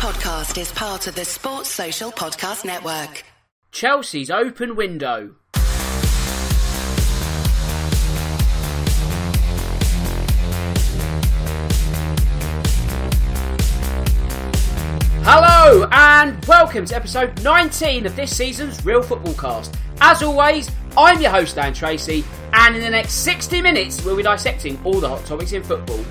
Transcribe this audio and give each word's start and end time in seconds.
podcast 0.00 0.58
is 0.58 0.72
part 0.72 1.06
of 1.08 1.14
the 1.14 1.26
Sports 1.26 1.68
Social 1.68 2.10
Podcast 2.10 2.64
Network. 2.64 3.22
Chelsea's 3.70 4.30
open 4.30 4.74
window. 4.74 5.34
Hello 15.22 15.86
and 15.92 16.42
welcome 16.46 16.86
to 16.86 16.96
episode 16.96 17.42
19 17.42 18.06
of 18.06 18.16
this 18.16 18.34
season's 18.34 18.82
Real 18.86 19.02
Football 19.02 19.34
Cast. 19.34 19.76
As 20.00 20.22
always, 20.22 20.70
I'm 20.96 21.20
your 21.20 21.30
host 21.30 21.56
Dan 21.56 21.74
Tracy, 21.74 22.24
and 22.54 22.74
in 22.74 22.80
the 22.80 22.88
next 22.88 23.16
60 23.16 23.60
minutes, 23.60 24.02
we'll 24.02 24.16
be 24.16 24.22
dissecting 24.22 24.80
all 24.82 24.98
the 24.98 25.10
hot 25.10 25.26
topics 25.26 25.52
in 25.52 25.62
football. 25.62 26.02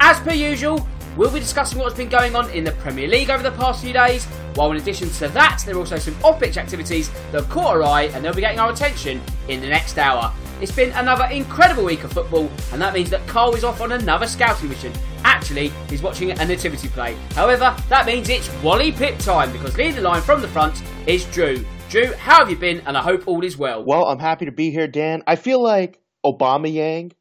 As 0.00 0.20
per 0.20 0.34
usual, 0.34 0.86
we'll 1.18 1.32
be 1.32 1.40
discussing 1.40 1.80
what's 1.80 1.96
been 1.96 2.08
going 2.08 2.36
on 2.36 2.48
in 2.50 2.62
the 2.62 2.70
Premier 2.72 3.08
League 3.08 3.28
over 3.28 3.42
the 3.42 3.50
past 3.50 3.82
few 3.82 3.92
days, 3.92 4.24
while 4.54 4.70
in 4.70 4.76
addition 4.76 5.10
to 5.10 5.26
that, 5.28 5.60
there 5.66 5.74
are 5.74 5.78
also 5.78 5.98
some 5.98 6.14
off 6.22 6.38
pitch 6.38 6.56
activities 6.56 7.10
that 7.32 7.42
have 7.42 7.48
caught 7.50 7.74
our 7.74 7.82
eye 7.82 8.04
and 8.14 8.24
they'll 8.24 8.32
be 8.32 8.40
getting 8.40 8.60
our 8.60 8.70
attention 8.70 9.20
in 9.48 9.60
the 9.60 9.66
next 9.66 9.98
hour. 9.98 10.32
It's 10.60 10.70
been 10.70 10.92
another 10.92 11.24
incredible 11.26 11.84
week 11.84 12.04
of 12.04 12.12
football, 12.12 12.48
and 12.72 12.80
that 12.80 12.94
means 12.94 13.10
that 13.10 13.26
Karl 13.26 13.54
is 13.56 13.64
off 13.64 13.80
on 13.80 13.92
another 13.92 14.26
scouting 14.26 14.68
mission. 14.68 14.92
Actually, 15.24 15.72
he's 15.88 16.02
watching 16.02 16.30
a 16.30 16.44
nativity 16.44 16.88
play. 16.88 17.16
However, 17.34 17.76
that 17.88 18.06
means 18.06 18.28
it's 18.28 18.48
Wally 18.62 18.92
Pipp 18.92 19.22
time 19.24 19.50
because 19.52 19.76
leading 19.76 19.96
the 19.96 20.02
line 20.02 20.22
from 20.22 20.40
the 20.40 20.48
front 20.48 20.82
is 21.06 21.24
Drew. 21.26 21.64
Drew, 21.88 22.12
how 22.12 22.38
have 22.38 22.50
you 22.50 22.56
been? 22.56 22.80
And 22.86 22.96
I 22.96 23.02
hope 23.02 23.26
all 23.26 23.42
is 23.44 23.56
well. 23.56 23.84
Well, 23.84 24.04
I'm 24.04 24.18
happy 24.20 24.44
to 24.44 24.52
be 24.52 24.70
here, 24.70 24.86
Dan. 24.86 25.24
I 25.26 25.34
feel 25.34 25.60
like 25.60 26.00
Aubameyang. 26.24 27.12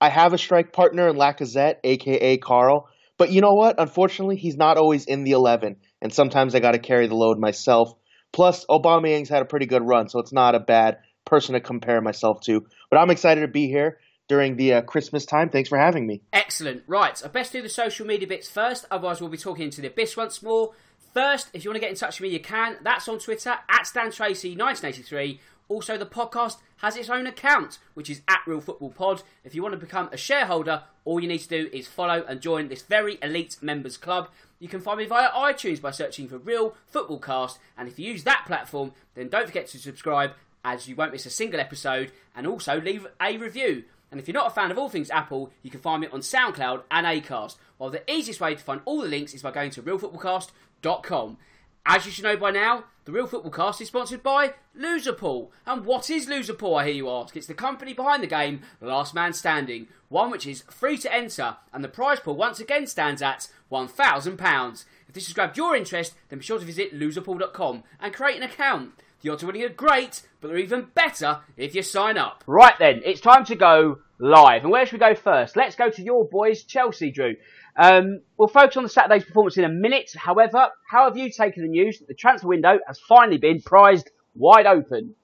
I 0.00 0.08
have 0.08 0.32
a 0.32 0.38
strike 0.38 0.72
partner 0.72 1.08
in 1.08 1.16
Lacazette, 1.16 1.76
aka 1.84 2.36
Karl. 2.38 2.88
But 3.22 3.30
you 3.30 3.40
know 3.40 3.54
what? 3.54 3.76
Unfortunately, 3.78 4.34
he's 4.34 4.56
not 4.56 4.78
always 4.78 5.04
in 5.04 5.22
the 5.22 5.30
11, 5.30 5.76
and 6.00 6.12
sometimes 6.12 6.56
I 6.56 6.58
got 6.58 6.72
to 6.72 6.80
carry 6.80 7.06
the 7.06 7.14
load 7.14 7.38
myself. 7.38 7.94
Plus, 8.32 8.66
Aubameyang's 8.68 9.28
had 9.28 9.42
a 9.42 9.44
pretty 9.44 9.66
good 9.66 9.86
run, 9.86 10.08
so 10.08 10.18
it's 10.18 10.32
not 10.32 10.56
a 10.56 10.58
bad 10.58 10.98
person 11.24 11.52
to 11.52 11.60
compare 11.60 12.00
myself 12.00 12.40
to. 12.46 12.66
But 12.90 12.96
I'm 12.96 13.10
excited 13.10 13.42
to 13.42 13.46
be 13.46 13.68
here 13.68 14.00
during 14.26 14.56
the 14.56 14.72
uh, 14.72 14.82
Christmas 14.82 15.24
time. 15.24 15.50
Thanks 15.50 15.68
for 15.68 15.78
having 15.78 16.04
me. 16.04 16.22
Excellent. 16.32 16.82
Right, 16.88 17.22
I 17.24 17.28
best 17.28 17.52
do 17.52 17.62
the 17.62 17.68
social 17.68 18.04
media 18.04 18.26
bits 18.26 18.50
first, 18.50 18.86
otherwise, 18.90 19.20
we'll 19.20 19.30
be 19.30 19.38
talking 19.38 19.66
into 19.66 19.80
the 19.80 19.86
abyss 19.86 20.16
once 20.16 20.42
more. 20.42 20.72
First, 21.14 21.46
if 21.54 21.64
you 21.64 21.70
want 21.70 21.76
to 21.76 21.80
get 21.80 21.90
in 21.90 21.96
touch 21.96 22.18
with 22.18 22.28
me, 22.28 22.34
you 22.34 22.40
can. 22.42 22.78
That's 22.82 23.06
on 23.06 23.20
Twitter 23.20 23.54
at 23.70 23.86
Stan 23.86 24.10
Tracy 24.10 24.56
1983. 24.56 25.38
Also, 25.68 25.96
the 25.96 26.06
podcast 26.06 26.56
has 26.82 26.96
its 26.96 27.08
own 27.08 27.26
account, 27.26 27.78
which 27.94 28.10
is 28.10 28.20
at 28.28 28.42
Real 28.46 28.60
Football 28.60 28.90
Pod. 28.90 29.22
If 29.44 29.54
you 29.54 29.62
want 29.62 29.72
to 29.72 29.78
become 29.78 30.08
a 30.12 30.16
shareholder, 30.16 30.82
all 31.04 31.20
you 31.20 31.28
need 31.28 31.38
to 31.38 31.48
do 31.48 31.70
is 31.72 31.88
follow 31.88 32.24
and 32.28 32.40
join 32.40 32.68
this 32.68 32.82
very 32.82 33.18
elite 33.22 33.56
members 33.62 33.96
club. 33.96 34.28
You 34.58 34.68
can 34.68 34.80
find 34.80 34.98
me 34.98 35.06
via 35.06 35.30
iTunes 35.30 35.80
by 35.80 35.92
searching 35.92 36.28
for 36.28 36.38
Real 36.38 36.74
Football 36.86 37.18
Cast, 37.18 37.58
and 37.78 37.88
if 37.88 37.98
you 37.98 38.12
use 38.12 38.24
that 38.24 38.44
platform, 38.46 38.92
then 39.14 39.28
don't 39.28 39.46
forget 39.46 39.68
to 39.68 39.78
subscribe 39.78 40.32
as 40.64 40.88
you 40.88 40.94
won't 40.94 41.12
miss 41.12 41.26
a 41.26 41.30
single 41.30 41.60
episode, 41.60 42.12
and 42.36 42.46
also 42.46 42.80
leave 42.80 43.06
a 43.20 43.36
review. 43.36 43.84
And 44.10 44.20
if 44.20 44.28
you're 44.28 44.34
not 44.34 44.46
a 44.46 44.54
fan 44.54 44.70
of 44.70 44.78
all 44.78 44.88
things 44.88 45.10
Apple, 45.10 45.50
you 45.62 45.70
can 45.70 45.80
find 45.80 46.00
me 46.00 46.08
on 46.12 46.20
SoundCloud 46.20 46.82
and 46.90 47.06
Acast. 47.06 47.56
While 47.78 47.90
the 47.90 48.08
easiest 48.10 48.40
way 48.40 48.54
to 48.54 48.62
find 48.62 48.80
all 48.84 49.00
the 49.00 49.08
links 49.08 49.34
is 49.34 49.42
by 49.42 49.50
going 49.50 49.70
to 49.70 49.82
realfootballcast.com. 49.82 51.38
As 51.84 52.06
you 52.06 52.12
should 52.12 52.24
know 52.24 52.36
by 52.36 52.52
now, 52.52 52.84
the 53.04 53.12
Real 53.12 53.26
Football 53.26 53.50
Cast 53.50 53.80
is 53.80 53.88
sponsored 53.88 54.22
by 54.22 54.54
Loserpool. 54.78 55.48
And 55.66 55.84
what 55.84 56.08
is 56.10 56.28
Loserpool, 56.28 56.80
I 56.80 56.84
hear 56.86 56.94
you 56.94 57.10
ask? 57.10 57.36
It's 57.36 57.48
the 57.48 57.54
company 57.54 57.92
behind 57.92 58.22
the 58.22 58.28
game 58.28 58.60
The 58.78 58.86
Last 58.86 59.14
Man 59.14 59.32
Standing, 59.32 59.88
one 60.08 60.30
which 60.30 60.46
is 60.46 60.62
free 60.70 60.96
to 60.98 61.12
enter, 61.12 61.56
and 61.72 61.82
the 61.82 61.88
prize 61.88 62.20
pool 62.20 62.36
once 62.36 62.60
again 62.60 62.86
stands 62.86 63.20
at 63.20 63.48
£1,000. 63.72 64.84
If 65.08 65.14
this 65.14 65.26
has 65.26 65.34
grabbed 65.34 65.56
your 65.56 65.74
interest, 65.74 66.14
then 66.28 66.38
be 66.38 66.44
sure 66.44 66.60
to 66.60 66.64
visit 66.64 66.96
loserpool.com 66.96 67.82
and 67.98 68.14
create 68.14 68.36
an 68.36 68.44
account. 68.44 68.92
The 69.22 69.30
odds 69.30 69.42
of 69.42 69.48
winning 69.48 69.64
are 69.64 69.68
great, 69.68 70.22
but 70.40 70.48
they're 70.48 70.58
even 70.58 70.88
better 70.94 71.40
if 71.56 71.74
you 71.74 71.82
sign 71.82 72.16
up. 72.16 72.44
Right 72.46 72.78
then, 72.78 73.02
it's 73.04 73.20
time 73.20 73.44
to 73.46 73.56
go 73.56 73.98
live. 74.18 74.62
And 74.62 74.70
where 74.70 74.86
should 74.86 75.00
we 75.00 75.06
go 75.06 75.16
first? 75.16 75.56
Let's 75.56 75.74
go 75.74 75.90
to 75.90 76.02
your 76.02 76.24
boys, 76.24 76.62
Chelsea, 76.62 77.10
Drew. 77.10 77.34
Um, 77.76 78.20
we'll 78.36 78.48
focus 78.48 78.76
on 78.76 78.82
the 78.82 78.88
Saturday's 78.88 79.24
performance 79.24 79.56
in 79.56 79.64
a 79.64 79.68
minute. 79.68 80.10
However, 80.14 80.68
how 80.90 81.04
have 81.04 81.16
you 81.16 81.30
taken 81.30 81.62
the 81.62 81.68
news 81.68 81.98
that 81.98 82.08
the 82.08 82.14
transfer 82.14 82.48
window 82.48 82.78
has 82.86 83.00
finally 83.00 83.38
been 83.38 83.62
prized 83.62 84.10
wide 84.34 84.66
open? 84.66 85.14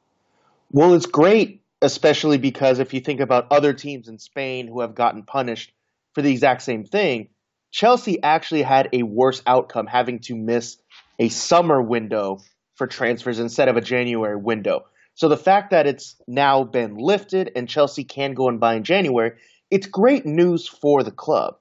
Well, 0.71 0.95
it's 0.95 1.07
great, 1.07 1.63
especially 1.83 2.39
because 2.39 2.79
if 2.79 2.95
you 2.95 3.01
think 3.01 3.21
about 3.21 3.49
other 3.51 3.73
teams 3.73 4.09
in 4.09 4.19
Spain 4.19 4.67
who 4.67 4.81
have 4.81 4.95
gotten 4.95 5.23
punished 5.23 5.73
for 6.15 6.23
the 6.23 6.31
exact 6.31 6.63
same 6.63 6.85
thing, 6.85 7.29
Chelsea 7.71 8.23
actually 8.23 8.63
had 8.63 8.89
a 8.93 9.03
worse 9.03 9.43
outcome 9.47 9.87
having 9.87 10.21
to 10.21 10.35
miss 10.35 10.79
a 11.19 11.29
summer 11.29 11.83
window 11.83 12.41
for 12.77 12.87
transfers 12.87 13.39
instead 13.39 13.69
of 13.69 13.77
a 13.77 13.81
January 13.81 14.37
window. 14.37 14.85
So 15.15 15.29
the 15.29 15.37
fact 15.37 15.71
that 15.73 15.87
it's 15.87 16.17
now 16.27 16.65
been 16.65 16.97
lifted 16.97 17.51
and 17.57 17.69
Chelsea 17.69 18.05
can 18.05 18.35
go 18.35 18.49
and 18.49 18.61
buy 18.61 18.75
in 18.75 18.85
January, 18.85 19.33
it's 19.71 19.87
great 19.87 20.25
news 20.25 20.69
for 20.69 21.03
the 21.03 21.11
club. 21.11 21.57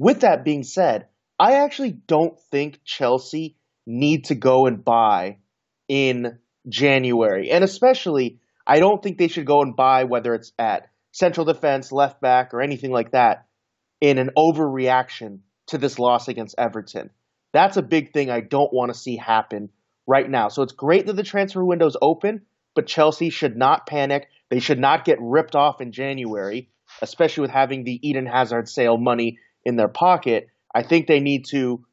With 0.00 0.20
that 0.20 0.44
being 0.44 0.62
said, 0.62 1.08
I 1.38 1.56
actually 1.56 1.90
don't 1.90 2.40
think 2.50 2.80
Chelsea 2.86 3.58
need 3.86 4.24
to 4.24 4.34
go 4.34 4.64
and 4.64 4.82
buy 4.82 5.40
in 5.88 6.38
January. 6.66 7.50
And 7.50 7.62
especially, 7.62 8.38
I 8.66 8.80
don't 8.80 9.02
think 9.02 9.18
they 9.18 9.28
should 9.28 9.44
go 9.44 9.60
and 9.60 9.76
buy 9.76 10.04
whether 10.04 10.32
it's 10.32 10.52
at 10.58 10.88
central 11.12 11.44
defense, 11.44 11.92
left 11.92 12.18
back, 12.18 12.54
or 12.54 12.62
anything 12.62 12.90
like 12.90 13.10
that 13.10 13.44
in 14.00 14.16
an 14.16 14.30
overreaction 14.38 15.40
to 15.66 15.76
this 15.76 15.98
loss 15.98 16.28
against 16.28 16.54
Everton. 16.56 17.10
That's 17.52 17.76
a 17.76 17.82
big 17.82 18.14
thing 18.14 18.30
I 18.30 18.40
don't 18.40 18.72
want 18.72 18.90
to 18.90 18.98
see 18.98 19.18
happen 19.18 19.68
right 20.06 20.30
now. 20.30 20.48
So 20.48 20.62
it's 20.62 20.72
great 20.72 21.08
that 21.08 21.16
the 21.16 21.22
transfer 21.22 21.62
window 21.62 21.86
is 21.86 21.98
open, 22.00 22.46
but 22.74 22.86
Chelsea 22.86 23.28
should 23.28 23.54
not 23.54 23.86
panic. 23.86 24.28
They 24.48 24.60
should 24.60 24.80
not 24.80 25.04
get 25.04 25.18
ripped 25.20 25.56
off 25.56 25.82
in 25.82 25.92
January, 25.92 26.70
especially 27.02 27.42
with 27.42 27.50
having 27.50 27.84
the 27.84 28.00
Eden 28.02 28.24
Hazard 28.24 28.66
sale 28.66 28.96
money 28.96 29.38
in 29.64 29.76
their 29.76 29.88
pocket. 29.88 30.48
I 30.74 30.82
think 30.82 31.06
they 31.06 31.20
need 31.20 31.46
to, 31.46 31.84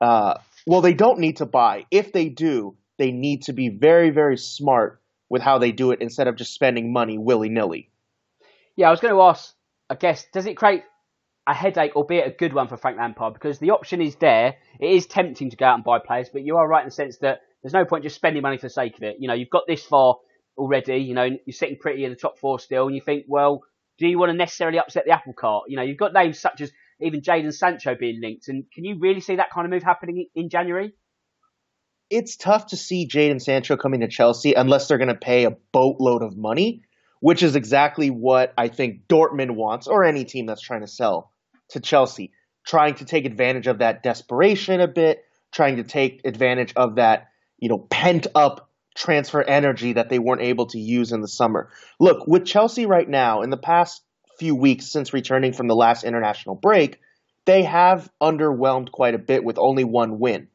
uh, 0.00 0.34
well, 0.66 0.80
they 0.80 0.94
don't 0.94 1.18
need 1.18 1.38
to 1.38 1.46
buy. 1.46 1.86
If 1.90 2.12
they 2.12 2.28
do, 2.28 2.76
they 2.98 3.12
need 3.12 3.42
to 3.44 3.52
be 3.52 3.68
very, 3.68 4.10
very 4.10 4.36
smart 4.36 5.00
with 5.28 5.42
how 5.42 5.58
they 5.58 5.72
do 5.72 5.90
it 5.90 6.00
instead 6.00 6.28
of 6.28 6.36
just 6.36 6.54
spending 6.54 6.92
money 6.92 7.18
willy 7.18 7.48
nilly. 7.48 7.90
Yeah, 8.76 8.88
I 8.88 8.90
was 8.90 9.00
going 9.00 9.14
to 9.14 9.20
ask, 9.22 9.54
I 9.88 9.94
guess, 9.94 10.26
does 10.32 10.46
it 10.46 10.56
create 10.56 10.82
a 11.46 11.54
headache, 11.54 11.94
albeit 11.94 12.26
a 12.26 12.30
good 12.30 12.52
one 12.52 12.68
for 12.68 12.76
Frank 12.76 12.98
Lampard? 12.98 13.34
Because 13.34 13.58
the 13.58 13.70
option 13.70 14.00
is 14.00 14.16
there. 14.16 14.56
It 14.80 14.90
is 14.90 15.06
tempting 15.06 15.50
to 15.50 15.56
go 15.56 15.66
out 15.66 15.74
and 15.74 15.84
buy 15.84 15.98
players, 15.98 16.28
but 16.32 16.42
you 16.42 16.56
are 16.56 16.66
right 16.66 16.82
in 16.82 16.88
the 16.88 16.94
sense 16.94 17.18
that 17.18 17.40
there's 17.62 17.72
no 17.72 17.84
point 17.84 18.04
just 18.04 18.16
spending 18.16 18.42
money 18.42 18.58
for 18.58 18.66
the 18.66 18.70
sake 18.70 18.96
of 18.96 19.02
it. 19.02 19.16
You 19.18 19.28
know, 19.28 19.34
you've 19.34 19.50
got 19.50 19.64
this 19.66 19.82
far 19.84 20.16
already. 20.56 20.98
You 20.98 21.14
know, 21.14 21.24
you're 21.24 21.52
sitting 21.52 21.78
pretty 21.78 22.04
in 22.04 22.10
the 22.10 22.16
top 22.16 22.38
four 22.38 22.58
still, 22.58 22.86
and 22.86 22.94
you 22.94 23.00
think, 23.00 23.24
well, 23.28 23.62
do 23.98 24.08
you 24.08 24.18
want 24.18 24.30
to 24.30 24.36
necessarily 24.36 24.78
upset 24.78 25.04
the 25.06 25.12
apple 25.12 25.32
cart? 25.32 25.64
You 25.68 25.76
know, 25.76 25.82
you've 25.82 25.98
got 25.98 26.12
names 26.12 26.38
such 26.38 26.60
as 26.60 26.72
even 27.00 27.20
Jadon 27.20 27.52
Sancho 27.52 27.94
being 27.94 28.20
linked. 28.20 28.48
And 28.48 28.64
can 28.72 28.84
you 28.84 28.98
really 28.98 29.20
see 29.20 29.36
that 29.36 29.50
kind 29.50 29.66
of 29.66 29.70
move 29.70 29.82
happening 29.82 30.26
in 30.34 30.48
January? 30.48 30.92
It's 32.10 32.36
tough 32.36 32.68
to 32.68 32.76
see 32.76 33.08
Jadon 33.08 33.40
Sancho 33.40 33.76
coming 33.76 34.00
to 34.00 34.08
Chelsea 34.08 34.54
unless 34.54 34.88
they're 34.88 34.98
going 34.98 35.08
to 35.08 35.14
pay 35.14 35.44
a 35.44 35.56
boatload 35.72 36.22
of 36.22 36.36
money, 36.36 36.82
which 37.20 37.42
is 37.42 37.56
exactly 37.56 38.10
what 38.10 38.52
I 38.56 38.68
think 38.68 39.08
Dortmund 39.08 39.52
wants, 39.52 39.86
or 39.86 40.04
any 40.04 40.24
team 40.24 40.46
that's 40.46 40.62
trying 40.62 40.82
to 40.82 40.86
sell 40.86 41.32
to 41.70 41.80
Chelsea, 41.80 42.32
trying 42.66 42.94
to 42.96 43.04
take 43.04 43.24
advantage 43.24 43.66
of 43.66 43.78
that 43.78 44.02
desperation 44.02 44.80
a 44.80 44.88
bit, 44.88 45.24
trying 45.50 45.76
to 45.76 45.84
take 45.84 46.20
advantage 46.24 46.74
of 46.76 46.96
that, 46.96 47.28
you 47.58 47.68
know, 47.68 47.78
pent 47.78 48.26
up 48.34 48.70
transfer 48.94 49.42
energy 49.42 49.94
that 49.94 50.08
they 50.08 50.20
weren't 50.20 50.42
able 50.42 50.66
to 50.66 50.78
use 50.78 51.10
in 51.10 51.20
the 51.20 51.28
summer. 51.28 51.70
Look, 51.98 52.28
with 52.28 52.44
Chelsea 52.44 52.86
right 52.86 53.08
now, 53.08 53.42
in 53.42 53.50
the 53.50 53.56
past 53.56 54.03
few 54.38 54.54
weeks 54.54 54.90
since 54.90 55.12
returning 55.12 55.52
from 55.52 55.68
the 55.68 55.74
last 55.74 56.04
international 56.04 56.54
break, 56.54 56.98
they 57.46 57.62
have 57.62 58.10
underwhelmed 58.22 58.90
quite 58.90 59.14
a 59.14 59.18
bit 59.18 59.44
with 59.44 59.58
only 59.58 59.84
one 59.84 60.18
win. 60.18 60.48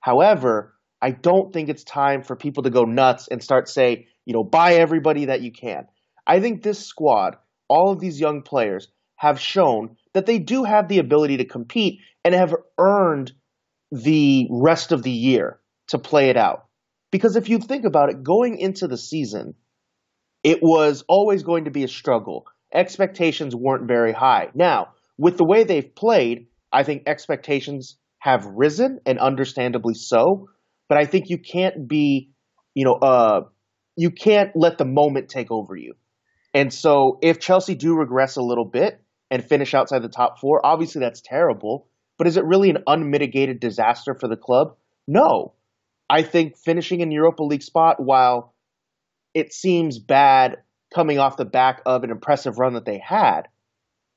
However, 0.00 0.74
I 1.02 1.10
don't 1.10 1.52
think 1.52 1.68
it's 1.68 1.84
time 1.84 2.22
for 2.22 2.36
people 2.36 2.62
to 2.64 2.70
go 2.70 2.84
nuts 2.84 3.28
and 3.30 3.42
start 3.42 3.68
say, 3.68 4.06
you 4.24 4.34
know, 4.34 4.44
buy 4.44 4.74
everybody 4.74 5.26
that 5.26 5.42
you 5.42 5.52
can. 5.52 5.86
I 6.26 6.40
think 6.40 6.62
this 6.62 6.84
squad, 6.84 7.36
all 7.68 7.90
of 7.90 8.00
these 8.00 8.20
young 8.20 8.42
players, 8.42 8.88
have 9.16 9.40
shown 9.40 9.96
that 10.14 10.26
they 10.26 10.38
do 10.38 10.64
have 10.64 10.88
the 10.88 10.98
ability 10.98 11.38
to 11.38 11.44
compete 11.44 12.00
and 12.24 12.34
have 12.34 12.54
earned 12.78 13.32
the 13.90 14.46
rest 14.50 14.92
of 14.92 15.02
the 15.02 15.10
year 15.10 15.60
to 15.88 15.98
play 15.98 16.30
it 16.30 16.36
out. 16.36 16.66
Because 17.10 17.36
if 17.36 17.48
you 17.48 17.58
think 17.58 17.84
about 17.84 18.10
it, 18.10 18.22
going 18.22 18.58
into 18.58 18.86
the 18.86 18.96
season, 18.96 19.54
it 20.42 20.60
was 20.62 21.04
always 21.08 21.42
going 21.42 21.64
to 21.64 21.70
be 21.70 21.84
a 21.84 21.88
struggle 21.88 22.46
expectations 22.72 23.54
weren't 23.54 23.86
very 23.88 24.12
high. 24.12 24.48
Now, 24.54 24.88
with 25.18 25.36
the 25.36 25.44
way 25.44 25.64
they've 25.64 25.94
played, 25.94 26.46
I 26.72 26.82
think 26.82 27.02
expectations 27.06 27.96
have 28.18 28.44
risen 28.46 29.00
and 29.06 29.18
understandably 29.18 29.94
so. 29.94 30.48
But 30.88 30.98
I 30.98 31.04
think 31.04 31.28
you 31.28 31.38
can't 31.38 31.88
be, 31.88 32.32
you 32.74 32.84
know, 32.84 32.94
uh, 32.94 33.42
you 33.96 34.10
can't 34.10 34.50
let 34.54 34.78
the 34.78 34.84
moment 34.84 35.28
take 35.28 35.50
over 35.50 35.76
you. 35.76 35.94
And 36.52 36.72
so 36.72 37.18
if 37.22 37.38
Chelsea 37.38 37.74
do 37.74 37.94
regress 37.94 38.36
a 38.36 38.42
little 38.42 38.64
bit 38.64 39.00
and 39.30 39.44
finish 39.44 39.74
outside 39.74 40.02
the 40.02 40.08
top 40.08 40.40
four, 40.40 40.64
obviously 40.64 41.00
that's 41.00 41.20
terrible. 41.20 41.86
but 42.18 42.26
is 42.26 42.36
it 42.36 42.44
really 42.44 42.68
an 42.68 42.82
unmitigated 42.86 43.60
disaster 43.60 44.14
for 44.20 44.28
the 44.28 44.36
club? 44.36 44.76
No. 45.08 45.54
I 46.10 46.22
think 46.22 46.58
finishing 46.58 47.00
in 47.00 47.10
Europa 47.10 47.42
League 47.42 47.62
spot, 47.62 47.96
while 47.98 48.52
it 49.32 49.54
seems 49.54 49.98
bad 49.98 50.56
coming 50.94 51.18
off 51.18 51.36
the 51.36 51.44
back 51.44 51.82
of 51.86 52.04
an 52.04 52.10
impressive 52.10 52.58
run 52.58 52.74
that 52.74 52.84
they 52.84 52.98
had, 52.98 53.42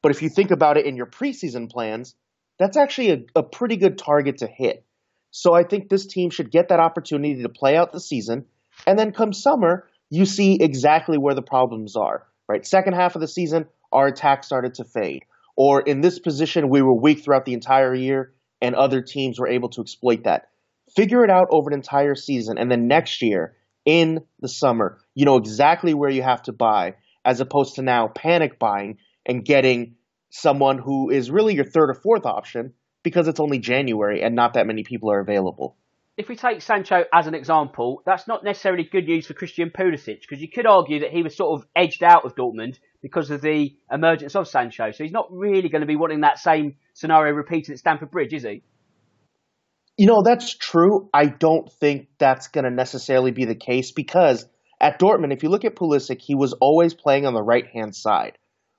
but 0.01 0.11
if 0.11 0.21
you 0.21 0.29
think 0.29 0.51
about 0.51 0.77
it 0.77 0.85
in 0.85 0.95
your 0.95 1.05
preseason 1.05 1.69
plans, 1.69 2.15
that's 2.59 2.77
actually 2.77 3.11
a, 3.11 3.19
a 3.35 3.43
pretty 3.43 3.77
good 3.77 3.97
target 3.97 4.37
to 4.39 4.47
hit. 4.47 4.85
So 5.31 5.53
I 5.53 5.63
think 5.63 5.89
this 5.89 6.05
team 6.05 6.29
should 6.29 6.51
get 6.51 6.69
that 6.69 6.79
opportunity 6.79 7.41
to 7.41 7.49
play 7.49 7.75
out 7.75 7.91
the 7.91 7.99
season, 7.99 8.45
and 8.85 8.99
then 8.99 9.11
come 9.11 9.33
summer, 9.33 9.87
you 10.09 10.25
see 10.25 10.57
exactly 10.61 11.17
where 11.17 11.33
the 11.33 11.41
problems 11.41 11.95
are. 11.95 12.27
Right, 12.49 12.65
second 12.67 12.93
half 12.93 13.15
of 13.15 13.21
the 13.21 13.27
season, 13.27 13.67
our 13.93 14.07
attack 14.07 14.43
started 14.43 14.73
to 14.75 14.83
fade, 14.83 15.23
or 15.55 15.81
in 15.81 16.01
this 16.01 16.19
position, 16.19 16.69
we 16.69 16.81
were 16.81 16.93
weak 16.93 17.23
throughout 17.23 17.45
the 17.45 17.53
entire 17.53 17.95
year, 17.95 18.33
and 18.61 18.75
other 18.75 19.01
teams 19.01 19.39
were 19.39 19.47
able 19.47 19.69
to 19.69 19.81
exploit 19.81 20.25
that. 20.25 20.49
Figure 20.93 21.23
it 21.23 21.29
out 21.29 21.47
over 21.51 21.69
an 21.69 21.75
entire 21.75 22.15
season, 22.15 22.57
and 22.57 22.69
then 22.69 22.87
next 22.87 23.21
year 23.21 23.55
in 23.85 24.23
the 24.39 24.49
summer, 24.49 24.99
you 25.13 25.25
know 25.25 25.37
exactly 25.37 25.93
where 25.93 26.09
you 26.09 26.23
have 26.23 26.41
to 26.43 26.53
buy, 26.53 26.95
as 27.25 27.39
opposed 27.39 27.75
to 27.75 27.81
now 27.81 28.07
panic 28.07 28.59
buying 28.59 28.97
and 29.25 29.45
getting 29.45 29.95
someone 30.29 30.77
who 30.77 31.09
is 31.09 31.29
really 31.29 31.55
your 31.55 31.65
third 31.65 31.89
or 31.89 31.93
fourth 31.93 32.25
option 32.25 32.73
because 33.03 33.27
it's 33.27 33.39
only 33.39 33.59
January 33.59 34.23
and 34.23 34.35
not 34.35 34.53
that 34.53 34.65
many 34.65 34.83
people 34.83 35.11
are 35.11 35.19
available. 35.19 35.77
If 36.15 36.29
we 36.29 36.35
take 36.35 36.61
Sancho 36.61 37.05
as 37.11 37.25
an 37.25 37.33
example, 37.33 38.03
that's 38.05 38.27
not 38.27 38.43
necessarily 38.43 38.83
good 38.83 39.05
news 39.05 39.25
for 39.25 39.33
Christian 39.33 39.71
Pulisic 39.71 40.21
because 40.21 40.41
you 40.41 40.47
could 40.47 40.67
argue 40.67 40.99
that 40.99 41.11
he 41.11 41.23
was 41.23 41.35
sort 41.35 41.59
of 41.59 41.67
edged 41.75 42.03
out 42.03 42.23
of 42.23 42.35
Dortmund 42.35 42.77
because 43.01 43.31
of 43.31 43.41
the 43.41 43.75
emergence 43.91 44.35
of 44.35 44.47
Sancho. 44.47 44.91
So 44.91 45.03
he's 45.03 45.11
not 45.11 45.31
really 45.31 45.69
going 45.69 45.81
to 45.81 45.87
be 45.87 45.95
wanting 45.95 46.21
that 46.21 46.37
same 46.37 46.75
scenario 46.93 47.33
repeated 47.33 47.73
at 47.73 47.79
Stamford 47.79 48.11
Bridge, 48.11 48.33
is 48.33 48.43
he? 48.43 48.61
You 49.97 50.07
know, 50.07 50.23
that's 50.23 50.55
true. 50.55 51.09
I 51.13 51.25
don't 51.27 51.71
think 51.71 52.07
that's 52.17 52.47
going 52.47 52.65
to 52.65 52.71
necessarily 52.71 53.31
be 53.31 53.45
the 53.45 53.55
case 53.55 53.91
because 53.91 54.45
at 54.81 54.99
Dortmund, 54.99 55.33
if 55.33 55.43
you 55.43 55.49
look 55.49 55.65
at 55.65 55.75
Pulisic, 55.75 56.19
he 56.19 56.35
was 56.35 56.53
always 56.53 56.93
playing 56.93 57.25
on 57.25 57.33
the 57.33 57.43
right 57.43 57.67
hand 57.67 57.95
side. 57.95 58.37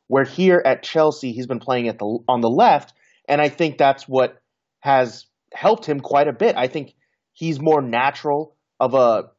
Where 0.08 0.24
here 0.24 0.60
at 0.64 0.82
Chelsea, 0.82 1.32
he's 1.32 1.46
been 1.46 1.60
playing 1.60 1.88
at 1.88 1.98
the 1.98 2.18
on 2.28 2.42
the 2.42 2.50
left, 2.50 2.92
and 3.26 3.40
I 3.40 3.48
think 3.48 3.78
that's 3.78 4.06
what 4.06 4.36
has 4.80 5.24
helped 5.52 5.86
him 5.86 6.00
quite 6.00 6.28
a 6.28 6.32
bit. 6.32 6.56
I 6.56 6.66
think 6.66 6.94
he's 7.32 7.58
more 7.58 7.80
natural 7.80 8.54
of 8.78 8.92
a 8.92 9.30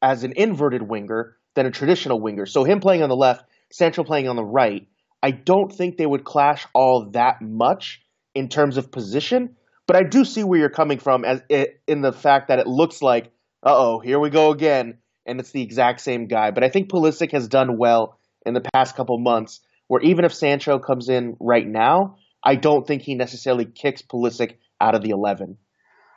as 0.00 0.22
an 0.22 0.34
inverted 0.36 0.82
winger 0.82 1.36
than 1.54 1.66
a 1.66 1.72
traditional 1.72 2.20
winger. 2.20 2.46
So 2.46 2.62
him 2.62 2.78
playing 2.78 3.02
on 3.02 3.08
the 3.08 3.16
left, 3.16 3.44
Sancho 3.72 4.04
playing 4.04 4.28
on 4.28 4.36
the 4.36 4.44
right, 4.44 4.86
I 5.22 5.32
don't 5.32 5.72
think 5.72 5.96
they 5.96 6.06
would 6.06 6.24
clash 6.24 6.66
all 6.72 7.10
that 7.12 7.40
much 7.40 8.02
in 8.34 8.48
terms 8.48 8.76
of 8.76 8.92
position. 8.92 9.56
But 9.86 9.96
I 9.96 10.02
do 10.04 10.24
see 10.24 10.44
where 10.44 10.58
you're 10.58 10.70
coming 10.70 10.98
from 10.98 11.24
as 11.24 11.42
it, 11.48 11.80
in 11.86 12.02
the 12.02 12.12
fact 12.12 12.48
that 12.48 12.58
it 12.58 12.66
looks 12.66 13.02
like, 13.02 13.32
oh, 13.62 14.00
here 14.00 14.18
we 14.18 14.30
go 14.30 14.50
again, 14.50 14.98
and 15.26 15.40
it's 15.40 15.50
the 15.50 15.62
exact 15.62 16.00
same 16.00 16.26
guy. 16.26 16.50
But 16.50 16.64
I 16.64 16.68
think 16.68 16.90
Pulisic 16.90 17.32
has 17.32 17.48
done 17.48 17.78
well 17.78 18.18
in 18.46 18.54
the 18.54 18.62
past 18.72 18.96
couple 18.96 19.18
months 19.18 19.60
where 19.88 20.00
even 20.00 20.24
if 20.24 20.32
Sancho 20.32 20.78
comes 20.78 21.08
in 21.08 21.36
right 21.40 21.66
now, 21.66 22.16
I 22.42 22.56
don't 22.56 22.86
think 22.86 23.02
he 23.02 23.14
necessarily 23.14 23.66
kicks 23.66 24.02
Pulisic 24.02 24.56
out 24.80 24.94
of 24.94 25.02
the 25.02 25.10
11. 25.10 25.58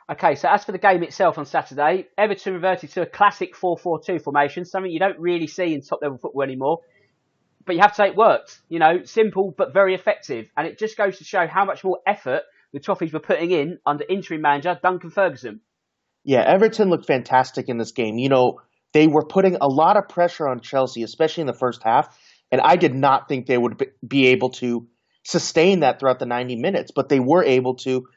Okay, 0.08 0.36
so 0.36 0.48
as 0.48 0.64
for 0.64 0.72
the 0.72 0.78
game 0.78 1.02
itself 1.02 1.36
on 1.36 1.46
Saturday, 1.46 2.06
Everton 2.16 2.54
reverted 2.54 2.90
to 2.92 3.02
a 3.02 3.06
classic 3.06 3.54
4-4-2 3.56 4.22
formation, 4.22 4.64
something 4.64 4.90
you 4.90 5.00
don't 5.00 5.18
really 5.18 5.48
see 5.48 5.74
in 5.74 5.82
top 5.82 6.00
level 6.00 6.18
football 6.18 6.42
anymore. 6.42 6.80
But 7.64 7.74
you 7.74 7.80
have 7.80 7.90
to 7.90 7.96
say 7.96 8.06
it 8.08 8.16
worked. 8.16 8.60
You 8.68 8.78
know, 8.78 9.02
simple 9.02 9.52
but 9.56 9.74
very 9.74 9.94
effective. 9.94 10.48
And 10.56 10.66
it 10.66 10.78
just 10.78 10.96
goes 10.96 11.18
to 11.18 11.24
show 11.24 11.46
how 11.48 11.64
much 11.64 11.82
more 11.82 11.98
effort 12.06 12.42
the 12.76 12.80
Toffees 12.80 13.10
were 13.10 13.20
putting 13.20 13.50
in 13.52 13.78
under 13.86 14.04
interim 14.06 14.42
manager 14.42 14.78
Duncan 14.82 15.08
Ferguson. 15.08 15.62
Yeah, 16.24 16.42
Everton 16.46 16.90
looked 16.90 17.06
fantastic 17.06 17.70
in 17.70 17.78
this 17.78 17.92
game. 17.92 18.18
You 18.18 18.28
know, 18.28 18.60
they 18.92 19.06
were 19.06 19.24
putting 19.24 19.56
a 19.58 19.66
lot 19.66 19.96
of 19.96 20.10
pressure 20.10 20.46
on 20.46 20.60
Chelsea, 20.60 21.02
especially 21.02 21.40
in 21.40 21.46
the 21.46 21.54
first 21.54 21.82
half. 21.82 22.14
And 22.52 22.60
I 22.60 22.76
did 22.76 22.94
not 22.94 23.28
think 23.28 23.46
they 23.46 23.56
would 23.56 23.82
be 24.06 24.26
able 24.26 24.50
to 24.50 24.86
sustain 25.24 25.80
that 25.80 25.98
throughout 25.98 26.18
the 26.18 26.26
90 26.26 26.56
minutes, 26.56 26.92
but 26.94 27.08
they 27.08 27.18
were 27.18 27.42
able 27.42 27.76
to. 27.76 28.08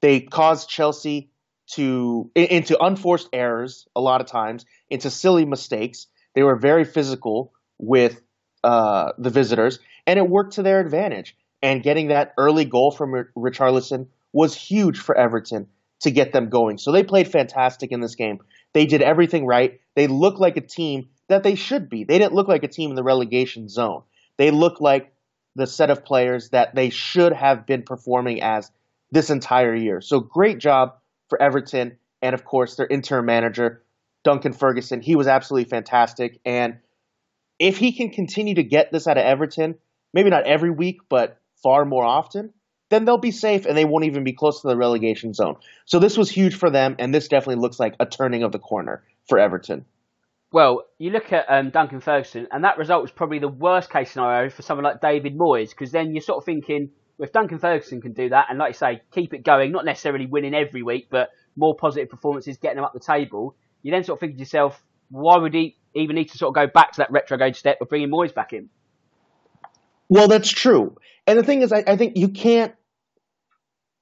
They 0.00 0.18
caused 0.18 0.68
Chelsea 0.68 1.30
to 1.74 2.28
into 2.34 2.76
unforced 2.82 3.28
errors 3.32 3.86
a 3.94 4.00
lot 4.00 4.20
of 4.20 4.26
times, 4.26 4.66
into 4.90 5.10
silly 5.10 5.44
mistakes. 5.44 6.08
They 6.34 6.42
were 6.42 6.56
very 6.56 6.84
physical 6.84 7.52
with 7.78 8.20
uh, 8.64 9.12
the 9.16 9.30
visitors, 9.30 9.78
and 10.08 10.18
it 10.18 10.28
worked 10.28 10.54
to 10.54 10.64
their 10.64 10.80
advantage. 10.80 11.36
And 11.62 11.82
getting 11.82 12.08
that 12.08 12.34
early 12.38 12.64
goal 12.64 12.90
from 12.90 13.26
Richarlison 13.36 14.06
was 14.32 14.54
huge 14.54 14.98
for 14.98 15.16
Everton 15.16 15.68
to 16.00 16.10
get 16.10 16.32
them 16.32 16.48
going. 16.48 16.78
So 16.78 16.92
they 16.92 17.02
played 17.02 17.28
fantastic 17.28 17.90
in 17.90 18.00
this 18.00 18.14
game. 18.14 18.38
They 18.72 18.86
did 18.86 19.02
everything 19.02 19.46
right. 19.46 19.80
They 19.96 20.06
looked 20.06 20.38
like 20.38 20.56
a 20.56 20.60
team 20.60 21.08
that 21.28 21.42
they 21.42 21.54
should 21.54 21.88
be. 21.88 22.04
They 22.04 22.18
didn't 22.18 22.34
look 22.34 22.48
like 22.48 22.62
a 22.62 22.68
team 22.68 22.90
in 22.90 22.96
the 22.96 23.02
relegation 23.02 23.68
zone. 23.68 24.02
They 24.36 24.50
looked 24.50 24.80
like 24.80 25.12
the 25.56 25.66
set 25.66 25.90
of 25.90 26.04
players 26.04 26.50
that 26.50 26.74
they 26.74 26.90
should 26.90 27.32
have 27.32 27.66
been 27.66 27.82
performing 27.82 28.42
as 28.42 28.70
this 29.10 29.30
entire 29.30 29.74
year. 29.74 30.00
So 30.00 30.20
great 30.20 30.58
job 30.58 30.94
for 31.28 31.40
Everton 31.40 31.98
and 32.22 32.34
of 32.34 32.44
course 32.44 32.76
their 32.76 32.86
interim 32.86 33.26
manager 33.26 33.82
Duncan 34.24 34.52
Ferguson. 34.52 35.00
He 35.00 35.16
was 35.16 35.26
absolutely 35.26 35.68
fantastic 35.68 36.40
and 36.44 36.78
if 37.58 37.78
he 37.78 37.92
can 37.92 38.10
continue 38.10 38.54
to 38.54 38.62
get 38.62 38.92
this 38.92 39.08
out 39.08 39.18
of 39.18 39.24
Everton, 39.24 39.76
maybe 40.14 40.30
not 40.30 40.44
every 40.44 40.70
week 40.70 41.00
but 41.08 41.40
far 41.62 41.84
more 41.84 42.04
often, 42.04 42.52
then 42.90 43.04
they'll 43.04 43.18
be 43.18 43.30
safe 43.30 43.66
and 43.66 43.76
they 43.76 43.84
won't 43.84 44.06
even 44.06 44.24
be 44.24 44.32
close 44.32 44.62
to 44.62 44.68
the 44.68 44.76
relegation 44.76 45.34
zone. 45.34 45.56
So 45.84 45.98
this 45.98 46.16
was 46.16 46.30
huge 46.30 46.54
for 46.54 46.70
them 46.70 46.96
and 46.98 47.14
this 47.14 47.28
definitely 47.28 47.60
looks 47.60 47.78
like 47.78 47.94
a 48.00 48.06
turning 48.06 48.42
of 48.42 48.52
the 48.52 48.58
corner 48.58 49.02
for 49.28 49.38
Everton. 49.38 49.84
Well, 50.50 50.84
you 50.96 51.10
look 51.10 51.32
at 51.32 51.44
um, 51.48 51.68
Duncan 51.68 52.00
Ferguson, 52.00 52.48
and 52.50 52.64
that 52.64 52.78
result 52.78 53.02
was 53.02 53.10
probably 53.10 53.38
the 53.38 53.48
worst 53.48 53.90
case 53.90 54.12
scenario 54.12 54.48
for 54.48 54.62
someone 54.62 54.84
like 54.84 55.00
David 55.02 55.36
Moyes, 55.36 55.70
because 55.70 55.92
then 55.92 56.14
you're 56.14 56.22
sort 56.22 56.38
of 56.38 56.44
thinking, 56.46 56.90
well, 57.18 57.26
if 57.26 57.32
Duncan 57.32 57.58
Ferguson 57.58 58.00
can 58.00 58.14
do 58.14 58.30
that, 58.30 58.46
and 58.48 58.58
like 58.58 58.70
you 58.70 58.78
say, 58.78 59.02
keep 59.12 59.34
it 59.34 59.44
going, 59.44 59.72
not 59.72 59.84
necessarily 59.84 60.24
winning 60.24 60.54
every 60.54 60.82
week, 60.82 61.08
but 61.10 61.28
more 61.54 61.76
positive 61.78 62.08
performances, 62.08 62.56
getting 62.56 62.76
them 62.76 62.84
up 62.86 62.94
the 62.94 63.00
table, 63.00 63.56
you 63.82 63.92
then 63.92 64.04
sort 64.04 64.16
of 64.16 64.20
think 64.20 64.34
to 64.34 64.38
yourself, 64.38 64.82
why 65.10 65.36
would 65.36 65.52
he 65.52 65.76
even 65.94 66.16
need 66.16 66.30
to 66.30 66.38
sort 66.38 66.56
of 66.56 66.66
go 66.66 66.70
back 66.72 66.92
to 66.92 66.98
that 66.98 67.10
retrograde 67.10 67.54
step 67.54 67.78
of 67.82 67.90
bringing 67.90 68.10
Moyes 68.10 68.34
back 68.34 68.54
in? 68.54 68.70
Well, 70.08 70.28
that's 70.28 70.50
true. 70.50 70.96
And 71.28 71.38
the 71.38 71.44
thing 71.44 71.62
is, 71.62 71.72
I, 71.72 71.84
I 71.86 71.96
think 71.96 72.16
you 72.16 72.28
can't 72.30 72.74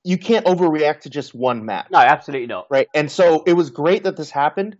you 0.04 0.16
can't 0.16 0.46
overreact 0.46 1.00
to 1.00 1.10
just 1.10 1.34
one 1.34 1.66
match. 1.66 1.88
No, 1.90 1.98
absolutely 1.98 2.46
not. 2.46 2.68
Right. 2.70 2.88
And 2.94 3.10
so 3.10 3.42
it 3.44 3.54
was 3.54 3.70
great 3.70 4.04
that 4.04 4.16
this 4.16 4.30
happened 4.30 4.76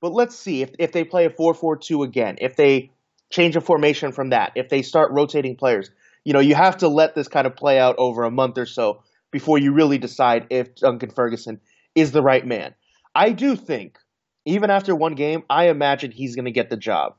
but 0.00 0.12
let's 0.12 0.36
see 0.36 0.62
if, 0.62 0.70
if 0.78 0.92
they 0.92 1.04
play 1.04 1.24
a 1.24 1.30
4 1.30 1.54
4 1.54 1.76
2 1.76 2.02
again, 2.02 2.36
if 2.40 2.56
they 2.56 2.90
change 3.30 3.56
a 3.56 3.60
formation 3.60 4.12
from 4.12 4.30
that, 4.30 4.52
if 4.54 4.68
they 4.68 4.82
start 4.82 5.12
rotating 5.12 5.56
players. 5.56 5.90
You 6.24 6.32
know, 6.32 6.40
you 6.40 6.54
have 6.54 6.78
to 6.78 6.88
let 6.88 7.14
this 7.14 7.28
kind 7.28 7.46
of 7.46 7.56
play 7.56 7.78
out 7.78 7.96
over 7.98 8.24
a 8.24 8.30
month 8.30 8.58
or 8.58 8.66
so 8.66 9.02
before 9.30 9.58
you 9.58 9.72
really 9.72 9.98
decide 9.98 10.46
if 10.50 10.74
Duncan 10.76 11.10
Ferguson 11.10 11.60
is 11.94 12.12
the 12.12 12.22
right 12.22 12.46
man. 12.46 12.74
I 13.14 13.30
do 13.30 13.56
think, 13.56 13.98
even 14.44 14.70
after 14.70 14.94
one 14.94 15.14
game, 15.14 15.42
I 15.50 15.68
imagine 15.68 16.10
he's 16.10 16.34
going 16.34 16.44
to 16.44 16.50
get 16.50 16.70
the 16.70 16.76
job. 16.76 17.16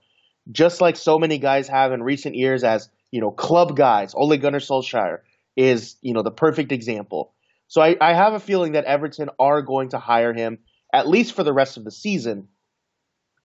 Just 0.52 0.82
like 0.82 0.96
so 0.96 1.20
many 1.20 1.38
guys 1.38 1.68
have 1.68 1.92
in 1.92 2.02
recent 2.02 2.36
years 2.36 2.64
as, 2.64 2.90
you 3.12 3.22
know, 3.22 3.32
club 3.32 3.76
guys. 3.76 4.14
Ole 4.16 4.38
Gunnar 4.38 4.60
Solskjaer 4.60 5.20
is, 5.56 5.96
you 6.02 6.14
know, 6.14 6.24
the 6.24 6.32
perfect 6.32 6.72
example. 6.72 7.34
So 7.68 7.82
I, 7.82 7.96
I 8.02 8.14
have 8.14 8.34
a 8.34 8.40
feeling 8.40 8.74
that 8.74 8.86
Everton 8.86 9.30
are 9.40 9.62
going 9.62 9.90
to 9.90 10.00
hire 10.00 10.34
him, 10.34 10.60
at 10.94 11.08
least 11.08 11.34
for 11.34 11.44
the 11.44 11.54
rest 11.54 11.78
of 11.78 11.84
the 11.84 11.92
season 11.92 12.48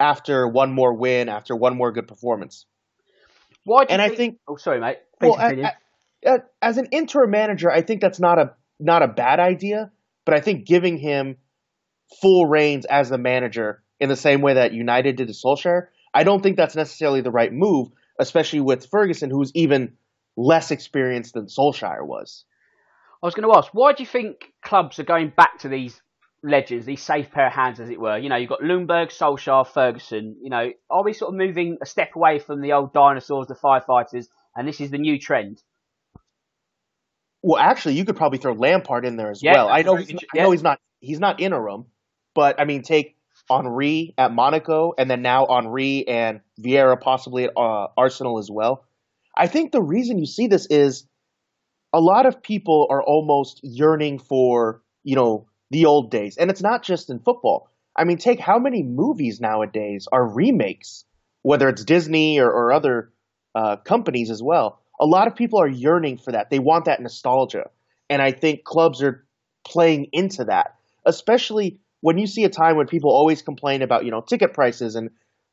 after 0.00 0.48
one 0.48 0.72
more 0.72 0.94
win, 0.94 1.28
after 1.28 1.54
one 1.54 1.76
more 1.76 1.92
good 1.92 2.08
performance. 2.08 2.66
Why? 3.64 3.86
and 3.88 4.00
think, 4.00 4.12
I 4.12 4.16
think. 4.16 4.38
Oh, 4.48 4.56
sorry, 4.56 4.80
mate. 4.80 4.98
well, 5.20 5.36
as 6.62 6.78
an 6.78 6.88
interim 6.90 7.30
manager, 7.30 7.70
I 7.70 7.82
think 7.82 8.00
that's 8.00 8.20
not 8.20 8.38
a 8.38 8.54
not 8.80 9.02
a 9.02 9.08
bad 9.08 9.40
idea. 9.40 9.90
But 10.24 10.34
I 10.34 10.40
think 10.40 10.66
giving 10.66 10.96
him 10.96 11.36
full 12.20 12.46
reins 12.46 12.86
as 12.86 13.10
the 13.10 13.18
manager 13.18 13.82
in 14.00 14.08
the 14.08 14.16
same 14.16 14.40
way 14.40 14.54
that 14.54 14.72
United 14.72 15.16
did 15.16 15.28
to 15.28 15.34
Solskjaer, 15.34 15.88
I 16.12 16.24
don't 16.24 16.42
think 16.42 16.56
that's 16.56 16.76
necessarily 16.76 17.20
the 17.20 17.30
right 17.30 17.52
move, 17.52 17.88
especially 18.18 18.60
with 18.60 18.86
Ferguson, 18.86 19.30
who's 19.30 19.52
even 19.54 19.94
less 20.36 20.70
experienced 20.70 21.34
than 21.34 21.46
Solskjaer 21.46 22.06
was. 22.06 22.44
I 23.22 23.26
was 23.26 23.34
going 23.34 23.48
to 23.48 23.56
ask, 23.56 23.72
why 23.72 23.92
do 23.92 24.02
you 24.02 24.06
think 24.06 24.52
clubs 24.62 24.98
are 24.98 25.04
going 25.04 25.32
back 25.34 25.60
to 25.60 25.68
these 25.68 26.00
legends, 26.44 26.84
these 26.86 27.02
safe 27.02 27.30
pair 27.30 27.46
of 27.46 27.52
hands, 27.52 27.80
as 27.80 27.88
it 27.88 27.98
were. 27.98 28.18
You 28.18 28.28
know, 28.28 28.36
you've 28.36 28.50
got 28.50 28.60
Ljungberg, 28.60 29.08
Solskjaer, 29.08 29.66
Ferguson. 29.66 30.36
You 30.40 30.50
know, 30.50 30.70
are 30.90 31.02
we 31.02 31.14
sort 31.14 31.30
of 31.30 31.38
moving 31.38 31.78
a 31.82 31.86
step 31.86 32.10
away 32.14 32.38
from 32.38 32.60
the 32.60 32.74
old 32.74 32.92
dinosaurs, 32.92 33.48
the 33.48 33.54
firefighters, 33.54 34.26
and 34.54 34.68
this 34.68 34.80
is 34.80 34.90
the 34.90 34.98
new 34.98 35.18
trend? 35.18 35.62
Well, 37.42 37.60
actually, 37.60 37.94
you 37.94 38.04
could 38.04 38.16
probably 38.16 38.38
throw 38.38 38.52
Lampard 38.52 39.04
in 39.04 39.16
there 39.16 39.30
as 39.30 39.42
yeah, 39.42 39.54
well. 39.54 39.68
I 39.68 39.82
know, 39.82 39.96
he's, 39.96 40.12
not, 40.12 40.22
yeah. 40.34 40.42
I 40.42 40.44
know 40.44 40.50
he's 40.52 40.62
not 40.62 40.80
he's 41.00 41.20
not 41.20 41.40
interim, 41.40 41.86
but 42.34 42.60
I 42.60 42.64
mean, 42.64 42.82
take 42.82 43.16
Henry 43.50 44.14
at 44.16 44.32
Monaco, 44.32 44.94
and 44.96 45.10
then 45.10 45.22
now 45.22 45.46
Henry 45.48 46.06
and 46.08 46.40
Vieira 46.60 47.00
possibly 47.00 47.44
at 47.44 47.52
uh, 47.56 47.88
Arsenal 47.96 48.38
as 48.38 48.50
well. 48.50 48.84
I 49.36 49.46
think 49.46 49.72
the 49.72 49.82
reason 49.82 50.18
you 50.18 50.26
see 50.26 50.46
this 50.46 50.66
is 50.66 51.06
a 51.92 52.00
lot 52.00 52.26
of 52.26 52.42
people 52.42 52.86
are 52.90 53.02
almost 53.02 53.60
yearning 53.62 54.18
for, 54.18 54.82
you 55.02 55.16
know, 55.16 55.46
the 55.70 55.86
old 55.86 56.10
days. 56.10 56.36
And 56.36 56.50
it's 56.50 56.62
not 56.62 56.82
just 56.82 57.10
in 57.10 57.18
football. 57.18 57.70
I 57.96 58.04
mean, 58.04 58.18
take 58.18 58.40
how 58.40 58.58
many 58.58 58.82
movies 58.82 59.40
nowadays 59.40 60.08
are 60.10 60.26
remakes, 60.26 61.04
whether 61.42 61.68
it's 61.68 61.84
Disney 61.84 62.40
or, 62.40 62.50
or 62.50 62.72
other 62.72 63.12
uh, 63.54 63.76
companies 63.76 64.30
as 64.30 64.42
well. 64.42 64.80
A 65.00 65.06
lot 65.06 65.28
of 65.28 65.36
people 65.36 65.60
are 65.60 65.68
yearning 65.68 66.18
for 66.18 66.32
that. 66.32 66.50
They 66.50 66.58
want 66.58 66.86
that 66.86 67.00
nostalgia. 67.00 67.70
And 68.08 68.20
I 68.20 68.32
think 68.32 68.64
clubs 68.64 69.02
are 69.02 69.24
playing 69.64 70.08
into 70.12 70.44
that, 70.44 70.74
especially 71.06 71.78
when 72.04 72.18
you 72.18 72.26
see 72.26 72.44
a 72.44 72.50
time 72.50 72.76
when 72.76 72.86
people 72.86 73.10
always 73.10 73.40
complain 73.40 73.80
about, 73.80 74.04
you 74.04 74.10
know, 74.10 74.20
ticket 74.20 74.52
prices 74.52 74.94
and 74.94 75.08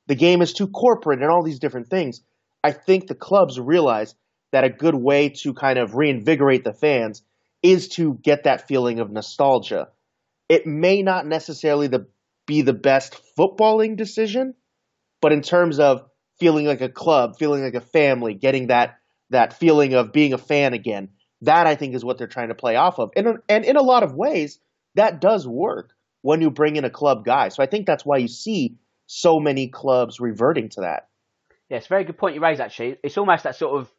the 0.07 0.15
game 0.15 0.41
is 0.41 0.51
too 0.51 0.67
corporate 0.67 1.21
and 1.21 1.31
all 1.31 1.45
these 1.45 1.59
different 1.59 1.87
things. 1.87 2.19
I 2.61 2.73
think 2.73 3.07
the 3.07 3.15
clubs 3.15 3.57
realize 3.57 4.15
that 4.51 4.65
a 4.65 4.69
good 4.69 4.93
way 4.93 5.29
to 5.29 5.53
kind 5.53 5.79
of 5.79 5.95
reinvigorate 5.95 6.65
the 6.65 6.73
fans 6.73 7.23
is 7.63 7.87
to 7.95 8.15
get 8.15 8.43
that 8.43 8.67
feeling 8.67 8.99
of 8.99 9.09
nostalgia. 9.09 9.87
It 10.49 10.67
may 10.67 11.03
not 11.03 11.25
necessarily 11.25 11.87
the, 11.87 12.07
be 12.45 12.63
the 12.63 12.73
best 12.73 13.17
footballing 13.39 13.95
decision, 13.95 14.53
but 15.21 15.31
in 15.31 15.43
terms 15.43 15.79
of 15.79 16.03
feeling 16.37 16.65
like 16.65 16.81
a 16.81 16.89
club, 16.89 17.37
feeling 17.39 17.63
like 17.63 17.75
a 17.75 17.79
family, 17.79 18.33
getting 18.33 18.67
that 18.67 18.97
that 19.29 19.57
feeling 19.57 19.93
of 19.93 20.11
being 20.11 20.33
a 20.33 20.37
fan 20.37 20.73
again, 20.73 21.11
that 21.43 21.65
I 21.65 21.75
think 21.75 21.95
is 21.95 22.03
what 22.03 22.17
they're 22.17 22.27
trying 22.27 22.49
to 22.49 22.55
play 22.55 22.75
off 22.75 22.99
of. 22.99 23.11
And 23.15 23.37
and 23.47 23.63
in 23.63 23.77
a 23.77 23.81
lot 23.81 24.03
of 24.03 24.13
ways, 24.13 24.59
that 24.95 25.21
does 25.21 25.47
work 25.47 25.93
when 26.21 26.41
you 26.41 26.51
bring 26.51 26.75
in 26.75 26.85
a 26.85 26.89
club 26.89 27.25
guy. 27.25 27.49
So 27.49 27.63
I 27.63 27.65
think 27.65 27.85
that's 27.85 28.05
why 28.05 28.17
you 28.17 28.27
see 28.27 28.77
so 29.07 29.39
many 29.39 29.67
clubs 29.67 30.19
reverting 30.19 30.69
to 30.69 30.81
that. 30.81 31.09
Yeah, 31.69 31.77
it's 31.77 31.87
a 31.87 31.89
very 31.89 32.03
good 32.03 32.17
point 32.17 32.35
you 32.35 32.41
raise. 32.41 32.59
Actually, 32.59 32.97
it's 33.03 33.17
almost 33.17 33.43
that 33.43 33.55
sort 33.55 33.79
of 33.79 33.91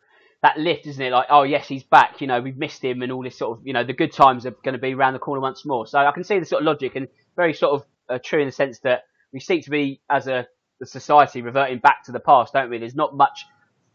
that 0.42 0.58
lift, 0.58 0.86
isn't 0.86 1.02
it? 1.02 1.10
Like, 1.10 1.26
oh 1.30 1.42
yes, 1.42 1.68
he's 1.68 1.84
back. 1.84 2.20
You 2.20 2.26
know, 2.26 2.40
we've 2.40 2.56
missed 2.56 2.84
him, 2.84 3.02
and 3.02 3.12
all 3.12 3.22
this 3.22 3.38
sort 3.38 3.58
of, 3.58 3.66
you 3.66 3.72
know, 3.72 3.84
the 3.84 3.92
good 3.92 4.12
times 4.12 4.46
are 4.46 4.50
going 4.50 4.74
to 4.74 4.80
be 4.80 4.94
around 4.94 5.14
the 5.14 5.18
corner 5.18 5.40
once 5.40 5.64
more. 5.64 5.86
So 5.86 5.98
I 5.98 6.12
can 6.12 6.24
see 6.24 6.38
the 6.38 6.46
sort 6.46 6.62
of 6.62 6.66
logic, 6.66 6.96
and 6.96 7.08
very 7.36 7.54
sort 7.54 7.74
of 7.74 7.86
uh, 8.08 8.18
true 8.22 8.40
in 8.40 8.46
the 8.46 8.52
sense 8.52 8.80
that 8.80 9.04
we 9.32 9.40
seek 9.40 9.64
to 9.64 9.70
be 9.70 10.00
as 10.10 10.26
a 10.26 10.46
the 10.80 10.86
society 10.86 11.42
reverting 11.42 11.78
back 11.78 12.04
to 12.04 12.12
the 12.12 12.18
past, 12.18 12.52
don't 12.52 12.68
we? 12.68 12.78
There's 12.78 12.96
not 12.96 13.16
much 13.16 13.46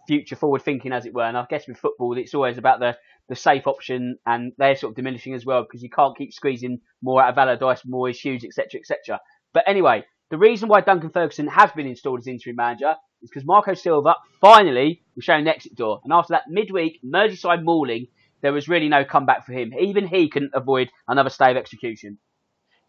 future 0.07 0.35
forward 0.35 0.61
thinking, 0.61 0.91
as 0.91 1.05
it 1.05 1.13
were. 1.13 1.23
And 1.23 1.37
I 1.37 1.45
guess 1.49 1.67
with 1.67 1.77
football, 1.77 2.17
it's 2.17 2.33
always 2.33 2.57
about 2.57 2.79
the 2.79 2.97
the 3.29 3.35
safe 3.35 3.67
option, 3.67 4.17
and 4.25 4.53
they're 4.57 4.75
sort 4.75 4.91
of 4.91 4.95
diminishing 4.95 5.33
as 5.33 5.45
well 5.45 5.63
because 5.63 5.83
you 5.83 5.89
can't 5.89 6.17
keep 6.17 6.31
squeezing 6.31 6.79
more 7.01 7.21
out 7.21 7.31
of 7.31 7.37
Allardyce, 7.37 7.83
Moyes, 7.83 8.17
Hughes, 8.17 8.45
etc., 8.45 8.79
etc. 8.79 9.19
But 9.53 9.65
anyway, 9.67 10.05
the 10.29 10.37
reason 10.37 10.69
why 10.69 10.81
Duncan 10.81 11.09
Ferguson 11.09 11.47
has 11.47 11.71
been 11.71 11.87
installed 11.87 12.19
as 12.19 12.27
interim 12.27 12.55
manager 12.55 12.95
is 13.21 13.29
because 13.29 13.45
Marco 13.45 13.73
Silva 13.73 14.15
finally 14.39 15.03
was 15.15 15.25
shown 15.25 15.41
an 15.41 15.47
exit 15.47 15.75
door. 15.75 15.99
And 16.03 16.13
after 16.13 16.33
that 16.33 16.43
midweek 16.49 16.99
Merseyside 17.03 17.63
mauling, 17.63 18.07
there 18.41 18.53
was 18.53 18.67
really 18.67 18.89
no 18.89 19.03
comeback 19.03 19.45
for 19.45 19.53
him. 19.53 19.73
Even 19.79 20.07
he 20.07 20.29
couldn't 20.29 20.51
avoid 20.53 20.89
another 21.07 21.29
stay 21.29 21.51
of 21.51 21.57
execution. 21.57 22.17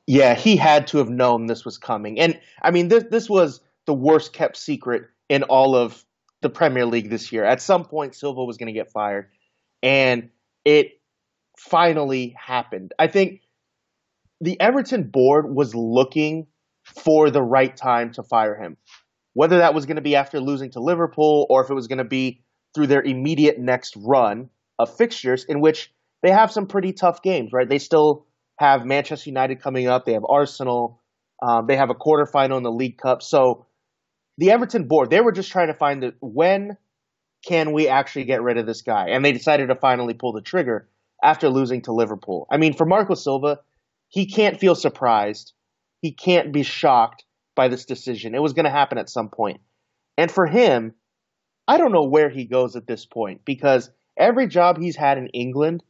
Yeah, 0.06 0.34
he 0.34 0.56
had 0.56 0.86
to 0.88 0.98
have 0.98 1.10
known 1.10 1.46
this 1.46 1.64
was 1.64 1.78
coming. 1.78 2.18
And 2.18 2.40
I 2.62 2.70
mean, 2.70 2.88
this, 2.88 3.04
this 3.10 3.28
was 3.28 3.60
the 3.86 3.94
worst 3.94 4.32
kept 4.32 4.56
secret 4.56 5.04
in 5.28 5.42
all 5.44 5.74
of 5.76 6.04
the 6.42 6.50
Premier 6.50 6.86
League 6.86 7.10
this 7.10 7.32
year. 7.32 7.44
At 7.44 7.60
some 7.60 7.84
point, 7.84 8.14
Silva 8.14 8.44
was 8.44 8.56
going 8.56 8.72
to 8.72 8.78
get 8.78 8.90
fired. 8.90 9.30
And 9.82 10.30
it 10.64 11.00
finally 11.58 12.34
happened. 12.38 12.92
I 12.98 13.08
think 13.08 13.40
the 14.40 14.60
Everton 14.60 15.10
board 15.10 15.46
was 15.54 15.74
looking 15.74 16.46
for 17.04 17.30
the 17.30 17.42
right 17.42 17.76
time 17.76 18.12
to 18.12 18.22
fire 18.22 18.56
him 18.56 18.76
whether 19.38 19.58
that 19.58 19.72
was 19.72 19.86
going 19.86 19.94
to 19.94 20.02
be 20.02 20.16
after 20.16 20.40
losing 20.40 20.68
to 20.68 20.80
Liverpool 20.80 21.46
or 21.48 21.62
if 21.62 21.70
it 21.70 21.74
was 21.74 21.86
going 21.86 21.98
to 21.98 22.04
be 22.04 22.42
through 22.74 22.88
their 22.88 23.02
immediate 23.02 23.56
next 23.56 23.94
run 23.96 24.50
of 24.80 24.96
fixtures 24.96 25.44
in 25.48 25.60
which 25.60 25.92
they 26.24 26.32
have 26.32 26.50
some 26.50 26.66
pretty 26.66 26.92
tough 26.92 27.22
games, 27.22 27.52
right? 27.52 27.68
They 27.68 27.78
still 27.78 28.26
have 28.58 28.84
Manchester 28.84 29.30
United 29.30 29.62
coming 29.62 29.86
up, 29.86 30.04
they 30.04 30.14
have 30.14 30.24
Arsenal, 30.28 31.00
um, 31.40 31.66
they 31.68 31.76
have 31.76 31.88
a 31.88 31.94
quarterfinal 31.94 32.56
in 32.56 32.64
the 32.64 32.72
League 32.72 32.98
Cup. 32.98 33.22
So 33.22 33.66
the 34.38 34.52
Everton 34.52 34.88
board, 34.88 35.10
they 35.10 35.20
were 35.20 35.32
just 35.32 35.50
trying 35.50 35.66
to 35.66 35.74
find 35.74 36.02
the 36.02 36.14
when 36.20 36.76
can 37.44 37.72
we 37.72 37.88
actually 37.88 38.24
get 38.24 38.42
rid 38.42 38.56
of 38.56 38.66
this 38.66 38.82
guy? 38.82 39.10
And 39.10 39.24
they 39.24 39.32
decided 39.32 39.68
to 39.68 39.74
finally 39.74 40.14
pull 40.14 40.32
the 40.32 40.40
trigger 40.40 40.88
after 41.22 41.48
losing 41.48 41.82
to 41.82 41.92
Liverpool. 41.92 42.46
I 42.50 42.56
mean, 42.56 42.74
for 42.74 42.86
Marco 42.86 43.14
Silva, 43.14 43.60
he 44.08 44.26
can't 44.26 44.58
feel 44.58 44.74
surprised. 44.74 45.52
He 46.00 46.12
can't 46.12 46.52
be 46.52 46.62
shocked 46.62 47.24
by 47.54 47.68
this 47.68 47.84
decision. 47.84 48.34
It 48.34 48.42
was 48.42 48.52
going 48.52 48.64
to 48.64 48.70
happen 48.70 48.98
at 48.98 49.10
some 49.10 49.28
point. 49.28 49.60
And 50.16 50.30
for 50.30 50.46
him, 50.46 50.94
I 51.66 51.76
don't 51.76 51.92
know 51.92 52.08
where 52.08 52.30
he 52.30 52.44
goes 52.44 52.76
at 52.76 52.86
this 52.86 53.04
point 53.04 53.44
because 53.44 53.90
every 54.16 54.46
job 54.46 54.78
he's 54.78 54.96
had 54.96 55.18
in 55.18 55.28
England, 55.28 55.82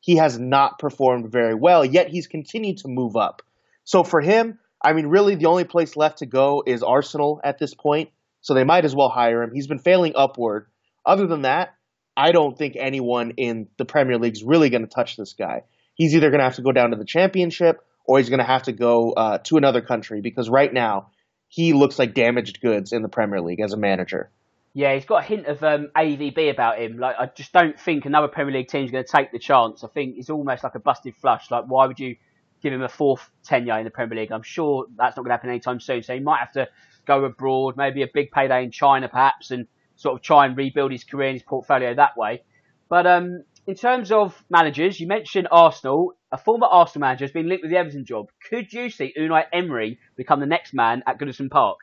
he 0.00 0.16
has 0.16 0.38
not 0.38 0.78
performed 0.78 1.30
very 1.30 1.54
well, 1.54 1.84
yet 1.84 2.08
he's 2.08 2.26
continued 2.26 2.78
to 2.78 2.88
move 2.88 3.16
up. 3.16 3.42
So 3.84 4.02
for 4.02 4.20
him, 4.20 4.58
I 4.82 4.92
mean, 4.92 5.06
really 5.06 5.34
the 5.34 5.46
only 5.46 5.64
place 5.64 5.96
left 5.96 6.18
to 6.18 6.26
go 6.26 6.62
is 6.66 6.82
Arsenal 6.82 7.40
at 7.44 7.58
this 7.58 7.74
point. 7.74 8.10
So 8.40 8.54
they 8.54 8.64
might 8.64 8.84
as 8.84 8.94
well 8.94 9.08
hire 9.08 9.42
him. 9.42 9.52
He's 9.54 9.68
been 9.68 9.78
failing 9.78 10.14
upward. 10.16 10.66
Other 11.06 11.26
than 11.26 11.42
that, 11.42 11.74
I 12.16 12.32
don't 12.32 12.58
think 12.58 12.76
anyone 12.76 13.32
in 13.36 13.68
the 13.78 13.84
Premier 13.84 14.18
League 14.18 14.34
is 14.34 14.42
really 14.42 14.68
going 14.68 14.82
to 14.82 14.92
touch 14.92 15.16
this 15.16 15.32
guy. 15.32 15.62
He's 15.94 16.14
either 16.14 16.30
going 16.30 16.40
to 16.40 16.44
have 16.44 16.56
to 16.56 16.62
go 16.62 16.72
down 16.72 16.90
to 16.90 16.96
the 16.96 17.04
championship 17.04 17.80
or 18.04 18.18
he's 18.18 18.28
going 18.28 18.40
to 18.40 18.44
have 18.44 18.64
to 18.64 18.72
go 18.72 19.12
uh, 19.12 19.38
to 19.38 19.56
another 19.56 19.80
country 19.80 20.20
because 20.20 20.48
right 20.48 20.72
now 20.72 21.10
he 21.48 21.72
looks 21.72 21.98
like 21.98 22.14
damaged 22.14 22.60
goods 22.60 22.92
in 22.92 23.02
the 23.02 23.08
Premier 23.08 23.40
League 23.40 23.60
as 23.60 23.72
a 23.72 23.76
manager. 23.76 24.30
Yeah, 24.74 24.94
he's 24.94 25.04
got 25.04 25.22
a 25.22 25.26
hint 25.26 25.46
of 25.46 25.62
um, 25.62 25.90
AVB 25.94 26.50
about 26.50 26.78
him. 26.78 26.98
Like, 26.98 27.16
I 27.18 27.26
just 27.26 27.52
don't 27.52 27.78
think 27.78 28.06
another 28.06 28.28
Premier 28.28 28.54
League 28.54 28.68
team 28.68 28.84
is 28.84 28.90
going 28.90 29.04
to 29.04 29.10
take 29.10 29.30
the 29.30 29.38
chance. 29.38 29.84
I 29.84 29.88
think 29.88 30.16
it's 30.16 30.30
almost 30.30 30.64
like 30.64 30.74
a 30.74 30.80
busted 30.80 31.14
flush. 31.16 31.50
Like, 31.50 31.66
why 31.66 31.86
would 31.86 32.00
you 32.00 32.16
give 32.62 32.72
him 32.72 32.82
a 32.82 32.88
fourth 32.88 33.28
tenure 33.44 33.78
in 33.78 33.84
the 33.84 33.90
Premier 33.90 34.20
League? 34.20 34.32
I'm 34.32 34.42
sure 34.42 34.86
that's 34.96 35.16
not 35.16 35.22
going 35.22 35.30
to 35.30 35.34
happen 35.34 35.50
anytime 35.50 35.80
soon. 35.80 36.02
So 36.02 36.14
he 36.14 36.20
might 36.20 36.38
have 36.40 36.52
to 36.52 36.68
go 37.06 37.24
abroad, 37.24 37.76
maybe 37.76 38.02
a 38.02 38.08
big 38.12 38.30
payday 38.30 38.64
in 38.64 38.70
China, 38.70 39.08
perhaps, 39.08 39.50
and 39.50 39.66
sort 39.96 40.14
of 40.16 40.22
try 40.22 40.46
and 40.46 40.56
rebuild 40.56 40.92
his 40.92 41.04
career 41.04 41.28
and 41.28 41.36
his 41.36 41.42
portfolio 41.42 41.94
that 41.94 42.16
way. 42.16 42.42
But 42.88 43.06
um, 43.06 43.44
in 43.66 43.74
terms 43.74 44.12
of 44.12 44.42
managers, 44.50 44.98
you 45.00 45.06
mentioned 45.06 45.48
Arsenal. 45.50 46.14
A 46.30 46.38
former 46.38 46.66
Arsenal 46.66 47.06
manager 47.06 47.24
has 47.24 47.32
been 47.32 47.48
linked 47.48 47.62
with 47.62 47.70
the 47.70 47.78
Everton 47.78 48.04
job. 48.04 48.30
Could 48.48 48.72
you 48.72 48.90
see 48.90 49.12
Unai 49.18 49.44
Emery 49.52 49.98
become 50.16 50.40
the 50.40 50.46
next 50.46 50.72
man 50.72 51.02
at 51.06 51.18
Goodison 51.18 51.50
Park? 51.50 51.78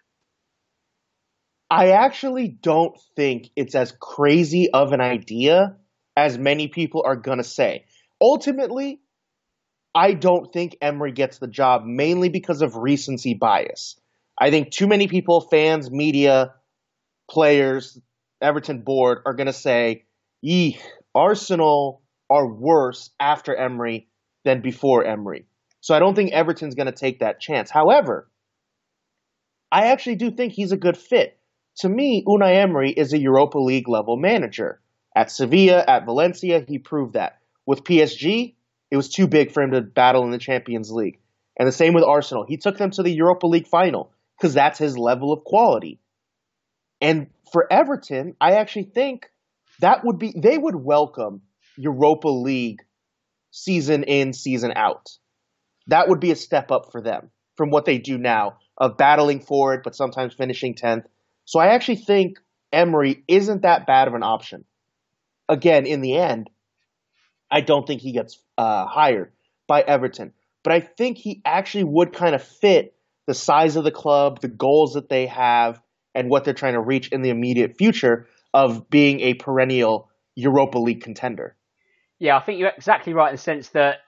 I 1.71 1.91
actually 1.91 2.47
don't 2.47 2.99
think 3.15 3.49
it's 3.55 3.75
as 3.75 3.93
crazy 3.99 4.71
of 4.71 4.91
an 4.91 5.01
idea 5.01 5.77
as 6.17 6.37
many 6.37 6.67
people 6.67 7.03
are 7.05 7.15
going 7.15 7.37
to 7.37 7.43
say. 7.43 7.85
Ultimately, 8.19 8.99
I 9.99 10.13
don't 10.13 10.53
think 10.53 10.77
Emery 10.81 11.11
gets 11.11 11.39
the 11.39 11.47
job 11.47 11.83
mainly 11.83 12.29
because 12.29 12.61
of 12.61 12.77
recency 12.77 13.33
bias. 13.33 13.99
I 14.39 14.49
think 14.49 14.71
too 14.71 14.87
many 14.87 15.07
people, 15.07 15.41
fans, 15.41 15.91
media, 15.91 16.53
players, 17.29 17.99
Everton 18.41 18.83
board 18.83 19.17
are 19.25 19.33
going 19.33 19.47
to 19.47 19.53
say, 19.67 20.05
"Eek, 20.41 20.81
Arsenal 21.13 22.01
are 22.29 22.47
worse 22.47 23.09
after 23.19 23.53
Emery 23.53 24.07
than 24.45 24.61
before 24.61 25.03
Emery. 25.03 25.47
So 25.81 25.93
I 25.93 25.99
don't 25.99 26.15
think 26.15 26.31
Everton's 26.31 26.75
going 26.75 26.85
to 26.85 26.93
take 26.93 27.19
that 27.19 27.41
chance. 27.41 27.69
However, 27.69 28.31
I 29.69 29.87
actually 29.87 30.15
do 30.15 30.31
think 30.31 30.53
he's 30.53 30.71
a 30.71 30.77
good 30.77 30.95
fit. 30.95 31.37
To 31.79 31.89
me, 31.89 32.23
Unai 32.25 32.55
Emery 32.55 32.91
is 32.91 33.11
a 33.11 33.19
Europa 33.19 33.59
League 33.59 33.89
level 33.89 34.15
manager. 34.15 34.79
At 35.13 35.29
Sevilla, 35.29 35.83
at 35.85 36.05
Valencia, 36.05 36.63
he 36.65 36.79
proved 36.79 37.15
that. 37.15 37.39
With 37.65 37.83
PSG, 37.83 38.55
it 38.91 38.97
was 38.97 39.09
too 39.09 39.27
big 39.27 39.51
for 39.51 39.61
him 39.61 39.71
to 39.71 39.81
battle 39.81 40.23
in 40.23 40.31
the 40.31 40.37
Champions 40.37 40.91
League. 40.91 41.19
And 41.57 41.67
the 41.67 41.73
same 41.73 41.93
with 41.93 42.03
Arsenal. 42.03 42.45
He 42.47 42.57
took 42.57 42.77
them 42.77 42.91
to 42.91 43.03
the 43.03 43.11
Europa 43.11 43.47
League 43.47 43.67
final 43.67 44.11
because 44.37 44.53
that's 44.53 44.79
his 44.79 44.97
level 44.97 45.33
of 45.33 45.43
quality. 45.43 45.99
And 47.01 47.27
for 47.51 47.71
Everton, 47.71 48.35
I 48.39 48.53
actually 48.53 48.83
think 48.83 49.29
that 49.79 50.03
would 50.05 50.19
be 50.19 50.33
they 50.35 50.57
would 50.57 50.75
welcome 50.75 51.41
Europa 51.77 52.29
League 52.29 52.81
season 53.51 54.03
in, 54.03 54.33
season 54.33 54.73
out. 54.75 55.09
That 55.87 56.07
would 56.07 56.19
be 56.19 56.31
a 56.31 56.35
step 56.35 56.71
up 56.71 56.91
for 56.91 57.01
them 57.01 57.31
from 57.55 57.71
what 57.71 57.85
they 57.85 57.97
do 57.97 58.17
now 58.17 58.57
of 58.77 58.97
battling 58.97 59.41
for 59.41 59.73
it, 59.73 59.81
but 59.83 59.95
sometimes 59.95 60.33
finishing 60.33 60.75
10th. 60.75 61.05
So 61.45 61.59
I 61.59 61.67
actually 61.67 61.97
think 61.97 62.39
Emery 62.71 63.23
isn't 63.27 63.63
that 63.63 63.87
bad 63.87 64.07
of 64.07 64.13
an 64.13 64.23
option. 64.23 64.65
Again, 65.49 65.85
in 65.85 66.01
the 66.01 66.15
end, 66.15 66.49
I 67.51 67.61
don't 67.61 67.87
think 67.87 68.01
he 68.01 68.11
gets 68.11 68.39
uh, 68.59 68.85
hired 68.85 69.31
by 69.67 69.81
Everton, 69.81 70.33
but 70.63 70.73
I 70.73 70.81
think 70.81 71.17
he 71.17 71.41
actually 71.45 71.85
would 71.85 72.11
kind 72.11 72.35
of 72.35 72.43
fit 72.43 72.93
the 73.25 73.33
size 73.33 73.77
of 73.77 73.85
the 73.85 73.91
club, 73.91 74.41
the 74.41 74.49
goals 74.49 74.93
that 74.93 75.07
they 75.07 75.27
have, 75.27 75.81
and 76.13 76.29
what 76.29 76.43
they're 76.43 76.53
trying 76.53 76.73
to 76.73 76.81
reach 76.81 77.07
in 77.09 77.21
the 77.21 77.29
immediate 77.29 77.77
future 77.77 78.27
of 78.53 78.89
being 78.89 79.21
a 79.21 79.35
perennial 79.35 80.09
Europa 80.35 80.77
League 80.77 81.01
contender. 81.01 81.55
Yeah, 82.19 82.35
I 82.35 82.41
think 82.41 82.59
you're 82.59 82.73
exactly 82.75 83.13
right 83.13 83.29
in 83.29 83.35
the 83.35 83.41
sense 83.41 83.69
that 83.69 83.99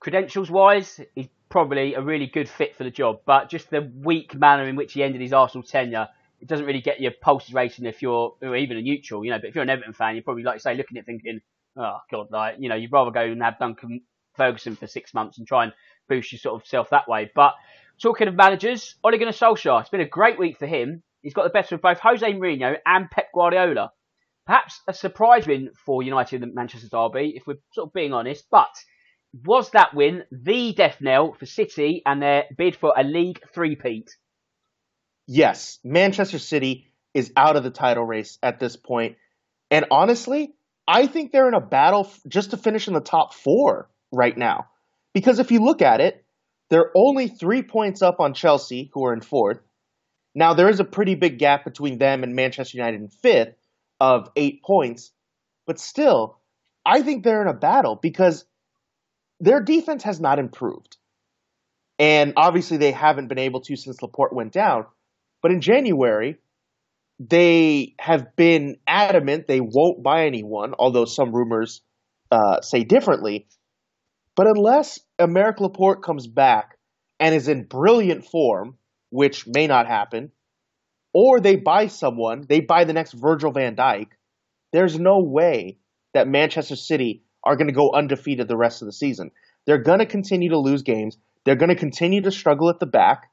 credentials 0.00 0.50
wise, 0.50 1.00
he's 1.14 1.28
probably 1.48 1.94
a 1.94 2.02
really 2.02 2.26
good 2.26 2.48
fit 2.48 2.74
for 2.74 2.82
the 2.82 2.90
job, 2.90 3.20
but 3.24 3.48
just 3.48 3.70
the 3.70 3.92
weak 4.02 4.34
manner 4.34 4.66
in 4.66 4.74
which 4.74 4.94
he 4.94 5.04
ended 5.04 5.20
his 5.20 5.32
Arsenal 5.32 5.62
tenure, 5.62 6.08
it 6.40 6.48
doesn't 6.48 6.66
really 6.66 6.80
get 6.80 7.00
your 7.00 7.12
pulses 7.20 7.54
racing 7.54 7.84
if 7.86 8.02
you're 8.02 8.34
even 8.42 8.76
a 8.76 8.82
neutral, 8.82 9.24
you 9.24 9.30
know. 9.30 9.38
But 9.38 9.50
if 9.50 9.54
you're 9.54 9.62
an 9.62 9.70
Everton 9.70 9.92
fan, 9.92 10.16
you're 10.16 10.24
probably, 10.24 10.42
like 10.42 10.56
you 10.56 10.60
say, 10.60 10.74
looking 10.74 10.98
at 10.98 11.06
thinking, 11.06 11.40
oh 11.76 11.98
god, 12.10 12.28
like 12.30 12.56
you 12.58 12.68
know, 12.68 12.74
you'd 12.74 12.92
rather 12.92 13.10
go 13.10 13.22
and 13.22 13.42
have 13.42 13.58
Duncan 13.58 14.02
Ferguson 14.36 14.76
for 14.76 14.86
six 14.86 15.14
months 15.14 15.38
and 15.38 15.46
try 15.46 15.64
and 15.64 15.72
boost 16.08 16.32
your 16.32 16.38
sort 16.38 16.60
of 16.60 16.66
self 16.66 16.90
that 16.90 17.08
way. 17.08 17.30
But 17.34 17.54
talking 18.00 18.28
of 18.28 18.34
managers, 18.34 18.96
Ole 19.04 19.18
Gunnar 19.18 19.32
Solskjaer, 19.32 19.80
it's 19.80 19.90
been 19.90 20.00
a 20.00 20.08
great 20.08 20.38
week 20.38 20.58
for 20.58 20.66
him. 20.66 21.02
He's 21.22 21.34
got 21.34 21.44
the 21.44 21.50
best 21.50 21.72
of 21.72 21.80
both 21.80 22.00
Jose 22.00 22.32
Mourinho 22.32 22.76
and 22.84 23.10
Pep 23.10 23.28
Guardiola. 23.34 23.92
Perhaps 24.46 24.80
a 24.86 24.92
surprise 24.92 25.46
win 25.46 25.70
for 25.86 26.02
United 26.02 26.42
and 26.42 26.54
Manchester 26.54 26.88
Derby, 26.88 27.32
if 27.34 27.46
we're 27.46 27.58
sort 27.72 27.88
of 27.88 27.94
being 27.94 28.12
honest. 28.12 28.44
But 28.50 28.74
was 29.44 29.70
that 29.70 29.94
win 29.94 30.24
the 30.30 30.74
death 30.74 30.98
knell 31.00 31.32
for 31.32 31.46
City 31.46 32.02
and 32.04 32.20
their 32.20 32.44
bid 32.56 32.76
for 32.76 32.92
a 32.94 33.02
league 33.02 33.40
three-peat? 33.54 34.10
Yes, 35.26 35.78
Manchester 35.82 36.38
City 36.38 36.92
is 37.14 37.32
out 37.36 37.56
of 37.56 37.64
the 37.64 37.70
title 37.70 38.04
race 38.04 38.38
at 38.42 38.60
this 38.60 38.76
point. 38.76 39.16
And 39.70 39.86
honestly, 39.90 40.52
I 40.86 41.06
think 41.06 41.32
they're 41.32 41.48
in 41.48 41.54
a 41.54 41.60
battle 41.60 42.10
just 42.28 42.50
to 42.50 42.56
finish 42.56 42.88
in 42.88 42.94
the 42.94 43.00
top 43.00 43.34
four 43.34 43.88
right 44.12 44.36
now. 44.36 44.66
Because 45.12 45.38
if 45.38 45.50
you 45.50 45.60
look 45.60 45.80
at 45.80 46.00
it, 46.00 46.24
they're 46.70 46.90
only 46.94 47.28
three 47.28 47.62
points 47.62 48.02
up 48.02 48.20
on 48.20 48.34
Chelsea, 48.34 48.90
who 48.92 49.04
are 49.06 49.12
in 49.12 49.20
fourth. 49.20 49.60
Now, 50.34 50.54
there 50.54 50.68
is 50.68 50.80
a 50.80 50.84
pretty 50.84 51.14
big 51.14 51.38
gap 51.38 51.64
between 51.64 51.98
them 51.98 52.22
and 52.22 52.34
Manchester 52.34 52.76
United 52.76 53.00
in 53.00 53.08
fifth 53.08 53.56
of 54.00 54.30
eight 54.36 54.62
points. 54.62 55.12
But 55.66 55.78
still, 55.78 56.38
I 56.84 57.02
think 57.02 57.22
they're 57.22 57.42
in 57.42 57.48
a 57.48 57.54
battle 57.54 57.96
because 57.96 58.44
their 59.40 59.60
defense 59.60 60.02
has 60.02 60.20
not 60.20 60.38
improved. 60.38 60.96
And 61.98 62.32
obviously, 62.36 62.76
they 62.76 62.90
haven't 62.90 63.28
been 63.28 63.38
able 63.38 63.60
to 63.62 63.76
since 63.76 64.02
Laporte 64.02 64.34
went 64.34 64.52
down. 64.52 64.86
But 65.42 65.52
in 65.52 65.60
January, 65.60 66.38
they 67.18 67.94
have 67.98 68.34
been 68.36 68.76
adamant 68.86 69.46
they 69.46 69.60
won't 69.60 70.02
buy 70.02 70.26
anyone, 70.26 70.74
although 70.78 71.04
some 71.04 71.34
rumors 71.34 71.80
uh, 72.30 72.60
say 72.60 72.84
differently. 72.84 73.46
But 74.36 74.48
unless 74.48 74.98
Aymeric 75.18 75.60
Laporte 75.60 76.02
comes 76.02 76.26
back 76.26 76.76
and 77.20 77.34
is 77.34 77.48
in 77.48 77.64
brilliant 77.64 78.26
form, 78.26 78.76
which 79.10 79.46
may 79.46 79.66
not 79.66 79.86
happen, 79.86 80.32
or 81.12 81.38
they 81.38 81.54
buy 81.54 81.86
someone, 81.86 82.44
they 82.48 82.60
buy 82.60 82.84
the 82.84 82.92
next 82.92 83.12
Virgil 83.12 83.52
van 83.52 83.76
Dijk, 83.76 84.08
there's 84.72 84.98
no 84.98 85.20
way 85.20 85.78
that 86.14 86.26
Manchester 86.26 86.74
City 86.74 87.22
are 87.44 87.56
going 87.56 87.68
to 87.68 87.72
go 87.72 87.92
undefeated 87.92 88.48
the 88.48 88.56
rest 88.56 88.82
of 88.82 88.86
the 88.86 88.92
season. 88.92 89.30
They're 89.66 89.82
going 89.82 90.00
to 90.00 90.06
continue 90.06 90.50
to 90.50 90.58
lose 90.58 90.82
games. 90.82 91.16
They're 91.44 91.54
going 91.54 91.68
to 91.68 91.76
continue 91.76 92.22
to 92.22 92.32
struggle 92.32 92.70
at 92.70 92.80
the 92.80 92.86
back. 92.86 93.30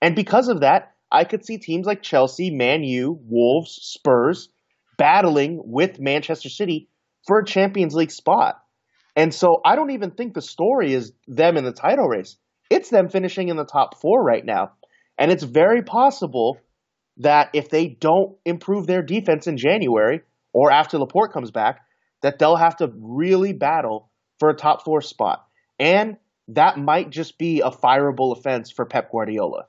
And 0.00 0.14
because 0.14 0.48
of 0.48 0.60
that, 0.60 0.93
I 1.14 1.24
could 1.24 1.46
see 1.46 1.58
teams 1.58 1.86
like 1.86 2.02
Chelsea, 2.02 2.50
Man 2.50 2.82
U, 2.82 3.20
Wolves, 3.28 3.78
Spurs 3.80 4.48
battling 4.98 5.62
with 5.64 6.00
Manchester 6.00 6.48
City 6.48 6.88
for 7.26 7.38
a 7.38 7.46
Champions 7.46 7.94
League 7.94 8.10
spot. 8.10 8.56
And 9.14 9.32
so 9.32 9.60
I 9.64 9.76
don't 9.76 9.92
even 9.92 10.10
think 10.10 10.34
the 10.34 10.42
story 10.42 10.92
is 10.92 11.12
them 11.28 11.56
in 11.56 11.64
the 11.64 11.72
title 11.72 12.08
race. 12.08 12.36
It's 12.68 12.90
them 12.90 13.08
finishing 13.08 13.48
in 13.48 13.56
the 13.56 13.64
top 13.64 14.00
four 14.00 14.24
right 14.24 14.44
now. 14.44 14.72
And 15.16 15.30
it's 15.30 15.44
very 15.44 15.82
possible 15.82 16.58
that 17.18 17.50
if 17.52 17.68
they 17.70 17.86
don't 17.86 18.36
improve 18.44 18.88
their 18.88 19.02
defense 19.02 19.46
in 19.46 19.56
January 19.56 20.22
or 20.52 20.72
after 20.72 20.98
Laporte 20.98 21.32
comes 21.32 21.52
back, 21.52 21.80
that 22.22 22.40
they'll 22.40 22.56
have 22.56 22.76
to 22.78 22.90
really 22.98 23.52
battle 23.52 24.10
for 24.40 24.48
a 24.48 24.56
top 24.56 24.84
four 24.84 25.00
spot. 25.00 25.46
And 25.78 26.16
that 26.48 26.76
might 26.76 27.10
just 27.10 27.38
be 27.38 27.60
a 27.60 27.70
fireable 27.70 28.36
offense 28.36 28.72
for 28.74 28.84
Pep 28.84 29.12
Guardiola. 29.12 29.66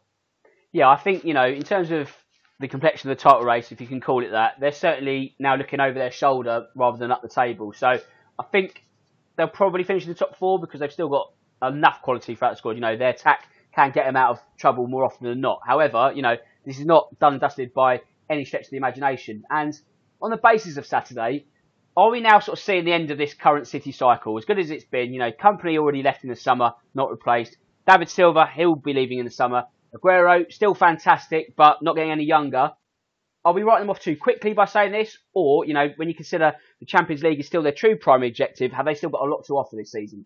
Yeah, 0.75 0.89
I 0.89 0.98
think, 0.98 1.24
you 1.24 1.34
know, 1.34 1.46
in 1.46 1.63
terms 1.63 1.89
of 1.89 2.12
the 2.60 2.67
complexion 2.67 3.10
of 3.10 3.17
the 3.17 3.24
title 3.24 3.44
race, 3.44 3.72
if 3.72 3.79
you 3.79 3.88
can 3.88 4.01
call 4.01 4.25
it 4.25 4.32
that, 4.32 4.55
they're 4.60 4.74
certainly 4.74 5.34
now 5.39 5.55
looking 5.55 5.79
over 5.79 5.98
their 5.98 6.12
shoulder 6.12 6.67
rather 6.75 6.98
than 6.98 7.13
up 7.13 7.22
the 7.22 7.29
table. 7.29 7.72
So 7.72 7.88
I 7.88 8.44
think 8.51 8.84
they'll 9.38 9.48
probably 9.48 9.86
finish 9.86 10.03
in 10.03 10.10
the 10.10 10.15
top 10.15 10.38
four 10.38 10.60
because 10.60 10.82
they've 10.82 10.91
still 10.91 11.08
got 11.08 11.32
enough 11.62 12.01
quality 12.01 12.36
throughout 12.36 12.51
the 12.51 12.58
squad. 12.58 12.72
You 12.72 12.82
know, 12.82 12.98
their 12.98 13.12
attack 13.12 13.48
can 13.74 13.91
get 13.91 14.05
them 14.05 14.17
out 14.17 14.32
of 14.32 14.39
trouble 14.58 14.86
more 14.86 15.05
often 15.05 15.27
than 15.27 15.39
not. 15.39 15.62
However, 15.65 16.12
you 16.13 16.22
know, 16.22 16.36
this 16.65 16.77
is 16.77 16.86
not 16.86 17.08
done 17.20 17.36
and 17.36 17.41
dusted 17.41 17.74
by 17.74 18.01
any 18.29 18.44
stretch 18.44 18.66
of 18.66 18.72
the 18.72 18.75
imagination. 18.75 19.44
And 19.50 19.74
on 20.22 20.29
the 20.29 20.35
basis 20.35 20.75
of 20.75 20.85
Saturday, 20.85 21.46
are 21.96 22.11
we 22.11 22.20
now 22.20 22.40
sort 22.42 22.59
of 22.59 22.64
seeing 22.66 22.83
the 22.83 22.92
end 22.92 23.11
of 23.11 23.18
this 23.18 23.33
current 23.33 23.70
City 23.70 23.94
cycle? 23.94 24.38
As 24.38 24.44
good 24.44 24.59
as 24.59 24.72
it's 24.72 24.83
been, 24.83 25.14
you 25.14 25.20
know, 25.20 25.31
Kompany 25.31 25.77
already 25.77 26.03
left 26.03 26.25
in 26.25 26.29
the 26.29 26.35
summer, 26.35 26.74
not 26.94 27.11
replaced. 27.11 27.55
David 27.88 28.09
Silva, 28.09 28.46
he'll 28.53 28.75
be 28.75 28.92
leaving 28.92 29.20
in 29.20 29.25
the 29.25 29.31
summer. 29.31 29.64
Aguero, 29.96 30.51
still 30.51 30.75
fantastic, 30.75 31.55
but 31.55 31.81
not 31.81 31.96
getting 31.96 32.12
any 32.12 32.25
younger. 32.25 32.72
Are 33.46 33.53
we 33.53 33.62
writing 33.62 33.84
them 33.84 33.92
off 33.92 34.00
too 34.00 34.18
quickly 34.18 34.53
by 34.53 34.66
saying 34.66 34.92
this? 34.92 35.18
Or, 35.34 35.66
you 35.66 35.74
know, 35.74 35.88
when 35.96 36.10
you 36.10 36.16
consider 36.16 36.53
the 36.79 36.86
Champions 36.86 37.24
League 37.24 37.40
is 37.40 37.46
still 37.46 37.62
their 37.62 37.72
true 37.72 37.96
primary 37.96 38.29
objective, 38.29 38.72
have 38.72 38.86
they 38.86 38.96
still 38.96 39.12
got 39.12 39.22
a 39.22 39.29
lot 39.29 39.46
to 39.46 39.53
offer 39.53 39.75
this 39.75 39.92
season? 39.92 40.25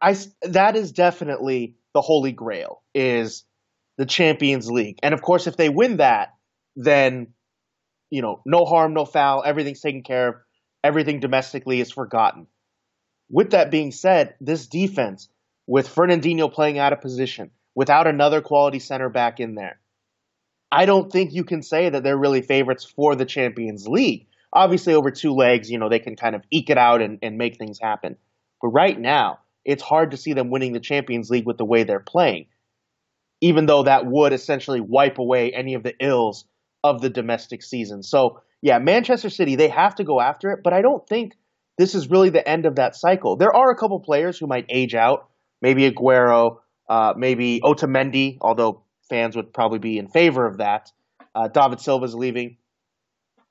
I, 0.00 0.16
that 0.42 0.76
is 0.76 0.92
definitely 0.92 1.74
the 1.92 2.00
holy 2.00 2.32
grail, 2.32 2.82
is 2.94 3.44
the 3.98 4.06
Champions 4.06 4.70
League. 4.70 4.98
And 5.02 5.12
of 5.12 5.20
course, 5.20 5.46
if 5.46 5.56
they 5.56 5.68
win 5.68 5.98
that, 5.98 6.28
then, 6.76 7.34
you 8.08 8.22
know, 8.22 8.40
no 8.46 8.64
harm, 8.64 8.94
no 8.94 9.04
foul, 9.04 9.42
everything's 9.44 9.80
taken 9.80 10.02
care 10.02 10.28
of, 10.28 10.34
everything 10.82 11.20
domestically 11.20 11.80
is 11.80 11.90
forgotten. 11.90 12.46
With 13.28 13.50
that 13.50 13.70
being 13.70 13.92
said, 13.92 14.36
this 14.40 14.68
defense, 14.68 15.28
with 15.66 15.92
Fernandinho 15.92 16.52
playing 16.52 16.78
out 16.78 16.92
of 16.92 17.00
position, 17.00 17.50
without 17.80 18.06
another 18.06 18.42
quality 18.42 18.78
center 18.78 19.08
back 19.08 19.40
in 19.40 19.54
there, 19.54 19.80
I 20.70 20.84
don't 20.84 21.10
think 21.10 21.32
you 21.32 21.44
can 21.44 21.62
say 21.62 21.88
that 21.88 22.02
they're 22.02 22.14
really 22.14 22.42
favorites 22.42 22.84
for 22.84 23.16
the 23.16 23.24
Champions 23.24 23.88
League. 23.88 24.26
Obviously, 24.52 24.92
over 24.92 25.10
two 25.10 25.32
legs, 25.32 25.70
you 25.70 25.78
know, 25.78 25.88
they 25.88 25.98
can 25.98 26.14
kind 26.14 26.34
of 26.34 26.42
eke 26.50 26.68
it 26.68 26.76
out 26.76 27.00
and, 27.00 27.20
and 27.22 27.38
make 27.38 27.56
things 27.56 27.78
happen. 27.80 28.16
But 28.60 28.68
right 28.68 29.00
now, 29.00 29.38
it's 29.64 29.82
hard 29.82 30.10
to 30.10 30.18
see 30.18 30.34
them 30.34 30.50
winning 30.50 30.74
the 30.74 30.80
Champions 30.80 31.30
League 31.30 31.46
with 31.46 31.56
the 31.56 31.64
way 31.64 31.84
they're 31.84 32.00
playing, 32.00 32.48
even 33.40 33.64
though 33.64 33.84
that 33.84 34.04
would 34.04 34.34
essentially 34.34 34.82
wipe 34.82 35.16
away 35.16 35.50
any 35.50 35.72
of 35.72 35.82
the 35.82 35.94
ills 36.02 36.44
of 36.84 37.00
the 37.00 37.08
domestic 37.08 37.62
season. 37.62 38.02
So, 38.02 38.42
yeah, 38.60 38.78
Manchester 38.78 39.30
City, 39.30 39.56
they 39.56 39.68
have 39.68 39.94
to 39.94 40.04
go 40.04 40.20
after 40.20 40.50
it, 40.50 40.60
but 40.62 40.74
I 40.74 40.82
don't 40.82 41.08
think 41.08 41.32
this 41.78 41.94
is 41.94 42.10
really 42.10 42.28
the 42.28 42.46
end 42.46 42.66
of 42.66 42.76
that 42.76 42.94
cycle. 42.94 43.36
There 43.36 43.56
are 43.56 43.70
a 43.70 43.76
couple 43.76 44.00
players 44.00 44.38
who 44.38 44.46
might 44.46 44.66
age 44.68 44.94
out, 44.94 45.30
maybe 45.62 45.90
Aguero, 45.90 46.58
uh, 46.90 47.14
maybe 47.16 47.60
Otamendi, 47.62 48.38
although 48.40 48.82
fans 49.08 49.36
would 49.36 49.54
probably 49.54 49.78
be 49.78 49.96
in 49.96 50.08
favor 50.08 50.44
of 50.44 50.58
that. 50.58 50.90
Uh, 51.34 51.46
David 51.46 51.80
Silva's 51.80 52.16
leaving. 52.16 52.56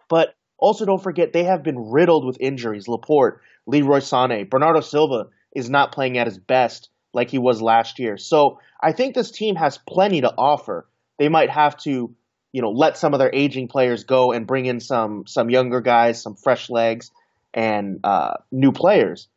But 0.10 0.36
also 0.58 0.86
don't 0.86 1.02
forget, 1.02 1.32
they 1.32 1.46
have 1.46 1.64
been 1.64 1.90
riddled 1.90 2.26
with 2.26 2.38
injuries. 2.42 2.90
Laporte, 2.90 3.40
Leroy 3.66 4.00
Sané, 4.00 4.48
Bernardo 4.50 4.82
Silva 4.82 5.28
is 5.56 5.70
not 5.70 5.94
playing 5.94 6.18
at 6.18 6.28
his 6.28 6.38
best 6.38 6.90
like 7.14 7.32
he 7.32 7.38
was 7.38 7.62
last 7.62 7.98
year. 7.98 8.18
So 8.18 8.60
I 8.84 8.92
think 8.92 9.16
this 9.16 9.32
team 9.32 9.56
has 9.56 9.78
plenty 9.78 10.20
to 10.22 10.34
offer. 10.38 10.88
They 11.18 11.30
might 11.30 11.50
have 11.50 11.78
to, 11.78 12.14
you 12.52 12.62
know, 12.62 12.72
let 12.72 12.98
some 12.98 13.14
of 13.14 13.20
their 13.20 13.32
aging 13.34 13.70
players 13.70 14.04
go 14.04 14.34
and 14.34 14.46
bring 14.46 14.66
in 14.66 14.82
some 14.82 15.26
some 15.28 15.50
younger 15.50 15.80
guys, 15.80 16.22
some 16.22 16.36
fresh 16.36 16.70
legs, 16.70 17.10
and 17.54 18.02
uh, 18.04 18.34
new 18.52 18.74
players. 18.74 19.30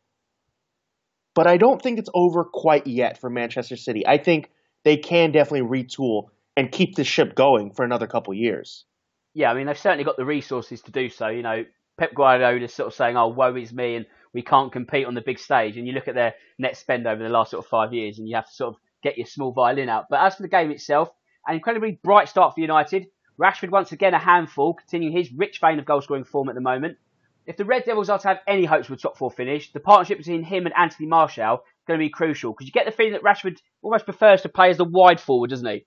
But 1.35 1.47
I 1.47 1.57
don't 1.57 1.81
think 1.81 1.99
it's 1.99 2.09
over 2.13 2.43
quite 2.43 2.85
yet 2.85 3.19
for 3.19 3.29
Manchester 3.29 3.75
City. 3.75 4.05
I 4.05 4.17
think 4.17 4.51
they 4.83 4.97
can 4.97 5.31
definitely 5.31 5.67
retool 5.67 6.27
and 6.55 6.71
keep 6.71 6.95
the 6.95 7.03
ship 7.03 7.35
going 7.35 7.71
for 7.71 7.83
another 7.83 8.07
couple 8.07 8.33
years. 8.33 8.85
Yeah, 9.33 9.51
I 9.51 9.55
mean 9.55 9.65
they've 9.65 9.77
certainly 9.77 10.03
got 10.03 10.17
the 10.17 10.25
resources 10.25 10.81
to 10.83 10.91
do 10.91 11.09
so. 11.09 11.27
You 11.27 11.41
know, 11.41 11.65
Pep 11.97 12.13
Guardiola 12.13 12.61
is 12.61 12.73
sort 12.73 12.87
of 12.87 12.93
saying, 12.93 13.17
"Oh, 13.17 13.29
woe 13.29 13.55
is 13.55 13.73
me," 13.73 13.95
and 13.95 14.05
we 14.33 14.43
can't 14.43 14.71
compete 14.71 15.07
on 15.07 15.15
the 15.15 15.21
big 15.21 15.39
stage. 15.39 15.77
And 15.77 15.87
you 15.87 15.93
look 15.93 16.07
at 16.07 16.15
their 16.15 16.35
net 16.59 16.77
spend 16.77 17.07
over 17.07 17.23
the 17.23 17.29
last 17.29 17.51
sort 17.51 17.65
of 17.65 17.69
five 17.69 17.93
years, 17.93 18.19
and 18.19 18.27
you 18.27 18.35
have 18.35 18.47
to 18.47 18.53
sort 18.53 18.75
of 18.75 18.81
get 19.01 19.17
your 19.17 19.25
small 19.25 19.51
violin 19.51 19.89
out. 19.89 20.05
But 20.09 20.21
as 20.21 20.35
for 20.35 20.43
the 20.43 20.47
game 20.49 20.69
itself, 20.69 21.09
an 21.47 21.55
incredibly 21.55 21.99
bright 22.03 22.29
start 22.29 22.53
for 22.53 22.61
United. 22.61 23.07
Rashford 23.39 23.71
once 23.71 23.91
again 23.91 24.13
a 24.13 24.19
handful, 24.19 24.75
continuing 24.75 25.15
his 25.17 25.31
rich 25.31 25.59
vein 25.59 25.79
of 25.79 25.85
goal 25.85 26.01
scoring 26.01 26.23
form 26.23 26.49
at 26.49 26.55
the 26.55 26.61
moment. 26.61 26.97
If 27.45 27.57
the 27.57 27.65
Red 27.65 27.83
Devils 27.85 28.09
are 28.09 28.19
to 28.19 28.27
have 28.27 28.39
any 28.47 28.65
hopes 28.65 28.87
of 28.87 28.93
a 28.93 28.97
top 28.97 29.17
four 29.17 29.29
finish, 29.29 29.71
the 29.73 29.79
partnership 29.79 30.17
between 30.17 30.43
him 30.43 30.65
and 30.65 30.73
Anthony 30.77 31.07
Martial 31.07 31.55
is 31.55 31.85
going 31.87 31.99
to 31.99 32.03
be 32.05 32.09
crucial 32.09 32.51
because 32.51 32.67
you 32.67 32.71
get 32.71 32.85
the 32.85 32.91
feeling 32.91 33.13
that 33.13 33.23
Rashford 33.23 33.57
almost 33.81 34.05
prefers 34.05 34.43
to 34.43 34.49
play 34.49 34.69
as 34.69 34.77
the 34.77 34.85
wide 34.85 35.19
forward, 35.19 35.49
doesn't 35.49 35.67
he? 35.67 35.85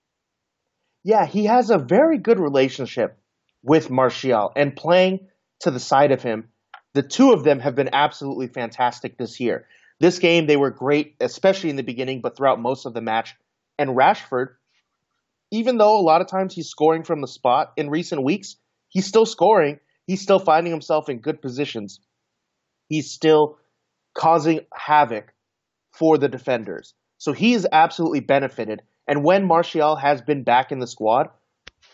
Yeah, 1.03 1.25
he 1.25 1.45
has 1.45 1.69
a 1.69 1.77
very 1.77 2.19
good 2.19 2.39
relationship 2.39 3.17
with 3.63 3.89
Martial 3.89 4.51
and 4.55 4.75
playing 4.75 5.27
to 5.61 5.71
the 5.71 5.79
side 5.79 6.11
of 6.11 6.21
him. 6.21 6.49
The 6.93 7.01
two 7.01 7.31
of 7.31 7.43
them 7.43 7.59
have 7.59 7.75
been 7.75 7.89
absolutely 7.93 8.47
fantastic 8.47 9.17
this 9.17 9.39
year. 9.39 9.65
This 9.99 10.19
game, 10.19 10.45
they 10.45 10.57
were 10.57 10.69
great, 10.69 11.15
especially 11.19 11.71
in 11.71 11.75
the 11.75 11.83
beginning, 11.83 12.21
but 12.21 12.37
throughout 12.37 12.59
most 12.59 12.85
of 12.85 12.93
the 12.93 13.01
match. 13.01 13.33
And 13.79 13.91
Rashford, 13.91 14.49
even 15.51 15.77
though 15.77 15.99
a 15.99 16.01
lot 16.01 16.21
of 16.21 16.27
times 16.27 16.53
he's 16.53 16.69
scoring 16.69 17.03
from 17.03 17.21
the 17.21 17.27
spot 17.27 17.73
in 17.77 17.89
recent 17.89 18.23
weeks, 18.23 18.57
he's 18.89 19.07
still 19.07 19.25
scoring. 19.25 19.79
He's 20.07 20.21
still 20.21 20.39
finding 20.39 20.71
himself 20.71 21.09
in 21.09 21.19
good 21.19 21.41
positions. 21.41 21.99
He's 22.87 23.11
still 23.11 23.57
causing 24.15 24.61
havoc 24.73 25.33
for 25.91 26.17
the 26.17 26.29
defenders. 26.29 26.93
So 27.17 27.33
he 27.33 27.53
has 27.53 27.67
absolutely 27.71 28.21
benefited. 28.21 28.81
And 29.07 29.23
when 29.23 29.45
Martial 29.45 29.95
has 29.95 30.21
been 30.21 30.43
back 30.43 30.71
in 30.71 30.79
the 30.79 30.87
squad, 30.87 31.29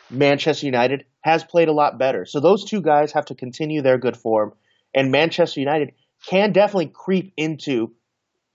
Manchester 0.10 0.65
United 0.65 1.06
has 1.21 1.43
played 1.43 1.69
a 1.69 1.73
lot 1.73 1.97
better. 1.97 2.26
So 2.26 2.39
those 2.39 2.63
two 2.65 2.82
guys 2.82 3.12
have 3.13 3.26
to 3.26 3.36
continue 3.36 3.82
their 3.82 3.97
good 3.97 4.17
form. 4.17 4.54
and 4.93 5.12
Manchester 5.12 5.60
United 5.60 5.93
can 6.28 6.52
definitely 6.52 6.91
creep 6.93 7.34
into 7.36 7.93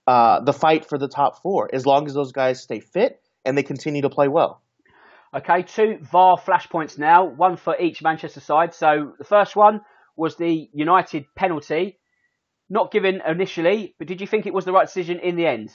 uh, 0.07 0.39
the 0.41 0.53
fight 0.53 0.87
for 0.87 0.97
the 0.97 1.07
top 1.07 1.41
four 1.41 1.69
as 1.73 1.85
long 1.85 2.07
as 2.07 2.13
those 2.13 2.31
guys 2.31 2.61
stay 2.61 2.79
fit 2.79 3.21
and 3.45 3.57
they 3.57 3.63
continue 3.63 4.01
to 4.01 4.09
play 4.09 4.27
well. 4.27 4.61
Okay, 5.35 5.61
two 5.63 5.99
VAR 6.01 6.37
flashpoints 6.37 6.97
now, 6.97 7.25
one 7.25 7.55
for 7.55 7.79
each 7.79 8.01
Manchester 8.01 8.39
side. 8.39 8.73
So 8.73 9.13
the 9.17 9.23
first 9.23 9.55
one 9.55 9.81
was 10.15 10.35
the 10.35 10.69
United 10.73 11.25
penalty, 11.35 11.99
not 12.69 12.91
given 12.91 13.21
initially, 13.27 13.95
but 13.99 14.07
did 14.07 14.21
you 14.21 14.27
think 14.27 14.47
it 14.47 14.53
was 14.53 14.65
the 14.65 14.71
right 14.71 14.87
decision 14.87 15.19
in 15.19 15.35
the 15.35 15.45
end? 15.45 15.69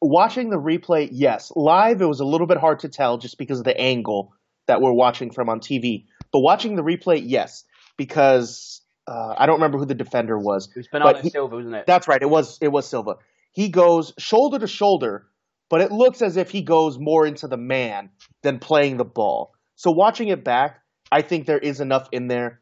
Watching 0.00 0.50
the 0.50 0.58
replay, 0.58 1.08
yes. 1.10 1.52
Live, 1.54 2.02
it 2.02 2.06
was 2.06 2.20
a 2.20 2.24
little 2.24 2.46
bit 2.46 2.58
hard 2.58 2.80
to 2.80 2.88
tell 2.88 3.16
just 3.16 3.38
because 3.38 3.60
of 3.60 3.64
the 3.64 3.80
angle 3.80 4.34
that 4.66 4.80
we're 4.80 4.92
watching 4.92 5.30
from 5.30 5.48
on 5.48 5.60
TV. 5.60 6.04
But 6.32 6.40
watching 6.40 6.76
the 6.76 6.82
replay, 6.82 7.22
yes, 7.24 7.64
because 7.96 8.82
uh, 9.06 9.34
I 9.38 9.46
don't 9.46 9.56
remember 9.56 9.78
who 9.78 9.86
the 9.86 9.94
defender 9.94 10.36
was. 10.38 10.68
It 10.68 10.76
was 10.76 10.88
Bernardo 10.88 11.20
he, 11.22 11.30
Silva, 11.30 11.56
wasn't 11.56 11.76
it? 11.76 11.86
That's 11.86 12.08
right. 12.08 12.20
It 12.20 12.28
was. 12.28 12.58
It 12.60 12.68
was 12.68 12.88
Silva. 12.88 13.16
He 13.52 13.68
goes 13.68 14.12
shoulder 14.18 14.58
to 14.58 14.66
shoulder, 14.66 15.26
but 15.68 15.80
it 15.80 15.92
looks 15.92 16.22
as 16.22 16.36
if 16.36 16.50
he 16.50 16.62
goes 16.62 16.98
more 16.98 17.26
into 17.26 17.48
the 17.48 17.56
man 17.56 18.10
than 18.42 18.58
playing 18.58 18.96
the 18.96 19.04
ball. 19.04 19.52
So 19.74 19.90
watching 19.90 20.28
it 20.28 20.44
back, 20.44 20.80
I 21.10 21.22
think 21.22 21.46
there 21.46 21.58
is 21.58 21.80
enough 21.80 22.08
in 22.12 22.28
there 22.28 22.60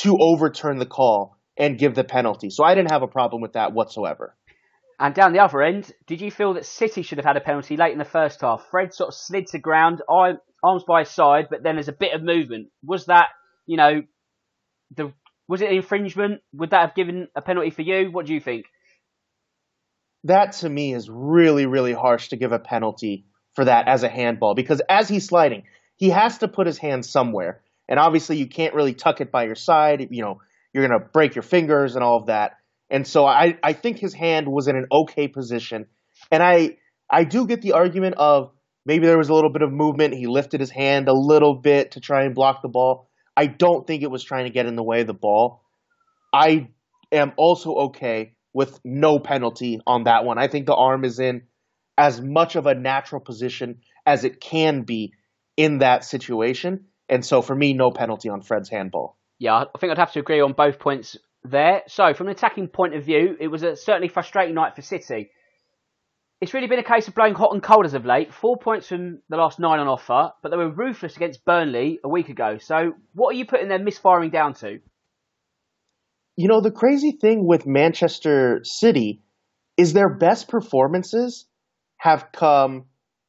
to 0.00 0.16
overturn 0.20 0.78
the 0.78 0.86
call 0.86 1.36
and 1.56 1.78
give 1.78 1.94
the 1.94 2.04
penalty. 2.04 2.50
So 2.50 2.64
I 2.64 2.74
didn't 2.74 2.90
have 2.90 3.02
a 3.02 3.08
problem 3.08 3.42
with 3.42 3.54
that 3.54 3.72
whatsoever. 3.72 4.36
And 4.98 5.14
down 5.14 5.32
the 5.32 5.40
other 5.40 5.60
end, 5.62 5.92
did 6.06 6.20
you 6.20 6.30
feel 6.30 6.54
that 6.54 6.64
City 6.64 7.02
should 7.02 7.18
have 7.18 7.24
had 7.24 7.36
a 7.36 7.40
penalty 7.40 7.76
late 7.76 7.92
in 7.92 7.98
the 7.98 8.04
first 8.04 8.40
half? 8.40 8.66
Fred 8.70 8.94
sort 8.94 9.08
of 9.08 9.14
slid 9.14 9.48
to 9.48 9.58
ground, 9.58 10.00
arms 10.08 10.84
by 10.86 11.02
side, 11.02 11.48
but 11.50 11.62
then 11.62 11.74
there's 11.74 11.88
a 11.88 11.92
bit 11.92 12.14
of 12.14 12.22
movement. 12.22 12.68
Was 12.84 13.06
that, 13.06 13.26
you 13.66 13.76
know, 13.76 14.02
the 14.96 15.12
was 15.48 15.60
it 15.60 15.72
infringement? 15.72 16.40
Would 16.54 16.70
that 16.70 16.80
have 16.80 16.94
given 16.94 17.28
a 17.34 17.42
penalty 17.42 17.70
for 17.70 17.82
you? 17.82 18.10
What 18.12 18.26
do 18.26 18.32
you 18.34 18.40
think? 18.40 18.66
That 20.24 20.52
to 20.52 20.68
me 20.68 20.94
is 20.94 21.10
really, 21.10 21.66
really 21.66 21.92
harsh 21.92 22.28
to 22.28 22.36
give 22.36 22.52
a 22.52 22.58
penalty 22.58 23.26
for 23.54 23.64
that 23.64 23.88
as 23.88 24.02
a 24.02 24.08
handball 24.08 24.54
because 24.54 24.80
as 24.88 25.08
he's 25.08 25.26
sliding, 25.26 25.64
he 25.96 26.10
has 26.10 26.38
to 26.38 26.48
put 26.48 26.66
his 26.66 26.78
hand 26.78 27.04
somewhere. 27.04 27.62
And 27.88 27.98
obviously, 27.98 28.36
you 28.36 28.46
can't 28.46 28.74
really 28.74 28.94
tuck 28.94 29.20
it 29.20 29.30
by 29.30 29.44
your 29.44 29.54
side. 29.54 30.08
You 30.10 30.22
know, 30.22 30.40
you're 30.72 30.86
going 30.86 30.98
to 30.98 31.06
break 31.06 31.34
your 31.34 31.42
fingers 31.42 31.94
and 31.94 32.04
all 32.04 32.16
of 32.16 32.26
that. 32.26 32.52
And 32.88 33.06
so 33.06 33.26
I, 33.26 33.58
I 33.62 33.72
think 33.72 33.98
his 33.98 34.14
hand 34.14 34.48
was 34.48 34.68
in 34.68 34.76
an 34.76 34.86
okay 34.92 35.28
position. 35.28 35.86
And 36.30 36.42
I, 36.42 36.76
I 37.10 37.24
do 37.24 37.46
get 37.46 37.62
the 37.62 37.72
argument 37.72 38.16
of 38.18 38.52
maybe 38.86 39.06
there 39.06 39.18
was 39.18 39.28
a 39.28 39.34
little 39.34 39.50
bit 39.50 39.62
of 39.62 39.72
movement. 39.72 40.14
He 40.14 40.26
lifted 40.26 40.60
his 40.60 40.70
hand 40.70 41.08
a 41.08 41.12
little 41.12 41.54
bit 41.54 41.92
to 41.92 42.00
try 42.00 42.24
and 42.24 42.34
block 42.34 42.62
the 42.62 42.68
ball. 42.68 43.08
I 43.36 43.46
don't 43.46 43.86
think 43.86 44.02
it 44.02 44.10
was 44.10 44.22
trying 44.22 44.44
to 44.44 44.50
get 44.50 44.66
in 44.66 44.76
the 44.76 44.82
way 44.82 45.00
of 45.00 45.06
the 45.06 45.14
ball. 45.14 45.62
I 46.32 46.68
am 47.10 47.32
also 47.36 47.74
okay 47.74 48.34
with 48.52 48.78
no 48.84 49.18
penalty 49.18 49.80
on 49.86 50.04
that 50.04 50.24
one. 50.24 50.38
I 50.38 50.48
think 50.48 50.66
the 50.66 50.74
arm 50.74 51.04
is 51.04 51.18
in 51.18 51.42
as 51.96 52.20
much 52.20 52.56
of 52.56 52.66
a 52.66 52.74
natural 52.74 53.20
position 53.20 53.80
as 54.06 54.24
it 54.24 54.40
can 54.40 54.82
be 54.82 55.12
in 55.56 55.78
that 55.78 56.04
situation. 56.04 56.86
And 57.08 57.24
so 57.24 57.42
for 57.42 57.54
me, 57.54 57.74
no 57.74 57.90
penalty 57.90 58.28
on 58.28 58.42
Fred's 58.42 58.68
handball. 58.68 59.18
Yeah, 59.38 59.64
I 59.74 59.78
think 59.78 59.90
I'd 59.90 59.98
have 59.98 60.12
to 60.12 60.20
agree 60.20 60.40
on 60.40 60.52
both 60.52 60.78
points 60.78 61.16
there. 61.44 61.82
So, 61.88 62.14
from 62.14 62.28
an 62.28 62.32
attacking 62.32 62.68
point 62.68 62.94
of 62.94 63.04
view, 63.04 63.36
it 63.40 63.48
was 63.48 63.62
a 63.62 63.76
certainly 63.76 64.08
frustrating 64.08 64.54
night 64.54 64.76
for 64.76 64.82
City. 64.82 65.30
It's 66.40 66.54
really 66.54 66.66
been 66.66 66.78
a 66.78 66.84
case 66.84 67.06
of 67.06 67.14
blowing 67.14 67.34
hot 67.34 67.52
and 67.52 67.62
cold 67.62 67.84
as 67.84 67.94
of 67.94 68.04
late. 68.04 68.32
Four 68.32 68.56
points 68.56 68.88
from 68.88 69.20
the 69.28 69.36
last 69.36 69.60
nine 69.60 69.78
on 69.78 69.88
offer, 69.88 70.32
but 70.42 70.50
they 70.50 70.56
were 70.56 70.70
ruthless 70.70 71.16
against 71.16 71.44
Burnley 71.44 72.00
a 72.02 72.08
week 72.08 72.28
ago. 72.28 72.58
So, 72.58 72.94
what 73.14 73.34
are 73.34 73.38
you 73.38 73.46
putting 73.46 73.68
their 73.68 73.78
misfiring 73.78 74.30
down 74.30 74.54
to? 74.54 74.80
You 76.36 76.48
know, 76.48 76.60
the 76.60 76.70
crazy 76.70 77.12
thing 77.12 77.46
with 77.46 77.66
Manchester 77.66 78.60
City 78.64 79.22
is 79.76 79.92
their 79.92 80.08
best 80.08 80.48
performances 80.48 81.46
have 81.98 82.32
come 82.32 82.86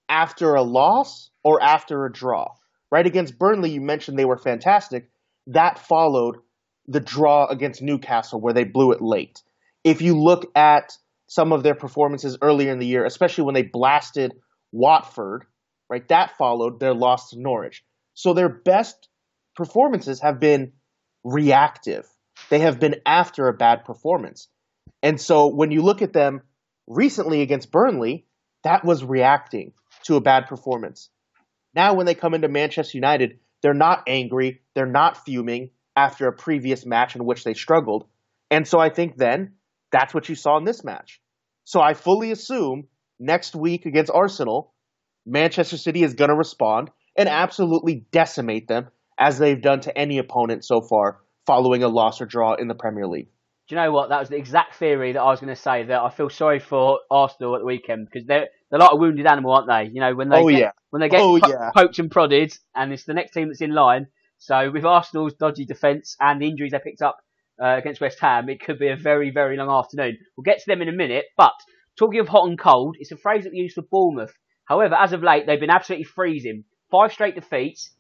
after 0.07 0.55
a 0.55 0.63
loss 0.63 1.29
or 1.43 1.61
after 1.61 2.05
a 2.05 2.11
draw. 2.11 2.47
Right 2.91 3.05
against 3.05 3.37
Burnley, 3.37 3.71
you 3.71 3.81
mentioned 3.81 4.17
they 4.17 4.25
were 4.25 4.37
fantastic, 4.37 5.09
that 5.47 5.79
followed 5.79 6.37
the 6.87 6.99
draw 6.99 7.47
against 7.47 7.81
Newcastle 7.81 8.39
where 8.39 8.53
they 8.53 8.63
blew 8.63 8.91
it 8.91 9.01
late. 9.01 9.41
If 9.83 10.01
you 10.01 10.17
look 10.17 10.51
at 10.55 10.97
some 11.27 11.51
of 11.51 11.63
their 11.63 11.75
performances 11.75 12.37
earlier 12.41 12.71
in 12.71 12.79
the 12.79 12.85
year, 12.85 13.05
especially 13.05 13.45
when 13.45 13.55
they 13.55 13.63
blasted 13.63 14.33
Watford, 14.71 15.45
right, 15.89 16.07
that 16.09 16.37
followed 16.37 16.79
their 16.79 16.93
loss 16.93 17.31
to 17.31 17.39
Norwich. 17.39 17.83
So 18.13 18.33
their 18.33 18.49
best 18.49 19.09
performances 19.55 20.21
have 20.21 20.39
been 20.39 20.73
reactive. 21.23 22.05
They 22.49 22.59
have 22.59 22.79
been 22.79 22.95
after 23.05 23.47
a 23.47 23.53
bad 23.53 23.85
performance. 23.85 24.47
And 25.01 25.19
so 25.19 25.53
when 25.53 25.71
you 25.71 25.81
look 25.81 26.01
at 26.01 26.13
them 26.13 26.41
recently 26.87 27.41
against 27.41 27.71
Burnley, 27.71 28.25
that 28.63 28.85
was 28.85 29.03
reacting 29.03 29.73
to 30.03 30.15
a 30.15 30.21
bad 30.21 30.47
performance. 30.47 31.09
Now, 31.75 31.95
when 31.95 32.05
they 32.05 32.15
come 32.15 32.33
into 32.33 32.47
Manchester 32.47 32.97
United, 32.97 33.39
they're 33.61 33.73
not 33.73 34.03
angry. 34.07 34.61
They're 34.75 34.85
not 34.85 35.25
fuming 35.25 35.71
after 35.95 36.27
a 36.27 36.33
previous 36.33 36.85
match 36.85 37.15
in 37.15 37.25
which 37.25 37.43
they 37.43 37.53
struggled. 37.53 38.05
And 38.51 38.67
so 38.67 38.79
I 38.79 38.89
think 38.89 39.17
then 39.17 39.53
that's 39.91 40.13
what 40.13 40.29
you 40.29 40.35
saw 40.35 40.57
in 40.57 40.65
this 40.65 40.83
match. 40.83 41.21
So 41.65 41.81
I 41.81 41.93
fully 41.93 42.31
assume 42.31 42.87
next 43.19 43.55
week 43.55 43.85
against 43.85 44.11
Arsenal, 44.13 44.73
Manchester 45.25 45.77
City 45.77 46.03
is 46.03 46.13
going 46.13 46.29
to 46.29 46.35
respond 46.35 46.91
and 47.17 47.29
absolutely 47.29 48.05
decimate 48.11 48.67
them 48.67 48.89
as 49.17 49.37
they've 49.37 49.61
done 49.61 49.79
to 49.81 49.97
any 49.97 50.17
opponent 50.17 50.65
so 50.65 50.81
far 50.81 51.19
following 51.45 51.83
a 51.83 51.87
loss 51.87 52.21
or 52.21 52.25
draw 52.25 52.53
in 52.55 52.67
the 52.67 52.75
Premier 52.75 53.07
League. 53.07 53.29
Do 53.67 53.75
you 53.75 53.81
know 53.81 53.91
what? 53.91 54.09
That 54.09 54.19
was 54.19 54.29
the 54.29 54.35
exact 54.35 54.75
theory 54.75 55.13
that 55.13 55.21
I 55.21 55.29
was 55.31 55.39
going 55.39 55.53
to 55.53 55.61
say. 55.61 55.83
That 55.83 56.01
I 56.01 56.09
feel 56.09 56.29
sorry 56.29 56.59
for 56.59 56.99
Arsenal 57.09 57.55
at 57.55 57.59
the 57.59 57.65
weekend 57.65 58.07
because 58.11 58.27
they're 58.27 58.47
they're 58.69 58.79
like 58.79 58.91
a 58.91 58.97
wounded 58.97 59.25
animal, 59.25 59.53
aren't 59.53 59.67
they? 59.67 59.93
You 59.93 60.01
know 60.01 60.13
when 60.15 60.29
they 60.29 60.37
oh, 60.37 60.49
get, 60.49 60.59
yeah. 60.59 60.71
when 60.89 60.99
they 60.99 61.07
get 61.07 61.21
oh, 61.21 61.39
po- 61.39 61.49
yeah. 61.49 61.71
poked 61.73 61.97
and 61.99 62.11
prodded, 62.11 62.53
and 62.75 62.91
it's 62.91 63.05
the 63.05 63.13
next 63.13 63.31
team 63.31 63.47
that's 63.47 63.61
in 63.61 63.73
line. 63.73 64.07
So 64.37 64.69
with 64.69 64.83
Arsenal's 64.83 65.33
dodgy 65.35 65.65
defence 65.65 66.17
and 66.19 66.41
the 66.41 66.47
injuries 66.47 66.73
they 66.73 66.79
picked 66.79 67.01
up 67.01 67.19
uh, 67.61 67.77
against 67.77 68.01
West 68.01 68.19
Ham, 68.19 68.49
it 68.49 68.59
could 68.59 68.79
be 68.79 68.89
a 68.89 68.97
very 68.97 69.31
very 69.31 69.55
long 69.55 69.69
afternoon. 69.69 70.17
We'll 70.35 70.43
get 70.43 70.59
to 70.59 70.65
them 70.67 70.81
in 70.81 70.89
a 70.89 70.93
minute. 70.93 71.25
But 71.37 71.53
talking 71.97 72.19
of 72.19 72.27
hot 72.27 72.49
and 72.49 72.59
cold, 72.59 72.97
it's 72.99 73.13
a 73.13 73.17
phrase 73.17 73.45
that 73.45 73.53
we 73.53 73.59
use 73.59 73.73
for 73.73 73.83
Bournemouth. 73.83 74.33
However, 74.65 74.95
as 74.95 75.13
of 75.13 75.23
late, 75.23 75.45
they've 75.45 75.59
been 75.59 75.69
absolutely 75.69 76.05
freezing. 76.05 76.65
Five 76.91 77.13
straight 77.13 77.35
defeats. 77.35 77.91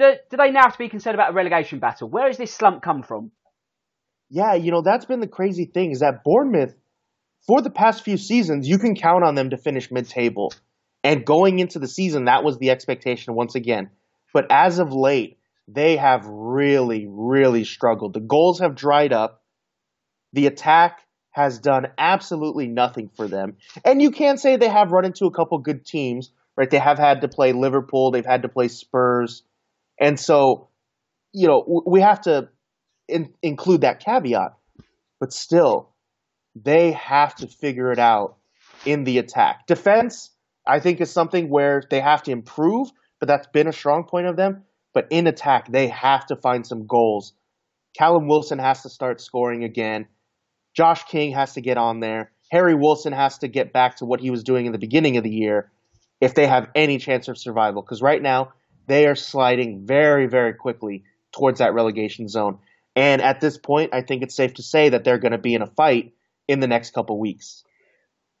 Do, 0.00 0.14
do 0.30 0.36
they 0.38 0.50
now 0.50 0.62
have 0.62 0.72
to 0.72 0.78
be 0.78 0.88
concerned 0.88 1.14
about 1.14 1.30
a 1.30 1.34
relegation 1.34 1.78
battle? 1.78 2.08
Where 2.08 2.26
has 2.26 2.38
this 2.38 2.54
slump 2.54 2.82
come 2.82 3.02
from? 3.02 3.32
Yeah, 4.30 4.54
you 4.54 4.70
know, 4.70 4.80
that's 4.80 5.04
been 5.04 5.20
the 5.20 5.26
crazy 5.26 5.66
thing 5.66 5.90
is 5.90 6.00
that 6.00 6.24
Bournemouth, 6.24 6.74
for 7.46 7.60
the 7.60 7.68
past 7.68 8.02
few 8.02 8.16
seasons, 8.16 8.66
you 8.66 8.78
can 8.78 8.94
count 8.94 9.24
on 9.24 9.34
them 9.34 9.50
to 9.50 9.58
finish 9.58 9.90
mid 9.90 10.08
table. 10.08 10.54
And 11.04 11.26
going 11.26 11.58
into 11.58 11.78
the 11.78 11.86
season, 11.86 12.24
that 12.24 12.44
was 12.44 12.56
the 12.56 12.70
expectation 12.70 13.34
once 13.34 13.54
again. 13.54 13.90
But 14.32 14.46
as 14.50 14.78
of 14.78 14.94
late, 14.94 15.38
they 15.68 15.98
have 15.98 16.24
really, 16.26 17.06
really 17.06 17.64
struggled. 17.64 18.14
The 18.14 18.20
goals 18.20 18.60
have 18.60 18.74
dried 18.74 19.12
up. 19.12 19.42
The 20.32 20.46
attack 20.46 21.00
has 21.32 21.58
done 21.58 21.88
absolutely 21.98 22.68
nothing 22.68 23.10
for 23.14 23.28
them. 23.28 23.58
And 23.84 24.00
you 24.00 24.12
can 24.12 24.38
say 24.38 24.56
they 24.56 24.68
have 24.68 24.92
run 24.92 25.04
into 25.04 25.26
a 25.26 25.30
couple 25.30 25.58
good 25.58 25.84
teams, 25.84 26.30
right? 26.56 26.70
They 26.70 26.78
have 26.78 26.98
had 26.98 27.20
to 27.20 27.28
play 27.28 27.52
Liverpool, 27.52 28.10
they've 28.10 28.24
had 28.24 28.42
to 28.42 28.48
play 28.48 28.68
Spurs. 28.68 29.42
And 30.00 30.18
so, 30.18 30.68
you 31.32 31.46
know, 31.46 31.82
we 31.86 32.00
have 32.00 32.22
to 32.22 32.48
in, 33.06 33.32
include 33.42 33.82
that 33.82 34.00
caveat, 34.00 34.54
but 35.20 35.32
still, 35.32 35.90
they 36.56 36.92
have 36.92 37.34
to 37.36 37.46
figure 37.46 37.92
it 37.92 37.98
out 37.98 38.36
in 38.84 39.04
the 39.04 39.18
attack. 39.18 39.66
Defense, 39.66 40.30
I 40.66 40.80
think, 40.80 41.00
is 41.00 41.10
something 41.10 41.50
where 41.50 41.82
they 41.90 42.00
have 42.00 42.22
to 42.24 42.30
improve, 42.30 42.90
but 43.18 43.28
that's 43.28 43.46
been 43.48 43.68
a 43.68 43.72
strong 43.72 44.04
point 44.04 44.26
of 44.26 44.36
them. 44.36 44.64
But 44.92 45.06
in 45.10 45.26
attack, 45.26 45.70
they 45.70 45.88
have 45.88 46.26
to 46.26 46.36
find 46.36 46.66
some 46.66 46.86
goals. 46.86 47.34
Callum 47.96 48.26
Wilson 48.26 48.58
has 48.58 48.82
to 48.82 48.88
start 48.88 49.20
scoring 49.20 49.62
again. 49.64 50.06
Josh 50.74 51.04
King 51.04 51.32
has 51.32 51.54
to 51.54 51.60
get 51.60 51.76
on 51.76 52.00
there. 52.00 52.32
Harry 52.50 52.74
Wilson 52.74 53.12
has 53.12 53.38
to 53.38 53.48
get 53.48 53.72
back 53.72 53.96
to 53.96 54.04
what 54.04 54.20
he 54.20 54.30
was 54.30 54.42
doing 54.42 54.66
in 54.66 54.72
the 54.72 54.78
beginning 54.78 55.16
of 55.16 55.22
the 55.22 55.30
year 55.30 55.70
if 56.20 56.34
they 56.34 56.46
have 56.46 56.68
any 56.74 56.98
chance 56.98 57.28
of 57.28 57.38
survival. 57.38 57.82
Because 57.82 58.02
right 58.02 58.20
now, 58.20 58.52
they 58.90 59.06
are 59.06 59.14
sliding 59.14 59.86
very, 59.86 60.26
very 60.26 60.52
quickly 60.52 61.04
towards 61.30 61.60
that 61.60 61.74
relegation 61.74 62.28
zone. 62.28 62.58
And 62.96 63.22
at 63.22 63.40
this 63.40 63.56
point, 63.56 63.94
I 63.94 64.02
think 64.02 64.24
it's 64.24 64.34
safe 64.34 64.54
to 64.54 64.64
say 64.64 64.88
that 64.88 65.04
they're 65.04 65.18
going 65.18 65.30
to 65.30 65.38
be 65.38 65.54
in 65.54 65.62
a 65.62 65.66
fight 65.68 66.12
in 66.48 66.58
the 66.58 66.66
next 66.66 66.92
couple 66.92 67.14
of 67.14 67.20
weeks. 67.20 67.62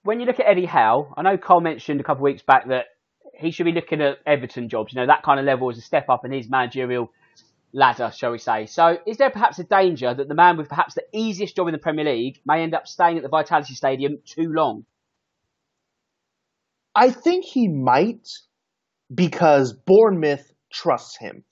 When 0.02 0.18
you 0.18 0.26
look 0.26 0.40
at 0.40 0.48
Eddie 0.48 0.66
Howe, 0.66 1.14
I 1.16 1.22
know 1.22 1.38
Cole 1.38 1.60
mentioned 1.60 2.00
a 2.00 2.02
couple 2.02 2.22
of 2.22 2.32
weeks 2.32 2.42
back 2.42 2.66
that 2.66 2.86
he 3.32 3.52
should 3.52 3.64
be 3.66 3.70
looking 3.72 4.00
at 4.00 4.18
Everton 4.26 4.68
jobs. 4.68 4.92
You 4.92 5.00
know, 5.00 5.06
that 5.06 5.22
kind 5.22 5.38
of 5.38 5.46
level 5.46 5.70
is 5.70 5.78
a 5.78 5.82
step 5.82 6.08
up 6.08 6.24
in 6.24 6.32
his 6.32 6.50
managerial 6.50 7.12
ladder, 7.72 8.10
shall 8.12 8.32
we 8.32 8.38
say. 8.38 8.66
So, 8.66 8.98
is 9.06 9.18
there 9.18 9.30
perhaps 9.30 9.60
a 9.60 9.64
danger 9.64 10.12
that 10.12 10.26
the 10.26 10.34
man 10.34 10.56
with 10.56 10.68
perhaps 10.68 10.94
the 10.94 11.04
easiest 11.12 11.54
job 11.54 11.68
in 11.68 11.72
the 11.72 11.78
Premier 11.78 12.06
League 12.06 12.40
may 12.44 12.64
end 12.64 12.74
up 12.74 12.88
staying 12.88 13.18
at 13.18 13.22
the 13.22 13.28
Vitality 13.28 13.74
Stadium 13.74 14.18
too 14.24 14.52
long? 14.52 14.84
I 16.92 17.10
think 17.10 17.44
he 17.44 17.68
might 17.68 18.28
because 19.14 19.72
Bournemouth 19.72 20.52
trusts 20.72 21.16
him. 21.18 21.44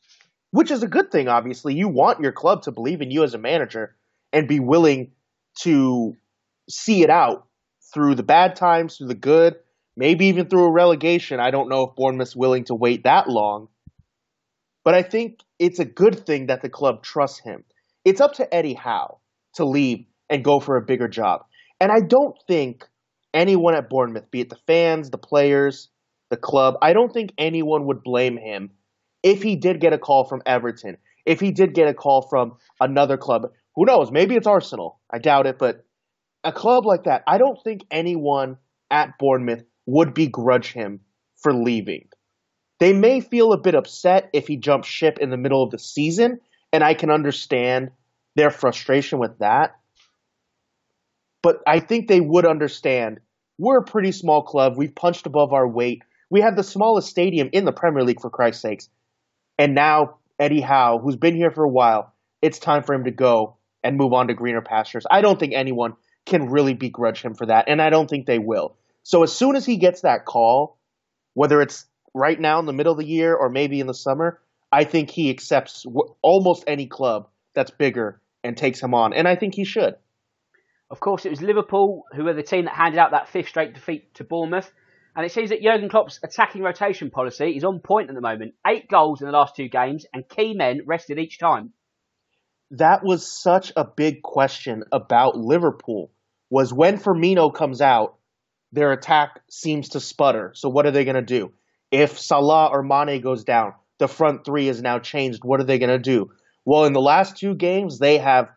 which 0.50 0.70
is 0.70 0.82
a 0.82 0.88
good 0.88 1.10
thing, 1.10 1.28
obviously. 1.28 1.74
You 1.74 1.88
want 1.88 2.20
your 2.20 2.32
club 2.32 2.62
to 2.62 2.72
believe 2.72 3.02
in 3.02 3.10
you 3.10 3.22
as 3.24 3.34
a 3.34 3.38
manager 3.38 3.96
and 4.32 4.48
be 4.48 4.60
willing 4.60 5.12
to 5.62 6.14
see 6.70 7.02
it 7.02 7.10
out 7.10 7.46
through 7.92 8.14
the 8.14 8.22
bad 8.22 8.56
times, 8.56 8.96
through 8.96 9.08
the 9.08 9.14
good, 9.14 9.56
maybe 9.96 10.26
even 10.26 10.48
through 10.48 10.64
a 10.64 10.72
relegation. 10.72 11.40
I 11.40 11.50
don't 11.50 11.68
know 11.68 11.82
if 11.88 11.96
Bournemouth's 11.96 12.36
willing 12.36 12.64
to 12.64 12.74
wait 12.74 13.04
that 13.04 13.28
long. 13.28 13.68
But 14.84 14.94
I 14.94 15.02
think 15.02 15.40
it's 15.58 15.80
a 15.80 15.84
good 15.84 16.24
thing 16.26 16.46
that 16.46 16.62
the 16.62 16.70
club 16.70 17.02
trusts 17.02 17.40
him. 17.40 17.64
It's 18.04 18.20
up 18.20 18.34
to 18.34 18.54
Eddie 18.54 18.74
Howe 18.74 19.18
to 19.54 19.64
leave 19.64 20.06
and 20.30 20.44
go 20.44 20.60
for 20.60 20.76
a 20.76 20.82
bigger 20.82 21.08
job. 21.08 21.42
And 21.80 21.92
I 21.92 22.00
don't 22.00 22.36
think 22.46 22.84
anyone 23.34 23.74
at 23.74 23.90
Bournemouth, 23.90 24.30
be 24.30 24.40
it 24.40 24.50
the 24.50 24.58
fans, 24.66 25.10
the 25.10 25.18
players, 25.18 25.88
the 26.30 26.36
club, 26.36 26.74
I 26.82 26.92
don't 26.92 27.12
think 27.12 27.32
anyone 27.38 27.86
would 27.86 28.02
blame 28.02 28.36
him 28.36 28.70
if 29.22 29.42
he 29.42 29.56
did 29.56 29.80
get 29.80 29.92
a 29.92 29.98
call 29.98 30.24
from 30.24 30.42
Everton, 30.46 30.96
if 31.26 31.40
he 31.40 31.50
did 31.50 31.74
get 31.74 31.88
a 31.88 31.94
call 31.94 32.26
from 32.28 32.56
another 32.80 33.16
club. 33.16 33.42
Who 33.74 33.84
knows? 33.84 34.10
Maybe 34.10 34.34
it's 34.34 34.46
Arsenal. 34.46 35.00
I 35.10 35.18
doubt 35.18 35.46
it, 35.46 35.58
but 35.58 35.84
a 36.44 36.52
club 36.52 36.86
like 36.86 37.04
that, 37.04 37.22
I 37.26 37.38
don't 37.38 37.58
think 37.62 37.82
anyone 37.90 38.56
at 38.90 39.18
Bournemouth 39.18 39.64
would 39.86 40.14
begrudge 40.14 40.72
him 40.72 41.00
for 41.36 41.52
leaving. 41.52 42.08
They 42.80 42.92
may 42.92 43.20
feel 43.20 43.52
a 43.52 43.60
bit 43.60 43.74
upset 43.74 44.30
if 44.32 44.46
he 44.46 44.56
jumps 44.56 44.88
ship 44.88 45.18
in 45.20 45.30
the 45.30 45.36
middle 45.36 45.62
of 45.62 45.70
the 45.70 45.78
season, 45.78 46.40
and 46.72 46.84
I 46.84 46.94
can 46.94 47.10
understand 47.10 47.90
their 48.36 48.50
frustration 48.50 49.18
with 49.18 49.38
that. 49.38 49.72
But 51.42 51.56
I 51.66 51.80
think 51.80 52.08
they 52.08 52.20
would 52.20 52.46
understand 52.46 53.20
we're 53.58 53.78
a 53.78 53.84
pretty 53.84 54.12
small 54.12 54.42
club. 54.42 54.74
We've 54.76 54.94
punched 54.94 55.26
above 55.26 55.52
our 55.52 55.68
weight. 55.68 56.02
We 56.30 56.42
have 56.42 56.56
the 56.56 56.62
smallest 56.62 57.08
stadium 57.08 57.50
in 57.52 57.64
the 57.64 57.72
Premier 57.72 58.04
League, 58.04 58.20
for 58.20 58.30
Christ's 58.30 58.62
sakes. 58.62 58.88
And 59.58 59.74
now 59.74 60.18
Eddie 60.38 60.60
Howe, 60.60 60.98
who's 60.98 61.16
been 61.16 61.34
here 61.34 61.50
for 61.50 61.64
a 61.64 61.68
while, 61.68 62.14
it's 62.42 62.58
time 62.58 62.82
for 62.82 62.94
him 62.94 63.04
to 63.04 63.10
go 63.10 63.56
and 63.82 63.96
move 63.96 64.12
on 64.12 64.28
to 64.28 64.34
greener 64.34 64.62
pastures. 64.62 65.06
I 65.10 65.20
don't 65.20 65.38
think 65.38 65.54
anyone 65.54 65.94
can 66.26 66.50
really 66.50 66.74
begrudge 66.74 67.22
him 67.22 67.34
for 67.34 67.46
that, 67.46 67.64
and 67.68 67.80
I 67.80 67.90
don't 67.90 68.08
think 68.08 68.26
they 68.26 68.38
will. 68.38 68.76
So 69.02 69.22
as 69.22 69.32
soon 69.32 69.56
as 69.56 69.64
he 69.64 69.78
gets 69.78 70.02
that 70.02 70.26
call, 70.26 70.78
whether 71.34 71.62
it's 71.62 71.86
right 72.14 72.38
now 72.38 72.58
in 72.58 72.66
the 72.66 72.72
middle 72.72 72.92
of 72.92 72.98
the 72.98 73.06
year 73.06 73.34
or 73.34 73.48
maybe 73.48 73.80
in 73.80 73.86
the 73.86 73.94
summer, 73.94 74.40
I 74.70 74.84
think 74.84 75.10
he 75.10 75.30
accepts 75.30 75.86
almost 76.20 76.64
any 76.66 76.86
club 76.86 77.28
that's 77.54 77.70
bigger 77.70 78.20
and 78.44 78.56
takes 78.56 78.82
him 78.82 78.94
on, 78.94 79.14
and 79.14 79.26
I 79.26 79.36
think 79.36 79.54
he 79.54 79.64
should. 79.64 79.94
Of 80.90 81.00
course, 81.00 81.26
it 81.26 81.30
was 81.30 81.42
Liverpool 81.42 82.04
who 82.14 82.24
were 82.24 82.34
the 82.34 82.42
team 82.42 82.66
that 82.66 82.74
handed 82.74 82.98
out 82.98 83.10
that 83.12 83.28
fifth 83.28 83.48
straight 83.48 83.74
defeat 83.74 84.14
to 84.14 84.24
Bournemouth. 84.24 84.70
And 85.18 85.26
it 85.26 85.32
seems 85.32 85.50
that 85.50 85.60
Jurgen 85.60 85.88
Klopp's 85.88 86.20
attacking 86.22 86.62
rotation 86.62 87.10
policy 87.10 87.56
is 87.56 87.64
on 87.64 87.80
point 87.80 88.08
at 88.08 88.14
the 88.14 88.20
moment. 88.20 88.54
Eight 88.64 88.88
goals 88.88 89.20
in 89.20 89.26
the 89.26 89.32
last 89.32 89.56
two 89.56 89.68
games, 89.68 90.06
and 90.14 90.28
key 90.28 90.54
men 90.54 90.82
rested 90.86 91.18
each 91.18 91.40
time. 91.40 91.72
That 92.70 93.02
was 93.02 93.26
such 93.26 93.72
a 93.74 93.84
big 93.84 94.22
question 94.22 94.84
about 94.92 95.36
Liverpool. 95.36 96.12
Was 96.50 96.72
when 96.72 96.98
Firmino 96.98 97.52
comes 97.52 97.80
out, 97.80 98.14
their 98.70 98.92
attack 98.92 99.40
seems 99.50 99.88
to 99.88 100.00
sputter. 100.00 100.52
So 100.54 100.68
what 100.68 100.86
are 100.86 100.92
they 100.92 101.04
going 101.04 101.16
to 101.16 101.22
do? 101.22 101.52
If 101.90 102.20
Salah 102.20 102.68
or 102.68 102.84
Mane 102.84 103.20
goes 103.20 103.42
down, 103.42 103.72
the 103.98 104.06
front 104.06 104.44
three 104.44 104.68
is 104.68 104.80
now 104.82 105.00
changed. 105.00 105.40
What 105.42 105.58
are 105.58 105.64
they 105.64 105.80
going 105.80 105.90
to 105.90 105.98
do? 105.98 106.30
Well, 106.64 106.84
in 106.84 106.92
the 106.92 107.00
last 107.00 107.36
two 107.36 107.56
games, 107.56 107.98
they 107.98 108.18
have 108.18 108.50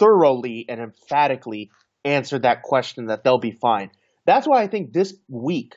thoroughly 0.00 0.66
and 0.68 0.80
emphatically 0.80 1.70
answered 2.04 2.42
that 2.42 2.62
question 2.62 3.06
that 3.06 3.22
they'll 3.22 3.38
be 3.38 3.52
fine. 3.52 3.92
That's 4.26 4.48
why 4.48 4.60
I 4.60 4.66
think 4.66 4.92
this 4.92 5.14
week, 5.28 5.76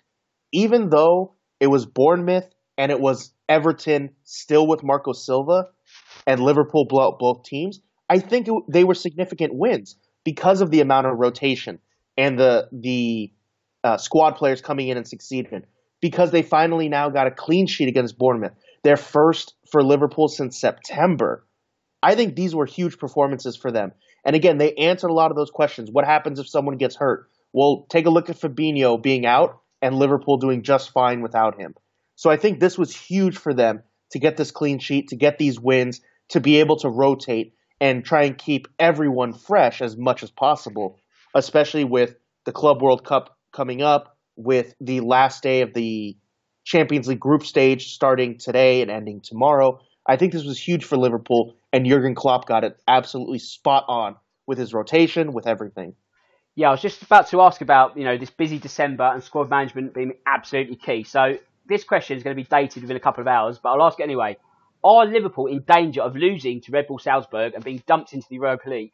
even 0.53 0.89
though 0.89 1.33
it 1.59 1.67
was 1.67 1.85
Bournemouth 1.85 2.47
and 2.77 2.91
it 2.91 2.99
was 2.99 3.33
Everton 3.49 4.11
still 4.23 4.67
with 4.67 4.83
Marco 4.83 5.11
Silva 5.11 5.67
and 6.25 6.39
Liverpool 6.39 6.85
blew 6.85 7.01
out 7.01 7.19
both 7.19 7.43
teams, 7.43 7.81
I 8.09 8.19
think 8.19 8.47
it, 8.47 8.53
they 8.69 8.83
were 8.83 8.93
significant 8.93 9.53
wins 9.53 9.97
because 10.23 10.61
of 10.61 10.71
the 10.71 10.79
amount 10.79 11.07
of 11.07 11.17
rotation 11.17 11.79
and 12.17 12.39
the 12.39 12.69
the 12.71 13.33
uh, 13.83 13.97
squad 13.97 14.35
players 14.35 14.61
coming 14.61 14.87
in 14.87 14.97
and 14.97 15.07
succeeding. 15.07 15.63
Because 16.01 16.31
they 16.31 16.41
finally 16.41 16.89
now 16.89 17.09
got 17.09 17.27
a 17.27 17.31
clean 17.31 17.65
sheet 17.65 17.87
against 17.87 18.17
Bournemouth, 18.17 18.51
their 18.83 18.97
first 18.97 19.55
for 19.71 19.81
Liverpool 19.81 20.27
since 20.27 20.59
September. 20.59 21.45
I 22.01 22.15
think 22.15 22.35
these 22.35 22.53
were 22.53 22.65
huge 22.65 22.99
performances 22.99 23.55
for 23.55 23.71
them. 23.71 23.93
And 24.25 24.35
again, 24.35 24.57
they 24.57 24.73
answered 24.73 25.09
a 25.09 25.13
lot 25.13 25.31
of 25.31 25.37
those 25.37 25.49
questions. 25.49 25.89
What 25.89 26.03
happens 26.03 26.39
if 26.39 26.49
someone 26.49 26.75
gets 26.75 26.97
hurt? 26.97 27.29
Well, 27.53 27.85
take 27.89 28.05
a 28.05 28.09
look 28.09 28.29
at 28.29 28.37
Fabinho 28.37 29.01
being 29.01 29.25
out 29.25 29.62
and 29.83 29.95
Liverpool 29.95 30.37
doing 30.37 30.63
just 30.63 30.91
fine 30.91 31.21
without 31.21 31.59
him. 31.59 31.75
So 32.15 32.31
I 32.31 32.37
think 32.37 32.59
this 32.59 32.77
was 32.77 32.95
huge 32.95 33.37
for 33.37 33.53
them 33.53 33.83
to 34.11 34.19
get 34.19 34.37
this 34.37 34.49
clean 34.49 34.79
sheet, 34.79 35.09
to 35.09 35.15
get 35.15 35.37
these 35.37 35.59
wins, 35.59 36.01
to 36.29 36.39
be 36.39 36.61
able 36.61 36.77
to 36.77 36.89
rotate 36.89 37.53
and 37.81 38.05
try 38.05 38.23
and 38.23 38.37
keep 38.37 38.67
everyone 38.79 39.33
fresh 39.33 39.81
as 39.81 39.97
much 39.97 40.23
as 40.23 40.31
possible, 40.31 40.99
especially 41.35 41.83
with 41.83 42.15
the 42.45 42.53
Club 42.53 42.81
World 42.81 43.03
Cup 43.03 43.37
coming 43.51 43.81
up, 43.81 44.17
with 44.35 44.73
the 44.79 45.01
last 45.01 45.43
day 45.43 45.61
of 45.61 45.73
the 45.73 46.17
Champions 46.63 47.07
League 47.07 47.19
group 47.19 47.43
stage 47.43 47.93
starting 47.93 48.37
today 48.37 48.81
and 48.81 48.89
ending 48.89 49.21
tomorrow. 49.21 49.79
I 50.07 50.15
think 50.15 50.31
this 50.31 50.45
was 50.45 50.57
huge 50.57 50.85
for 50.85 50.97
Liverpool, 50.97 51.55
and 51.73 51.85
Jurgen 51.85 52.15
Klopp 52.15 52.47
got 52.47 52.63
it 52.63 52.77
absolutely 52.87 53.39
spot 53.39 53.83
on 53.87 54.15
with 54.47 54.57
his 54.57 54.73
rotation, 54.73 55.33
with 55.33 55.45
everything. 55.45 55.95
Yeah, 56.55 56.67
I 56.67 56.71
was 56.71 56.81
just 56.81 57.01
about 57.01 57.29
to 57.29 57.41
ask 57.41 57.61
about 57.61 57.97
you 57.97 58.03
know 58.03 58.17
this 58.17 58.29
busy 58.29 58.59
December 58.59 59.03
and 59.03 59.23
squad 59.23 59.49
management 59.49 59.93
being 59.93 60.13
absolutely 60.27 60.75
key. 60.75 61.03
So 61.03 61.37
this 61.67 61.83
question 61.83 62.17
is 62.17 62.23
going 62.23 62.35
to 62.35 62.41
be 62.41 62.47
dated 62.47 62.83
within 62.83 62.97
a 62.97 62.99
couple 62.99 63.21
of 63.21 63.27
hours, 63.27 63.59
but 63.61 63.69
I'll 63.69 63.85
ask 63.85 63.99
it 63.99 64.03
anyway. 64.03 64.37
Are 64.83 65.05
Liverpool 65.05 65.47
in 65.47 65.63
danger 65.65 66.01
of 66.01 66.15
losing 66.15 66.59
to 66.61 66.71
Red 66.71 66.87
Bull 66.87 66.99
Salzburg 66.99 67.53
and 67.53 67.63
being 67.63 67.81
dumped 67.87 68.13
into 68.13 68.27
the 68.29 68.35
Europa 68.35 68.69
League? 68.69 68.91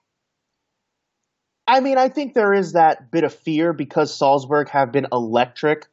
I 1.66 1.80
mean, 1.80 1.98
I 1.98 2.10
think 2.10 2.34
there 2.34 2.54
is 2.54 2.74
that 2.74 3.12
bit 3.12 3.24
of 3.24 3.34
fear 3.34 3.74
because 3.74 4.16
Salzburg 4.16 4.70
have 4.70 4.92
been 4.92 5.08
electric, 5.12 5.88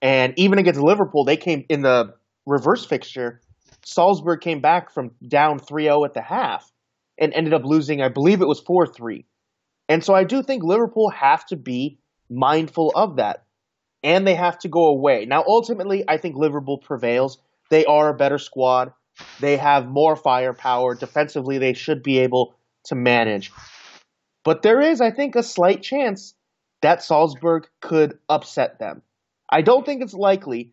and 0.00 0.34
even 0.38 0.58
against 0.58 0.80
Liverpool, 0.80 1.24
they 1.24 1.36
came 1.36 1.64
in 1.68 1.82
the 1.82 2.14
reverse 2.46 2.84
fixture 2.84 3.40
Salzburg 3.84 4.40
came 4.40 4.60
back 4.60 4.90
from 4.90 5.12
down 5.26 5.58
3-0 5.58 6.06
at 6.06 6.14
the 6.14 6.22
half 6.22 6.70
and 7.18 7.32
ended 7.32 7.54
up 7.54 7.64
losing, 7.64 8.02
I 8.02 8.08
believe 8.08 8.40
it 8.40 8.48
was 8.48 8.62
4-3. 8.62 9.24
And 9.88 10.02
so 10.02 10.14
I 10.14 10.24
do 10.24 10.42
think 10.42 10.62
Liverpool 10.62 11.10
have 11.10 11.44
to 11.46 11.56
be 11.56 11.98
mindful 12.30 12.92
of 12.94 13.16
that. 13.16 13.44
And 14.02 14.26
they 14.26 14.34
have 14.34 14.58
to 14.60 14.68
go 14.68 14.86
away. 14.88 15.24
Now, 15.24 15.44
ultimately, 15.46 16.04
I 16.06 16.18
think 16.18 16.36
Liverpool 16.36 16.78
prevails. 16.78 17.38
They 17.70 17.84
are 17.86 18.10
a 18.10 18.16
better 18.16 18.38
squad. 18.38 18.92
They 19.40 19.56
have 19.56 19.86
more 19.88 20.16
firepower. 20.16 20.94
Defensively, 20.94 21.58
they 21.58 21.72
should 21.72 22.02
be 22.02 22.18
able 22.18 22.54
to 22.84 22.94
manage. 22.94 23.50
But 24.44 24.62
there 24.62 24.80
is, 24.80 25.00
I 25.00 25.10
think, 25.10 25.36
a 25.36 25.42
slight 25.42 25.82
chance 25.82 26.34
that 26.82 27.02
Salzburg 27.02 27.66
could 27.80 28.18
upset 28.28 28.78
them. 28.78 29.00
I 29.48 29.62
don't 29.62 29.86
think 29.86 30.02
it's 30.02 30.12
likely, 30.12 30.72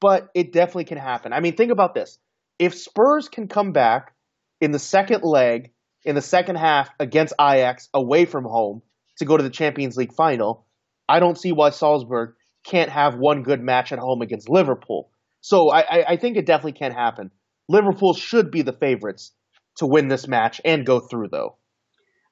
but 0.00 0.28
it 0.34 0.52
definitely 0.52 0.84
can 0.84 0.98
happen. 0.98 1.32
I 1.32 1.40
mean, 1.40 1.56
think 1.56 1.72
about 1.72 1.94
this 1.94 2.18
if 2.58 2.74
Spurs 2.74 3.28
can 3.28 3.48
come 3.48 3.72
back 3.72 4.14
in 4.60 4.70
the 4.70 4.78
second 4.78 5.22
leg, 5.22 5.70
in 6.06 6.14
the 6.14 6.22
second 6.22 6.56
half 6.56 6.88
against 6.98 7.34
Ajax 7.38 7.88
away 7.92 8.24
from 8.24 8.44
home 8.44 8.80
to 9.18 9.24
go 9.24 9.36
to 9.36 9.42
the 9.42 9.50
Champions 9.50 9.96
League 9.96 10.14
final, 10.14 10.64
I 11.08 11.18
don't 11.20 11.36
see 11.36 11.52
why 11.52 11.70
Salzburg 11.70 12.34
can't 12.64 12.90
have 12.90 13.16
one 13.16 13.42
good 13.42 13.60
match 13.60 13.92
at 13.92 13.98
home 13.98 14.22
against 14.22 14.48
Liverpool. 14.48 15.10
So 15.40 15.70
I, 15.70 16.12
I 16.12 16.16
think 16.16 16.36
it 16.36 16.46
definitely 16.46 16.78
can 16.78 16.92
happen. 16.92 17.30
Liverpool 17.68 18.14
should 18.14 18.50
be 18.50 18.62
the 18.62 18.72
favorites 18.72 19.32
to 19.76 19.86
win 19.86 20.08
this 20.08 20.26
match 20.26 20.60
and 20.64 20.86
go 20.86 21.00
through, 21.00 21.28
though. 21.28 21.56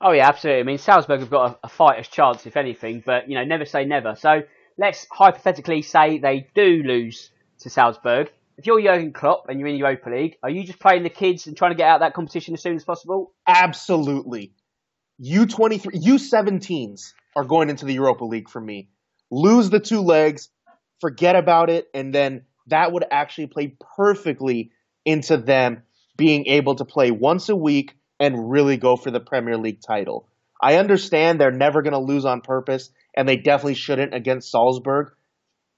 Oh 0.00 0.12
yeah, 0.12 0.28
absolutely. 0.28 0.60
I 0.60 0.64
mean, 0.64 0.78
Salzburg 0.78 1.20
have 1.20 1.30
got 1.30 1.50
a, 1.50 1.66
a 1.66 1.68
fighter's 1.68 2.08
chance, 2.08 2.46
if 2.46 2.56
anything, 2.56 3.02
but 3.04 3.28
you 3.28 3.36
know, 3.36 3.44
never 3.44 3.64
say 3.64 3.84
never. 3.84 4.14
So 4.16 4.42
let's 4.78 5.06
hypothetically 5.10 5.82
say 5.82 6.18
they 6.18 6.48
do 6.54 6.82
lose 6.84 7.30
to 7.60 7.70
Salzburg 7.70 8.30
if 8.56 8.66
you're 8.66 8.80
Jurgen 8.80 9.12
Klopp 9.12 9.48
and 9.48 9.58
you're 9.58 9.68
in 9.68 9.76
Europa 9.76 10.10
League, 10.10 10.36
are 10.42 10.50
you 10.50 10.64
just 10.64 10.78
playing 10.78 11.02
the 11.02 11.10
kids 11.10 11.46
and 11.46 11.56
trying 11.56 11.72
to 11.72 11.76
get 11.76 11.88
out 11.88 11.96
of 11.96 12.00
that 12.00 12.14
competition 12.14 12.54
as 12.54 12.62
soon 12.62 12.76
as 12.76 12.84
possible? 12.84 13.32
Absolutely. 13.46 14.52
U23, 15.22 15.86
U17s 16.04 17.12
are 17.36 17.44
going 17.44 17.70
into 17.70 17.84
the 17.84 17.94
Europa 17.94 18.24
League 18.24 18.48
for 18.48 18.60
me. 18.60 18.88
Lose 19.30 19.70
the 19.70 19.80
two 19.80 20.00
legs, 20.00 20.48
forget 21.00 21.36
about 21.36 21.70
it, 21.70 21.88
and 21.94 22.14
then 22.14 22.42
that 22.68 22.92
would 22.92 23.04
actually 23.10 23.48
play 23.48 23.76
perfectly 23.96 24.70
into 25.04 25.36
them 25.36 25.82
being 26.16 26.46
able 26.46 26.76
to 26.76 26.84
play 26.84 27.10
once 27.10 27.48
a 27.48 27.56
week 27.56 27.94
and 28.20 28.50
really 28.50 28.76
go 28.76 28.96
for 28.96 29.10
the 29.10 29.20
Premier 29.20 29.58
League 29.58 29.80
title. 29.86 30.28
I 30.62 30.76
understand 30.76 31.40
they're 31.40 31.50
never 31.50 31.82
going 31.82 31.92
to 31.92 31.98
lose 31.98 32.24
on 32.24 32.40
purpose, 32.40 32.90
and 33.16 33.28
they 33.28 33.36
definitely 33.36 33.74
shouldn't 33.74 34.14
against 34.14 34.50
Salzburg. 34.50 35.12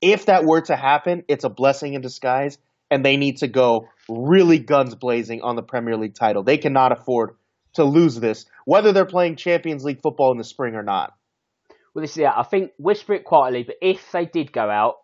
If 0.03 0.27
that 0.27 0.45
were 0.45 0.61
to 0.63 0.77
happen, 0.77 1.25
it's 1.29 1.45
a 1.45 1.49
blessing 1.49 1.95
in 1.95 2.03
disguise 2.03 2.59
and 2.91 3.05
they 3.05 3.17
need 3.17 3.39
to 3.39 3.49
go 3.49 3.89
really 4.09 4.59
guns 4.59 4.95
blazing 4.95 5.43
on 5.43 5.57
the 5.57 5.63
Premier 5.63 5.97
League 5.97 6.15
title. 6.15 6.43
They 6.43 6.59
cannot 6.59 6.93
afford 6.93 7.37
to 7.75 7.85
lose 7.85 8.17
this, 8.17 8.47
whether 8.65 8.93
they're 8.93 9.05
playing 9.05 9.37
Champions 9.37 9.85
League 9.85 10.01
football 10.01 10.33
in 10.33 10.39
the 10.39 10.45
spring 10.45 10.75
or 10.75 10.83
not. 10.83 11.13
Well, 11.95 12.03
this 12.03 12.13
is 12.13 12.19
it. 12.19 12.27
I 12.27 12.43
think 12.43 12.73
whisper 12.79 13.15
it 13.15 13.25
quietly, 13.25 13.63
but 13.63 13.77
if 13.81 14.13
they 14.13 14.27
did 14.27 14.53
go 14.53 14.69
out, 14.69 14.97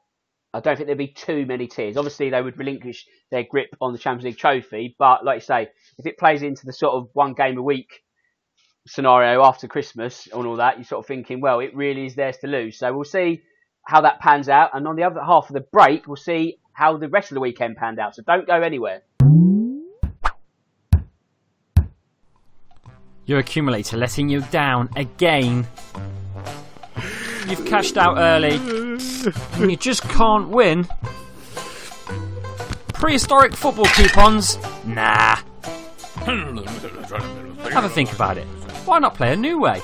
I 0.55 0.61
don't 0.61 0.77
think 0.77 0.87
there'd 0.87 0.99
be 0.99 1.09
too 1.09 1.47
many 1.47 1.67
tears. 1.67 1.97
Obviously, 1.97 2.31
they 2.31 2.43
would 2.43 2.59
relinquish 2.59 3.07
their 3.31 3.45
grip 3.45 3.75
on 3.81 3.93
the 3.93 3.99
Champions 3.99 4.25
League 4.25 4.39
trophy, 4.39 4.95
but 4.99 5.25
like 5.25 5.37
you 5.37 5.41
say, 5.41 5.69
if 5.99 6.07
it 6.07 6.19
plays 6.19 6.43
into 6.43 6.67
the 6.67 6.73
sort 6.73 6.95
of 6.95 7.09
one 7.15 7.33
game 7.33 7.57
a 7.57 7.63
week 7.63 8.03
scenario 8.87 9.43
after 9.43 9.69
Christmas 9.69 10.29
and 10.33 10.47
all 10.47 10.57
that, 10.57 10.77
you're 10.77 10.85
sort 10.85 11.05
of 11.05 11.07
thinking, 11.07 11.41
well, 11.41 11.61
it 11.61 11.75
really 11.75 12.07
is 12.07 12.15
theirs 12.15 12.37
to 12.39 12.47
lose. 12.47 12.79
So 12.79 12.93
we'll 12.93 13.05
see 13.05 13.43
how 13.87 14.03
that 14.03 14.21
pans 14.21 14.49
out. 14.49 14.71
And 14.75 14.87
on 14.87 14.97
the 14.97 15.05
other 15.05 15.23
half 15.23 15.49
of 15.49 15.55
the 15.55 15.61
break, 15.73 16.07
we'll 16.07 16.17
see 16.17 16.59
how 16.73 16.97
the 16.97 17.09
rest 17.09 17.31
of 17.31 17.35
the 17.35 17.41
weekend 17.41 17.77
panned 17.77 17.99
out. 17.99 18.15
So 18.15 18.23
don't 18.23 18.47
go 18.47 18.61
anywhere. 18.63 19.03
Your 23.25 23.39
accumulator 23.39 23.97
letting 23.97 24.29
you 24.29 24.41
down 24.51 24.89
again. 24.97 25.67
You've 27.47 27.65
cashed 27.67 27.97
out 27.97 28.19
early 28.19 28.57
and 28.57 29.71
you 29.71 29.77
just 29.77 30.03
can't 30.03 30.49
win. 30.49 30.87
Prehistoric 32.95 33.55
football 33.55 33.87
coupons? 33.87 34.59
Nah. 34.85 35.37
Have 37.71 37.85
a 37.85 37.89
think 37.89 38.13
about 38.13 38.39
it. 38.39 38.45
Why 38.85 38.99
not 38.99 39.15
play 39.15 39.33
a 39.33 39.37
new 39.37 39.61
way? 39.61 39.81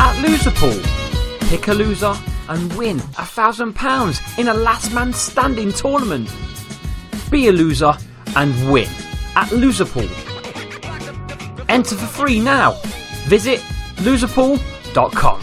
At 0.00 0.14
Loserpool, 0.22 0.80
pick 1.48 1.68
a 1.68 1.74
loser 1.74 2.14
and 2.48 2.72
win 2.74 2.98
a 2.98 3.24
thousand 3.24 3.74
pounds 3.74 4.20
in 4.38 4.48
a 4.48 4.54
last 4.54 4.92
man 4.92 5.12
standing 5.12 5.72
tournament. 5.72 6.28
Be 7.30 7.48
a 7.48 7.52
loser 7.52 7.92
and 8.36 8.52
win 8.72 8.88
at 9.36 9.48
Loserpool. 9.48 10.08
Enter 11.68 11.96
for 11.96 12.06
free 12.06 12.40
now. 12.40 12.72
Visit 13.26 13.60
loserpool.com. 13.96 15.40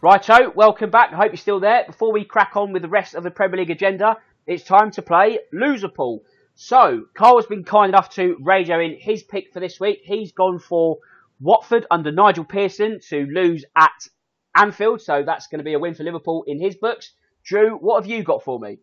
Righto, 0.00 0.50
welcome 0.54 0.90
back. 0.90 1.12
I 1.12 1.16
hope 1.16 1.32
you're 1.32 1.36
still 1.36 1.60
there. 1.60 1.84
Before 1.86 2.12
we 2.12 2.24
crack 2.24 2.56
on 2.56 2.72
with 2.72 2.82
the 2.82 2.88
rest 2.88 3.14
of 3.14 3.24
the 3.24 3.30
Premier 3.30 3.58
League 3.58 3.70
agenda, 3.70 4.16
it's 4.46 4.62
time 4.62 4.90
to 4.92 5.02
play 5.02 5.40
Loserpool. 5.52 6.20
So, 6.54 7.04
Karl's 7.14 7.46
been 7.46 7.64
kind 7.64 7.90
enough 7.90 8.10
to 8.14 8.36
radio 8.40 8.80
in 8.80 8.96
his 8.98 9.22
pick 9.22 9.52
for 9.52 9.60
this 9.60 9.78
week. 9.78 10.00
He's 10.04 10.32
gone 10.32 10.58
for 10.58 10.98
Watford 11.40 11.86
under 11.90 12.10
Nigel 12.10 12.44
Pearson 12.44 12.98
to 13.08 13.26
lose 13.26 13.64
at 13.76 14.08
Anfield, 14.58 15.00
so 15.00 15.22
that's 15.24 15.46
going 15.46 15.58
to 15.58 15.64
be 15.64 15.74
a 15.74 15.78
win 15.78 15.94
for 15.94 16.02
Liverpool 16.04 16.44
in 16.46 16.60
his 16.60 16.76
books. 16.76 17.12
Drew, 17.44 17.76
what 17.76 18.02
have 18.02 18.10
you 18.10 18.22
got 18.22 18.42
for 18.42 18.58
me? 18.58 18.78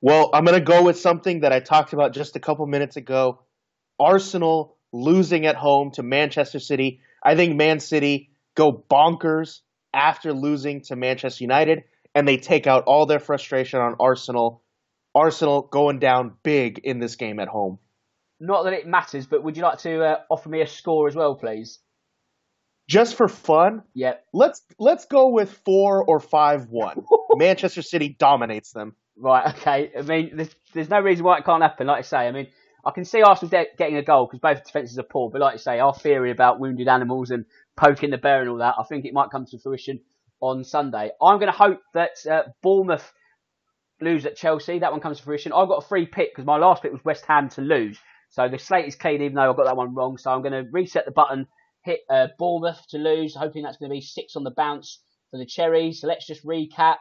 Well, 0.00 0.30
I'm 0.32 0.44
going 0.44 0.58
to 0.58 0.64
go 0.64 0.82
with 0.82 0.98
something 0.98 1.40
that 1.40 1.52
I 1.52 1.60
talked 1.60 1.92
about 1.92 2.12
just 2.12 2.36
a 2.36 2.40
couple 2.40 2.66
minutes 2.66 2.96
ago. 2.96 3.42
Arsenal 4.00 4.76
losing 4.92 5.46
at 5.46 5.56
home 5.56 5.90
to 5.92 6.02
Manchester 6.02 6.58
City. 6.58 7.00
I 7.24 7.36
think 7.36 7.56
Man 7.56 7.80
City 7.80 8.30
go 8.54 8.72
bonkers 8.90 9.60
after 9.92 10.32
losing 10.32 10.82
to 10.82 10.96
Manchester 10.96 11.44
United, 11.44 11.84
and 12.14 12.26
they 12.26 12.36
take 12.36 12.66
out 12.66 12.84
all 12.86 13.06
their 13.06 13.20
frustration 13.20 13.80
on 13.80 13.96
Arsenal. 14.00 14.62
Arsenal 15.14 15.62
going 15.62 15.98
down 15.98 16.34
big 16.42 16.80
in 16.84 16.98
this 16.98 17.16
game 17.16 17.38
at 17.38 17.48
home. 17.48 17.78
Not 18.40 18.64
that 18.64 18.72
it 18.72 18.86
matters, 18.86 19.26
but 19.26 19.44
would 19.44 19.56
you 19.56 19.62
like 19.62 19.78
to 19.80 20.02
uh, 20.02 20.16
offer 20.30 20.48
me 20.48 20.62
a 20.62 20.66
score 20.66 21.06
as 21.06 21.14
well, 21.14 21.36
please? 21.36 21.78
Just 22.88 23.16
for 23.16 23.28
fun, 23.28 23.82
Yep. 23.94 24.24
let's 24.32 24.60
let's 24.78 25.06
go 25.06 25.28
with 25.30 25.50
four 25.64 26.04
or 26.04 26.20
five 26.20 26.66
one. 26.68 27.04
Manchester 27.36 27.82
City 27.82 28.14
dominates 28.18 28.72
them. 28.72 28.96
Right, 29.16 29.54
okay. 29.56 29.90
I 29.96 30.02
mean, 30.02 30.32
there's, 30.36 30.54
there's 30.74 30.88
no 30.90 31.00
reason 31.00 31.24
why 31.24 31.38
it 31.38 31.44
can't 31.44 31.62
happen. 31.62 31.86
Like 31.86 31.98
I 31.98 32.02
say, 32.02 32.16
I 32.28 32.32
mean, 32.32 32.48
I 32.84 32.90
can 32.90 33.04
see 33.04 33.22
Arsenal 33.22 33.50
de- 33.50 33.66
getting 33.78 33.96
a 33.96 34.02
goal 34.02 34.26
because 34.26 34.40
both 34.40 34.64
defences 34.64 34.98
are 34.98 35.02
poor. 35.04 35.30
But 35.30 35.40
like 35.40 35.54
I 35.54 35.58
say, 35.58 35.78
our 35.78 35.94
theory 35.94 36.30
about 36.30 36.58
wounded 36.60 36.88
animals 36.88 37.30
and 37.30 37.44
poking 37.76 38.10
the 38.10 38.18
bear 38.18 38.40
and 38.40 38.50
all 38.50 38.58
that, 38.58 38.74
I 38.78 38.84
think 38.84 39.04
it 39.04 39.12
might 39.14 39.30
come 39.30 39.46
to 39.46 39.58
fruition 39.58 40.00
on 40.40 40.64
Sunday. 40.64 41.10
I'm 41.22 41.38
going 41.38 41.52
to 41.52 41.56
hope 41.56 41.80
that 41.94 42.10
uh, 42.30 42.42
Bournemouth 42.62 43.10
lose 44.00 44.26
at 44.26 44.36
Chelsea. 44.36 44.80
That 44.80 44.90
one 44.92 45.00
comes 45.00 45.18
to 45.18 45.22
fruition. 45.24 45.52
I've 45.52 45.68
got 45.68 45.84
a 45.84 45.86
free 45.86 46.06
pick 46.06 46.32
because 46.34 46.46
my 46.46 46.56
last 46.56 46.82
pick 46.82 46.90
was 46.92 47.04
West 47.04 47.24
Ham 47.26 47.48
to 47.50 47.60
lose. 47.60 47.98
So 48.30 48.48
the 48.48 48.58
slate 48.58 48.86
is 48.86 48.96
clean, 48.96 49.22
even 49.22 49.34
though 49.34 49.52
I 49.52 49.54
got 49.56 49.66
that 49.66 49.76
one 49.76 49.94
wrong. 49.94 50.16
So 50.18 50.30
I'm 50.32 50.42
going 50.42 50.52
to 50.64 50.68
reset 50.72 51.04
the 51.04 51.12
button, 51.12 51.46
hit 51.84 52.00
uh, 52.08 52.28
Bournemouth 52.38 52.86
to 52.90 52.98
lose, 52.98 53.34
hoping 53.34 53.62
that's 53.62 53.76
going 53.76 53.90
to 53.90 53.94
be 53.94 54.00
six 54.00 54.36
on 54.36 54.44
the 54.44 54.50
bounce 54.50 55.00
for 55.30 55.38
the 55.38 55.46
Cherries. 55.46 56.00
So 56.00 56.06
let's 56.06 56.26
just 56.26 56.44
recap. 56.44 56.98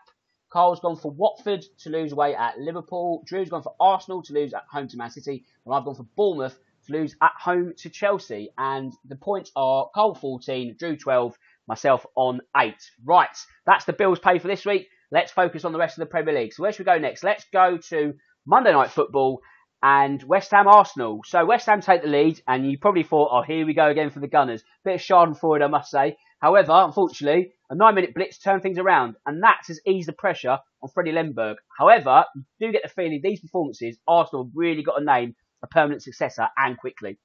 Karl's 0.51 0.81
gone 0.81 0.97
for 0.97 1.11
Watford 1.11 1.63
to 1.79 1.89
lose 1.89 2.11
away 2.11 2.35
at 2.35 2.59
Liverpool. 2.59 3.23
Drew's 3.25 3.49
gone 3.49 3.63
for 3.63 3.75
Arsenal 3.79 4.21
to 4.23 4.33
lose 4.33 4.53
at 4.53 4.63
home 4.69 4.87
to 4.89 4.97
Man 4.97 5.09
City. 5.09 5.45
And 5.65 5.73
I've 5.73 5.85
gone 5.85 5.95
for 5.95 6.07
Bournemouth 6.17 6.59
to 6.87 6.93
lose 6.93 7.15
at 7.21 7.31
home 7.39 7.73
to 7.77 7.89
Chelsea. 7.89 8.49
And 8.57 8.91
the 9.05 9.15
points 9.15 9.51
are 9.55 9.89
Karl 9.95 10.15
14, 10.15 10.75
Drew 10.77 10.97
12, 10.97 11.37
myself 11.67 12.05
on 12.15 12.41
8. 12.57 12.73
Right, 13.05 13.29
that's 13.65 13.85
the 13.85 13.93
bills 13.93 14.19
paid 14.19 14.41
for 14.41 14.49
this 14.49 14.65
week. 14.65 14.87
Let's 15.09 15.31
focus 15.31 15.65
on 15.65 15.71
the 15.71 15.79
rest 15.79 15.97
of 15.97 16.01
the 16.01 16.11
Premier 16.11 16.33
League. 16.33 16.53
So 16.53 16.63
where 16.63 16.71
should 16.71 16.85
we 16.85 16.91
go 16.91 16.97
next? 16.97 17.23
Let's 17.23 17.45
go 17.53 17.77
to 17.89 18.13
Monday 18.45 18.71
Night 18.71 18.91
Football 18.91 19.41
and 19.83 20.21
West 20.23 20.51
Ham 20.51 20.67
Arsenal. 20.67 21.21
So 21.25 21.45
West 21.45 21.65
Ham 21.65 21.81
take 21.81 22.03
the 22.03 22.07
lead, 22.07 22.41
and 22.47 22.69
you 22.69 22.77
probably 22.77 23.03
thought, 23.03 23.29
oh, 23.31 23.41
here 23.41 23.65
we 23.65 23.73
go 23.73 23.87
again 23.87 24.09
for 24.09 24.19
the 24.19 24.27
Gunners. 24.27 24.63
Bit 24.83 24.95
of 24.95 25.01
Schadenfreude, 25.01 25.63
I 25.63 25.67
must 25.67 25.89
say. 25.89 26.17
However, 26.39 26.71
unfortunately, 26.73 27.53
a 27.69 27.75
nine-minute 27.75 28.13
blitz 28.13 28.39
turned 28.39 28.63
things 28.63 28.77
around, 28.77 29.15
and 29.25 29.43
that 29.43 29.61
has 29.67 29.79
eased 29.87 30.07
the 30.07 30.13
pressure 30.13 30.57
on 30.81 30.89
Freddie 30.93 31.13
Ljungberg. 31.13 31.55
However, 31.77 32.25
you 32.35 32.43
do 32.59 32.71
get 32.71 32.83
the 32.83 32.89
feeling 32.89 33.21
these 33.23 33.39
performances, 33.39 33.97
Arsenal 34.07 34.45
have 34.45 34.53
really 34.55 34.83
got 34.83 34.97
to 34.97 35.05
name 35.05 35.35
a 35.63 35.67
permanent 35.67 36.01
successor 36.01 36.47
and 36.57 36.77
quickly. 36.77 37.19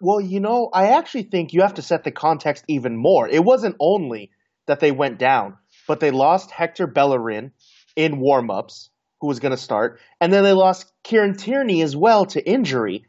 Well, 0.00 0.20
you 0.20 0.40
know, 0.40 0.70
I 0.72 0.88
actually 0.98 1.24
think 1.24 1.52
you 1.52 1.62
have 1.62 1.74
to 1.74 1.82
set 1.82 2.04
the 2.04 2.10
context 2.10 2.64
even 2.68 2.96
more. 2.96 3.28
It 3.28 3.44
wasn't 3.44 3.76
only 3.80 4.30
that 4.66 4.80
they 4.80 4.92
went 4.92 5.18
down, 5.18 5.56
but 5.86 6.00
they 6.00 6.10
lost 6.10 6.50
Hector 6.50 6.86
Bellerin 6.86 7.52
in 7.94 8.18
warm-ups, 8.18 8.90
who 9.26 9.28
was 9.28 9.40
going 9.40 9.50
to 9.50 9.56
start, 9.56 9.98
and 10.20 10.32
then 10.32 10.44
they 10.44 10.52
lost 10.52 10.92
Kieran 11.02 11.36
Tierney 11.36 11.82
as 11.82 11.96
well 11.96 12.26
to 12.26 12.48
injury. 12.48 13.04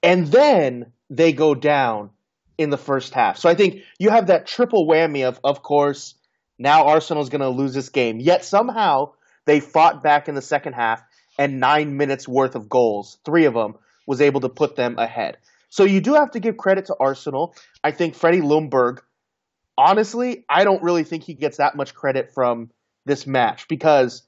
And 0.00 0.28
then 0.28 0.92
they 1.10 1.32
go 1.32 1.56
down 1.56 2.10
in 2.56 2.70
the 2.70 2.78
first 2.78 3.12
half. 3.12 3.36
So 3.36 3.48
I 3.48 3.56
think 3.56 3.82
you 3.98 4.10
have 4.10 4.28
that 4.28 4.46
triple 4.46 4.86
whammy 4.86 5.26
of, 5.26 5.40
of 5.42 5.64
course, 5.64 6.14
now 6.56 6.86
Arsenal's 6.86 7.30
going 7.30 7.40
to 7.40 7.48
lose 7.48 7.74
this 7.74 7.88
game. 7.88 8.20
Yet 8.20 8.44
somehow 8.44 9.14
they 9.44 9.58
fought 9.58 10.04
back 10.04 10.28
in 10.28 10.36
the 10.36 10.42
second 10.42 10.74
half, 10.74 11.02
and 11.36 11.58
nine 11.58 11.96
minutes 11.96 12.28
worth 12.28 12.54
of 12.54 12.68
goals, 12.68 13.18
three 13.24 13.46
of 13.46 13.54
them, 13.54 13.74
was 14.06 14.20
able 14.20 14.40
to 14.42 14.48
put 14.48 14.76
them 14.76 14.98
ahead. 14.98 15.36
So 15.68 15.82
you 15.82 16.00
do 16.00 16.14
have 16.14 16.30
to 16.30 16.40
give 16.40 16.56
credit 16.56 16.86
to 16.86 16.96
Arsenal. 17.00 17.56
I 17.82 17.90
think 17.90 18.14
Freddie 18.14 18.40
Ljungberg, 18.40 19.00
honestly, 19.76 20.44
I 20.48 20.62
don't 20.62 20.82
really 20.84 21.02
think 21.02 21.24
he 21.24 21.34
gets 21.34 21.56
that 21.56 21.74
much 21.74 21.92
credit 21.92 22.32
from 22.32 22.70
this 23.04 23.26
match 23.26 23.68
because 23.68 24.22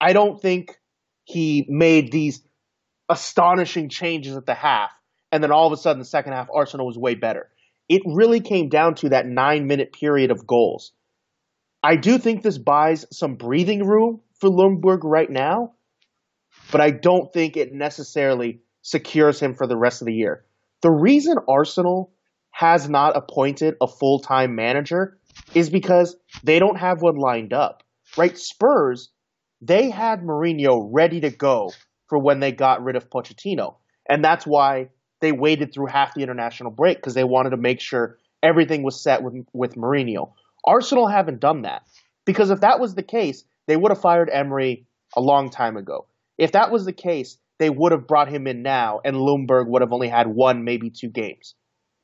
I 0.00 0.12
don't 0.12 0.40
think 0.40 0.76
he 1.24 1.66
made 1.68 2.10
these 2.10 2.42
astonishing 3.08 3.88
changes 3.88 4.36
at 4.36 4.46
the 4.46 4.54
half. 4.54 4.90
And 5.32 5.42
then 5.42 5.52
all 5.52 5.66
of 5.66 5.72
a 5.72 5.76
sudden, 5.76 5.98
the 5.98 6.04
second 6.04 6.32
half, 6.32 6.48
Arsenal 6.52 6.86
was 6.86 6.96
way 6.96 7.14
better. 7.14 7.48
It 7.88 8.02
really 8.06 8.40
came 8.40 8.68
down 8.68 8.94
to 8.96 9.10
that 9.10 9.26
nine 9.26 9.66
minute 9.66 9.92
period 9.92 10.30
of 10.30 10.46
goals. 10.46 10.92
I 11.82 11.96
do 11.96 12.18
think 12.18 12.42
this 12.42 12.58
buys 12.58 13.06
some 13.12 13.36
breathing 13.36 13.86
room 13.86 14.20
for 14.38 14.50
Ljungberg 14.50 15.00
right 15.02 15.30
now, 15.30 15.72
but 16.70 16.80
I 16.80 16.90
don't 16.90 17.32
think 17.32 17.56
it 17.56 17.72
necessarily 17.72 18.60
secures 18.82 19.40
him 19.40 19.54
for 19.54 19.66
the 19.66 19.76
rest 19.76 20.02
of 20.02 20.06
the 20.06 20.14
year. 20.14 20.44
The 20.82 20.90
reason 20.90 21.36
Arsenal 21.48 22.12
has 22.50 22.88
not 22.88 23.16
appointed 23.16 23.74
a 23.80 23.86
full 23.86 24.20
time 24.20 24.54
manager 24.54 25.18
is 25.54 25.70
because 25.70 26.16
they 26.42 26.58
don't 26.58 26.78
have 26.78 27.00
one 27.00 27.16
lined 27.16 27.52
up, 27.52 27.82
right? 28.16 28.36
Spurs, 28.36 29.10
they 29.60 29.90
had 29.90 30.22
Mourinho 30.22 30.88
ready 30.90 31.20
to 31.20 31.30
go 31.30 31.72
for 32.08 32.18
when 32.18 32.40
they 32.40 32.52
got 32.52 32.82
rid 32.82 32.96
of 32.96 33.10
Pochettino. 33.10 33.76
And 34.08 34.24
that's 34.24 34.46
why 34.46 34.88
they 35.20 35.32
waited 35.32 35.72
through 35.72 35.86
half 35.86 36.14
the 36.14 36.22
international 36.22 36.70
break 36.70 36.98
because 36.98 37.14
they 37.14 37.24
wanted 37.24 37.50
to 37.50 37.56
make 37.56 37.80
sure 37.80 38.18
everything 38.42 38.82
was 38.82 39.00
set 39.00 39.22
with, 39.22 39.34
with 39.52 39.76
Mourinho. 39.76 40.32
Arsenal 40.64 41.06
haven't 41.06 41.40
done 41.40 41.62
that 41.62 41.82
because 42.24 42.50
if 42.50 42.60
that 42.60 42.80
was 42.80 42.94
the 42.94 43.02
case, 43.02 43.44
they 43.66 43.76
would 43.76 43.90
have 43.90 44.00
fired 44.00 44.30
Emery 44.32 44.86
a 45.16 45.20
long 45.20 45.50
time 45.50 45.76
ago. 45.76 46.06
If 46.38 46.52
that 46.52 46.70
was 46.70 46.84
the 46.84 46.92
case, 46.92 47.38
they 47.58 47.70
would 47.70 47.92
have 47.92 48.06
brought 48.06 48.28
him 48.28 48.46
in 48.46 48.62
now, 48.62 49.00
and 49.04 49.14
Ljungberg 49.14 49.68
would 49.68 49.82
have 49.82 49.92
only 49.92 50.08
had 50.08 50.26
one, 50.26 50.64
maybe 50.64 50.88
two 50.88 51.10
games. 51.10 51.54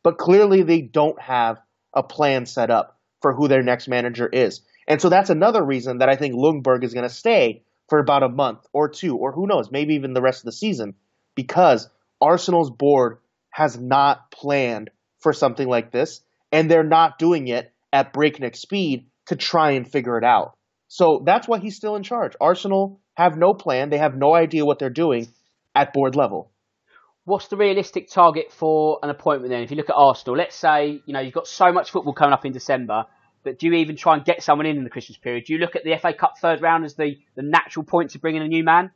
But 0.04 0.18
clearly, 0.18 0.62
they 0.62 0.82
don't 0.82 1.20
have 1.20 1.58
a 1.94 2.02
plan 2.02 2.44
set 2.44 2.70
up 2.70 2.98
for 3.22 3.32
who 3.32 3.48
their 3.48 3.62
next 3.62 3.88
manager 3.88 4.28
is. 4.28 4.60
And 4.88 5.00
so 5.00 5.08
that's 5.08 5.30
another 5.30 5.64
reason 5.64 5.98
that 5.98 6.08
I 6.08 6.16
think 6.16 6.34
Ljungberg 6.34 6.84
is 6.84 6.94
going 6.94 7.08
to 7.08 7.14
stay 7.14 7.62
for 7.88 7.98
about 7.98 8.22
a 8.22 8.28
month 8.28 8.66
or 8.72 8.88
two, 8.88 9.16
or 9.16 9.32
who 9.32 9.46
knows, 9.46 9.70
maybe 9.70 9.94
even 9.94 10.12
the 10.12 10.22
rest 10.22 10.40
of 10.40 10.46
the 10.46 10.52
season, 10.52 10.94
because 11.34 11.88
Arsenal's 12.20 12.70
board 12.70 13.18
has 13.50 13.78
not 13.78 14.30
planned 14.30 14.90
for 15.20 15.32
something 15.32 15.68
like 15.68 15.90
this, 15.90 16.20
and 16.52 16.70
they're 16.70 16.84
not 16.84 17.18
doing 17.18 17.48
it 17.48 17.72
at 17.92 18.12
breakneck 18.12 18.56
speed 18.56 19.06
to 19.26 19.36
try 19.36 19.72
and 19.72 19.90
figure 19.90 20.18
it 20.18 20.24
out. 20.24 20.56
So 20.88 21.22
that's 21.24 21.48
why 21.48 21.58
he's 21.58 21.76
still 21.76 21.96
in 21.96 22.02
charge. 22.02 22.34
Arsenal 22.40 23.00
have 23.14 23.36
no 23.36 23.54
plan, 23.54 23.90
they 23.90 23.98
have 23.98 24.16
no 24.16 24.34
idea 24.34 24.64
what 24.64 24.78
they're 24.78 24.90
doing 24.90 25.28
at 25.74 25.92
board 25.92 26.14
level. 26.14 26.50
What's 27.24 27.48
the 27.48 27.56
realistic 27.56 28.08
target 28.08 28.52
for 28.52 29.00
an 29.02 29.10
appointment 29.10 29.50
then? 29.50 29.62
If 29.62 29.70
you 29.72 29.76
look 29.76 29.90
at 29.90 29.96
Arsenal, 29.96 30.36
let's 30.36 30.54
say 30.54 31.02
you 31.06 31.12
know 31.12 31.20
you've 31.20 31.34
got 31.34 31.48
so 31.48 31.72
much 31.72 31.90
football 31.90 32.14
coming 32.14 32.32
up 32.32 32.44
in 32.44 32.52
December 32.52 33.06
But 33.46 33.60
do 33.60 33.66
you 33.66 33.74
even 33.74 33.94
try 33.94 34.16
and 34.16 34.24
get 34.24 34.42
someone 34.42 34.66
in 34.66 34.76
in 34.76 34.82
the 34.82 34.90
Christmas 34.90 35.18
period? 35.18 35.44
Do 35.44 35.52
you 35.52 35.60
look 35.60 35.76
at 35.76 35.84
the 35.84 35.96
FA 35.98 36.12
Cup 36.12 36.34
third 36.36 36.60
round 36.60 36.84
as 36.84 36.96
the, 36.96 37.16
the 37.36 37.42
natural 37.42 37.84
point 37.84 38.10
to 38.10 38.18
bring 38.18 38.34
in 38.34 38.42
a 38.42 38.48
new 38.48 38.64
man? 38.64 38.90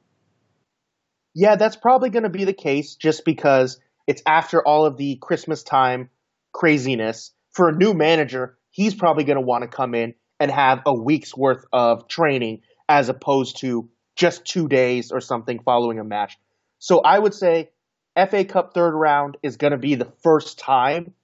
Yeah, 1.34 1.54
that's 1.54 1.76
probably 1.76 2.10
going 2.10 2.24
to 2.24 2.30
be 2.30 2.44
the 2.44 2.52
case 2.52 2.96
just 2.96 3.24
because 3.24 3.78
it's 4.08 4.22
after 4.26 4.60
all 4.66 4.86
of 4.86 4.96
the 4.96 5.18
Christmas 5.22 5.62
time 5.62 6.10
craziness. 6.52 7.30
For 7.52 7.68
a 7.68 7.72
new 7.72 7.94
manager, 7.94 8.58
he's 8.70 8.92
probably 8.92 9.22
going 9.22 9.36
to 9.36 9.46
want 9.46 9.62
to 9.62 9.68
come 9.68 9.94
in 9.94 10.14
and 10.40 10.50
have 10.50 10.80
a 10.84 11.00
week's 11.00 11.36
worth 11.36 11.64
of 11.72 12.08
training 12.08 12.62
as 12.88 13.08
opposed 13.08 13.60
to 13.60 13.88
just 14.16 14.44
two 14.44 14.66
days 14.66 15.12
or 15.12 15.20
something 15.20 15.60
following 15.60 16.00
a 16.00 16.04
match. 16.04 16.36
So 16.80 17.02
I 17.02 17.16
would 17.16 17.34
say 17.34 17.70
FA 18.16 18.44
Cup 18.44 18.74
third 18.74 18.98
round 18.98 19.36
is 19.44 19.58
going 19.58 19.70
to 19.70 19.78
be 19.78 19.94
the 19.94 20.12
first 20.24 20.58
time 20.58 21.14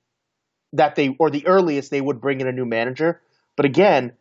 that 0.76 0.94
they, 0.94 1.14
or 1.18 1.30
the 1.30 1.46
earliest 1.46 1.90
they 1.90 2.00
would 2.00 2.20
bring 2.20 2.40
in 2.40 2.46
a 2.46 2.52
new 2.52 2.66
manager. 2.66 3.20
But 3.56 3.66
again, 3.66 4.12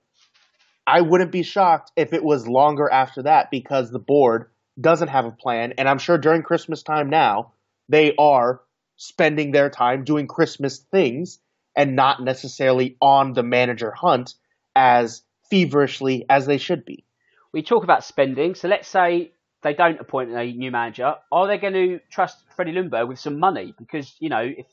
I 0.88 1.01
wouldn't 1.01 1.32
be 1.32 1.43
shocked 1.43 1.91
if 1.95 2.14
it 2.14 2.24
was 2.24 2.47
longer 2.47 2.89
after 2.91 3.24
that 3.24 3.49
because 3.51 3.89
the 3.89 3.99
board 3.99 4.49
doesn't 4.80 5.08
have 5.08 5.26
a 5.26 5.32
plan. 5.32 5.74
And 5.78 5.88
I'm 5.88 5.97
sure 5.97 6.18
during 6.18 6.43
Christmas 6.43 6.84
time 6.84 7.10
now, 7.10 7.53
they 7.89 8.16
are 8.18 8.62
spending 8.97 9.51
their 9.51 9.70
time 9.70 10.03
doing 10.03 10.28
Christmas 10.28 10.80
things 10.80 11.39
and 11.76 11.95
not 11.95 12.24
necessarily 12.24 12.95
on 13.01 13.34
the 13.34 13.43
manager 13.43 13.91
hunt 13.91 14.36
as 14.76 15.24
feverishly 15.49 16.26
as 16.30 16.45
they 16.45 16.58
should 16.58 16.86
be. 16.86 17.03
We 17.51 17.62
talk 17.62 17.84
about 17.84 18.03
spending. 18.03 18.56
So 18.56 18.68
let's 18.68 18.88
say 18.88 19.32
they 19.64 19.74
don't 19.74 19.99
appoint 19.99 20.32
a 20.32 20.45
new 20.45 20.72
manager. 20.72 21.16
Are 21.32 21.47
they 21.47 21.58
going 21.58 21.74
to 21.74 21.99
trust 22.12 22.38
Freddie 22.56 22.74
Ljungberg 22.74 23.08
with 23.08 23.20
some 23.20 23.39
money? 23.39 23.74
Because, 23.78 24.14
you 24.20 24.30
know, 24.30 24.41
if 24.41 24.66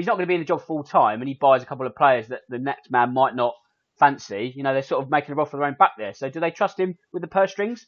he's 0.00 0.06
not 0.06 0.16
going 0.16 0.24
to 0.24 0.28
be 0.28 0.34
in 0.34 0.40
the 0.40 0.46
job 0.46 0.62
full 0.66 0.82
time 0.82 1.20
and 1.20 1.28
he 1.28 1.36
buys 1.40 1.62
a 1.62 1.66
couple 1.66 1.86
of 1.86 1.94
players 1.94 2.28
that 2.28 2.40
the 2.48 2.58
next 2.58 2.90
man 2.90 3.14
might 3.14 3.34
not 3.34 3.54
fancy, 3.98 4.52
you 4.56 4.62
know, 4.62 4.72
they're 4.72 4.82
sort 4.82 5.04
of 5.04 5.10
making 5.10 5.32
a 5.32 5.34
rod 5.34 5.50
for 5.50 5.58
their 5.58 5.66
own 5.66 5.76
back 5.78 5.92
there. 5.98 6.14
So 6.14 6.28
do 6.30 6.40
they 6.40 6.50
trust 6.50 6.78
him 6.78 6.96
with 7.12 7.22
the 7.22 7.28
purse 7.28 7.52
strings? 7.52 7.86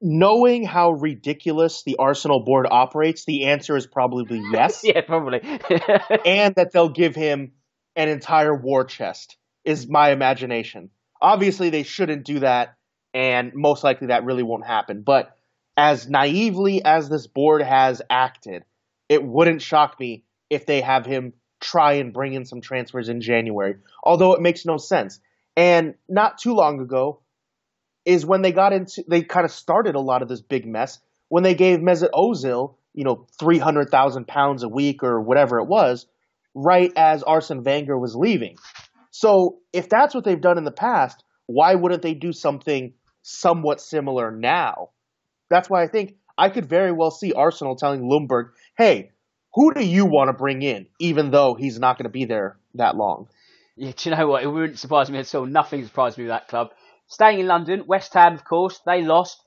knowing 0.00 0.64
how 0.64 0.92
ridiculous 0.92 1.82
the 1.84 1.96
Arsenal 1.98 2.42
board 2.44 2.66
operates, 2.70 3.24
the 3.24 3.46
answer 3.46 3.76
is 3.76 3.86
probably 3.86 4.42
yes. 4.52 4.80
yeah, 4.82 5.00
probably. 5.02 5.40
and 6.24 6.54
that 6.54 6.70
they'll 6.72 6.88
give 6.88 7.14
him 7.14 7.52
an 7.96 8.08
entire 8.08 8.54
war 8.54 8.84
chest, 8.84 9.36
is 9.64 9.88
my 9.88 10.10
imagination. 10.10 10.90
Obviously, 11.20 11.70
they 11.70 11.82
shouldn't 11.82 12.24
do 12.24 12.40
that, 12.40 12.76
and 13.12 13.52
most 13.54 13.84
likely 13.84 14.08
that 14.08 14.24
really 14.24 14.42
won't 14.42 14.66
happen. 14.66 15.02
But 15.02 15.36
as 15.76 16.08
naively 16.08 16.82
as 16.84 17.08
this 17.08 17.26
board 17.26 17.62
has 17.62 18.00
acted, 18.08 18.64
it 19.08 19.22
wouldn't 19.22 19.60
shock 19.60 20.00
me 20.00 20.24
if 20.50 20.66
they 20.66 20.80
have 20.80 21.06
him 21.06 21.32
try 21.60 21.94
and 21.94 22.12
bring 22.12 22.34
in 22.34 22.44
some 22.44 22.60
transfers 22.60 23.08
in 23.08 23.20
January, 23.20 23.76
although 24.02 24.34
it 24.34 24.40
makes 24.40 24.66
no 24.66 24.76
sense. 24.76 25.20
And 25.56 25.94
not 26.08 26.38
too 26.38 26.54
long 26.54 26.80
ago, 26.80 27.20
is 28.04 28.24
when 28.26 28.42
they 28.42 28.52
got 28.52 28.72
into 28.72 29.04
they 29.08 29.22
kind 29.22 29.44
of 29.44 29.52
started 29.52 29.94
a 29.94 30.00
lot 30.00 30.22
of 30.22 30.28
this 30.28 30.40
big 30.40 30.66
mess 30.66 30.98
when 31.28 31.42
they 31.42 31.54
gave 31.54 31.78
Mesut 31.80 32.10
Ozil, 32.12 32.74
you 32.94 33.04
know, 33.04 33.26
three 33.38 33.58
hundred 33.58 33.90
thousand 33.90 34.26
pounds 34.26 34.62
a 34.62 34.68
week 34.68 35.02
or 35.02 35.20
whatever 35.20 35.58
it 35.58 35.66
was, 35.66 36.06
right 36.54 36.92
as 36.96 37.22
Arsene 37.22 37.62
Wenger 37.62 37.98
was 37.98 38.16
leaving. 38.16 38.56
So 39.10 39.58
if 39.72 39.88
that's 39.88 40.14
what 40.14 40.24
they've 40.24 40.40
done 40.40 40.58
in 40.58 40.64
the 40.64 40.72
past, 40.72 41.24
why 41.46 41.74
wouldn't 41.74 42.02
they 42.02 42.14
do 42.14 42.32
something 42.32 42.94
somewhat 43.22 43.80
similar 43.80 44.30
now? 44.30 44.90
That's 45.50 45.68
why 45.68 45.82
I 45.82 45.88
think 45.88 46.16
I 46.38 46.48
could 46.48 46.66
very 46.66 46.92
well 46.92 47.10
see 47.10 47.32
Arsenal 47.32 47.76
telling 47.76 48.02
Ljungberg, 48.02 48.50
"Hey, 48.76 49.10
who 49.54 49.74
do 49.74 49.84
you 49.84 50.06
want 50.06 50.28
to 50.28 50.32
bring 50.32 50.62
in?" 50.62 50.86
Even 50.98 51.30
though 51.30 51.54
he's 51.54 51.78
not 51.78 51.98
going 51.98 52.04
to 52.04 52.10
be 52.10 52.24
there 52.24 52.58
that 52.74 52.96
long. 52.96 53.28
Yeah, 53.76 53.92
do 53.96 54.10
you 54.10 54.16
know 54.16 54.28
what? 54.28 54.42
It 54.42 54.46
wouldn't 54.46 54.78
surprise 54.78 55.10
me 55.10 55.18
at 55.18 55.34
all. 55.34 55.46
Nothing 55.46 55.84
surprised 55.84 56.18
me 56.18 56.24
with 56.24 56.30
that 56.30 56.48
club. 56.48 56.70
Staying 57.06 57.40
in 57.40 57.46
London, 57.46 57.84
West 57.86 58.14
Ham, 58.14 58.34
of 58.34 58.44
course, 58.44 58.80
they 58.86 59.02
lost. 59.02 59.42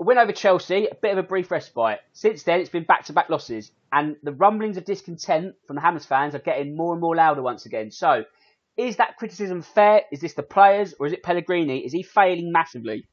A 0.00 0.04
win 0.04 0.18
over 0.18 0.32
Chelsea, 0.32 0.86
a 0.86 0.94
bit 0.94 1.12
of 1.12 1.18
a 1.18 1.22
brief 1.22 1.50
respite. 1.50 2.00
Since 2.12 2.42
then, 2.42 2.60
it's 2.60 2.70
been 2.70 2.84
back 2.84 3.04
to 3.04 3.12
back 3.12 3.30
losses, 3.30 3.70
and 3.92 4.16
the 4.22 4.32
rumblings 4.32 4.76
of 4.76 4.84
discontent 4.84 5.54
from 5.66 5.76
the 5.76 5.82
Hammers 5.82 6.04
fans 6.04 6.34
are 6.34 6.40
getting 6.40 6.76
more 6.76 6.92
and 6.92 7.00
more 7.00 7.16
louder 7.16 7.42
once 7.42 7.66
again. 7.66 7.90
So, 7.90 8.24
is 8.76 8.96
that 8.96 9.16
criticism 9.16 9.62
fair? 9.62 10.02
Is 10.12 10.20
this 10.20 10.34
the 10.34 10.42
players, 10.42 10.94
or 10.98 11.06
is 11.06 11.12
it 11.12 11.22
Pellegrini? 11.22 11.84
Is 11.84 11.92
he 11.92 12.02
failing 12.02 12.52
massively? 12.52 13.06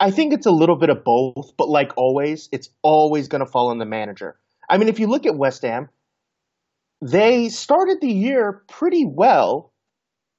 I 0.00 0.10
think 0.10 0.32
it's 0.32 0.46
a 0.46 0.50
little 0.50 0.76
bit 0.76 0.90
of 0.90 1.02
both, 1.04 1.56
but 1.56 1.68
like 1.68 1.92
always, 1.96 2.48
it's 2.52 2.70
always 2.82 3.28
going 3.28 3.44
to 3.44 3.50
fall 3.50 3.70
on 3.70 3.78
the 3.78 3.84
manager. 3.84 4.36
I 4.68 4.78
mean, 4.78 4.88
if 4.88 5.00
you 5.00 5.06
look 5.08 5.26
at 5.26 5.36
West 5.36 5.62
Ham, 5.62 5.88
they 7.00 7.48
started 7.48 8.00
the 8.00 8.12
year 8.12 8.62
pretty 8.68 9.04
well, 9.04 9.72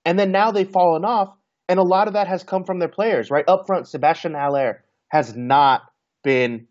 and 0.05 0.17
then 0.17 0.31
now 0.31 0.51
they've 0.51 0.69
fallen 0.69 1.03
off. 1.05 1.33
And 1.67 1.77
a 1.77 1.83
lot 1.83 2.07
of 2.07 2.13
that 2.13 2.27
has 2.27 2.43
come 2.43 2.63
from 2.63 2.79
their 2.79 2.89
players, 2.89 3.29
right? 3.29 3.45
Up 3.47 3.67
front, 3.67 3.87
Sebastian 3.87 4.33
Haller 4.33 4.83
has 5.09 5.35
not 5.35 5.83
been 6.23 6.67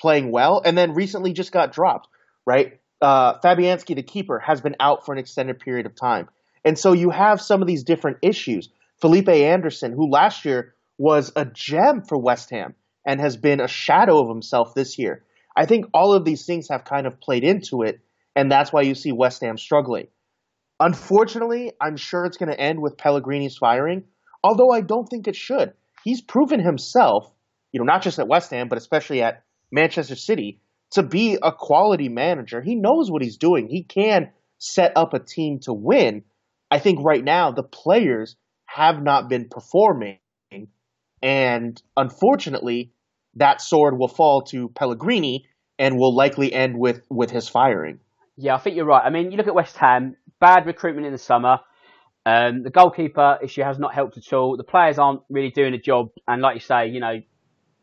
playing 0.00 0.32
well, 0.32 0.62
and 0.64 0.78
then 0.78 0.94
recently 0.94 1.32
just 1.32 1.52
got 1.52 1.72
dropped, 1.72 2.08
right? 2.46 2.80
Uh, 3.02 3.38
Fabianski, 3.40 3.94
the 3.94 4.02
keeper, 4.02 4.38
has 4.38 4.60
been 4.60 4.76
out 4.80 5.04
for 5.04 5.12
an 5.12 5.18
extended 5.18 5.58
period 5.58 5.84
of 5.86 5.94
time. 5.94 6.28
And 6.64 6.78
so 6.78 6.92
you 6.92 7.10
have 7.10 7.40
some 7.40 7.60
of 7.60 7.68
these 7.68 7.82
different 7.82 8.18
issues. 8.22 8.70
Felipe 9.00 9.28
Anderson, 9.28 9.92
who 9.92 10.10
last 10.10 10.44
year 10.44 10.74
was 11.00 11.32
a 11.34 11.46
gem 11.46 12.02
for 12.06 12.18
West 12.18 12.50
Ham 12.50 12.74
and 13.06 13.22
has 13.22 13.38
been 13.38 13.58
a 13.58 13.66
shadow 13.66 14.20
of 14.20 14.28
himself 14.28 14.74
this 14.74 14.98
year. 14.98 15.24
I 15.56 15.64
think 15.64 15.86
all 15.94 16.12
of 16.12 16.26
these 16.26 16.44
things 16.44 16.68
have 16.70 16.84
kind 16.84 17.06
of 17.06 17.18
played 17.18 17.42
into 17.42 17.80
it, 17.80 18.00
and 18.36 18.52
that's 18.52 18.70
why 18.70 18.82
you 18.82 18.94
see 18.94 19.10
West 19.10 19.40
Ham 19.40 19.56
struggling. 19.56 20.08
Unfortunately, 20.78 21.72
I'm 21.80 21.96
sure 21.96 22.26
it's 22.26 22.36
going 22.36 22.52
to 22.52 22.60
end 22.60 22.82
with 22.82 22.98
Pellegrini's 22.98 23.56
firing, 23.56 24.04
although 24.44 24.70
I 24.70 24.82
don't 24.82 25.06
think 25.06 25.26
it 25.26 25.36
should. 25.36 25.72
He's 26.04 26.20
proven 26.20 26.60
himself, 26.60 27.32
you 27.72 27.80
know, 27.80 27.90
not 27.90 28.02
just 28.02 28.18
at 28.18 28.28
West 28.28 28.50
Ham, 28.50 28.68
but 28.68 28.76
especially 28.76 29.22
at 29.22 29.42
Manchester 29.72 30.16
City, 30.16 30.60
to 30.90 31.02
be 31.02 31.38
a 31.42 31.50
quality 31.50 32.10
manager. 32.10 32.60
He 32.60 32.74
knows 32.74 33.10
what 33.10 33.22
he's 33.22 33.38
doing. 33.38 33.68
He 33.68 33.84
can 33.84 34.32
set 34.58 34.92
up 34.96 35.14
a 35.14 35.18
team 35.18 35.60
to 35.60 35.72
win. 35.72 36.24
I 36.70 36.78
think 36.78 36.98
right 37.02 37.24
now 37.24 37.52
the 37.52 37.62
players 37.62 38.36
have 38.66 39.02
not 39.02 39.30
been 39.30 39.48
performing, 39.48 40.18
and 41.22 41.80
unfortunately, 41.96 42.92
that 43.34 43.60
sword 43.60 43.98
will 43.98 44.08
fall 44.08 44.42
to 44.42 44.68
Pellegrini 44.70 45.46
and 45.78 45.98
will 45.98 46.14
likely 46.14 46.52
end 46.52 46.78
with 46.78 47.02
with 47.08 47.30
his 47.30 47.48
firing. 47.48 48.00
Yeah, 48.36 48.54
I 48.54 48.58
think 48.58 48.76
you're 48.76 48.86
right. 48.86 49.02
I 49.04 49.10
mean, 49.10 49.30
you 49.30 49.36
look 49.36 49.48
at 49.48 49.54
West 49.54 49.76
Ham, 49.76 50.16
bad 50.40 50.66
recruitment 50.66 51.06
in 51.06 51.12
the 51.12 51.18
summer. 51.18 51.60
Um, 52.26 52.62
the 52.62 52.70
goalkeeper 52.70 53.38
issue 53.42 53.62
has 53.62 53.78
not 53.78 53.94
helped 53.94 54.16
at 54.18 54.32
all. 54.32 54.56
The 54.56 54.64
players 54.64 54.98
aren't 54.98 55.22
really 55.30 55.50
doing 55.50 55.74
a 55.74 55.78
job, 55.78 56.10
and 56.28 56.42
like 56.42 56.54
you 56.54 56.60
say, 56.60 56.88
you 56.88 57.00
know, 57.00 57.20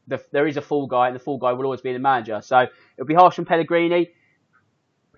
the, 0.07 0.23
there 0.31 0.47
is 0.47 0.57
a 0.57 0.61
full 0.61 0.87
guy, 0.87 1.07
and 1.07 1.15
the 1.15 1.19
full 1.19 1.37
guy 1.37 1.53
will 1.53 1.65
always 1.65 1.81
be 1.81 1.93
the 1.93 1.99
manager. 1.99 2.41
So 2.41 2.65
it'll 2.97 3.07
be 3.07 3.15
harsh 3.15 3.39
on 3.39 3.45
Pellegrini. 3.45 4.11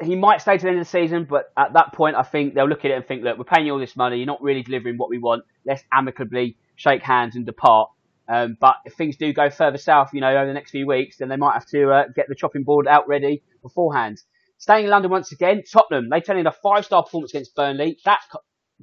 He 0.01 0.15
might 0.15 0.41
stay 0.41 0.57
to 0.57 0.63
the 0.63 0.70
end 0.70 0.80
of 0.80 0.86
the 0.86 0.89
season, 0.89 1.28
but 1.30 1.51
at 1.57 1.74
that 1.74 1.93
point, 1.93 2.15
I 2.15 2.24
think 2.24 2.53
they'll 2.53 2.70
look 2.70 2.86
at 2.86 2.91
it 2.91 2.93
and 2.93 3.05
think, 3.05 3.24
look, 3.24 3.38
we're 3.38 3.43
paying 3.43 3.65
you 3.65 3.74
all 3.74 3.80
this 3.80 3.97
money. 3.97 4.17
You're 4.17 4.28
not 4.28 4.41
really 4.41 4.63
delivering 4.63 4.97
what 4.97 5.09
we 5.09 5.17
want. 5.17 5.43
Let's 5.65 5.84
amicably 5.91 6.57
shake 6.76 7.03
hands 7.03 7.36
and 7.36 7.45
depart. 7.45 7.89
Um, 8.32 8.57
but 8.59 8.75
if 8.86 8.93
things 8.93 9.17
do 9.17 9.34
go 9.34 9.49
further 9.49 9.80
south, 9.80 10.11
you 10.13 10.21
know, 10.21 10.30
over 10.30 10.45
the 10.45 10.53
next 10.53 10.71
few 10.71 10.86
weeks, 10.86 11.17
then 11.17 11.30
they 11.30 11.36
might 11.36 11.53
have 11.53 11.65
to 11.67 11.89
uh, 11.89 12.03
get 12.15 12.27
the 12.30 12.36
chopping 12.36 12.63
board 12.63 12.88
out 12.88 13.07
ready 13.07 13.41
beforehand. 13.63 14.21
Staying 14.59 14.86
in 14.86 14.91
London 14.91 15.09
once 15.09 15.32
again, 15.32 15.63
Tottenham. 15.71 16.09
They 16.09 16.21
turned 16.21 16.39
in 16.39 16.45
a 16.45 16.51
five-star 16.51 17.03
performance 17.03 17.34
against 17.34 17.55
Burnley. 17.55 17.97
That 18.05 18.19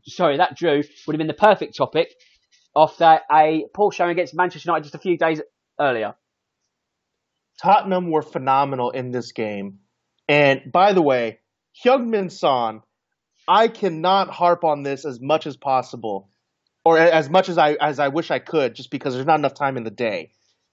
sorry, 0.04 0.38
that 0.38 0.56
drew 0.56 0.82
would 1.06 1.14
have 1.14 1.18
been 1.18 1.26
the 1.26 1.34
perfect 1.34 1.76
topic 1.76 2.08
after 2.74 3.20
a 3.32 3.66
poor 3.74 3.92
showing 3.92 4.10
against 4.10 4.34
Manchester 4.34 4.68
United 4.68 4.84
just 4.84 4.94
a 4.94 4.98
few 4.98 5.16
days 5.16 5.40
earlier. 5.80 6.14
Tottenham 7.62 8.10
were 8.10 8.22
phenomenal 8.22 8.90
in 8.90 9.10
this 9.12 9.32
game. 9.32 9.78
And 10.28 10.72
by 10.72 10.92
the 10.92 11.02
way, 11.02 11.38
Heung-min 11.84 12.30
Son, 12.30 12.82
I 13.48 13.68
cannot 13.68 14.28
harp 14.28 14.64
on 14.64 14.82
this 14.82 15.04
as 15.04 15.20
much 15.20 15.46
as 15.46 15.56
possible, 15.56 16.30
or 16.86 16.98
as 16.98 17.28
much 17.28 17.48
as 17.48 17.58
I 17.58 17.72
as 17.72 17.98
I 17.98 18.06
wish 18.06 18.30
I 18.30 18.38
could, 18.38 18.76
just 18.76 18.92
because 18.92 19.12
there's 19.12 19.26
not 19.26 19.40
enough 19.40 19.54
time 19.54 19.76
in 19.76 19.82
the 19.82 19.90
day. 19.90 20.30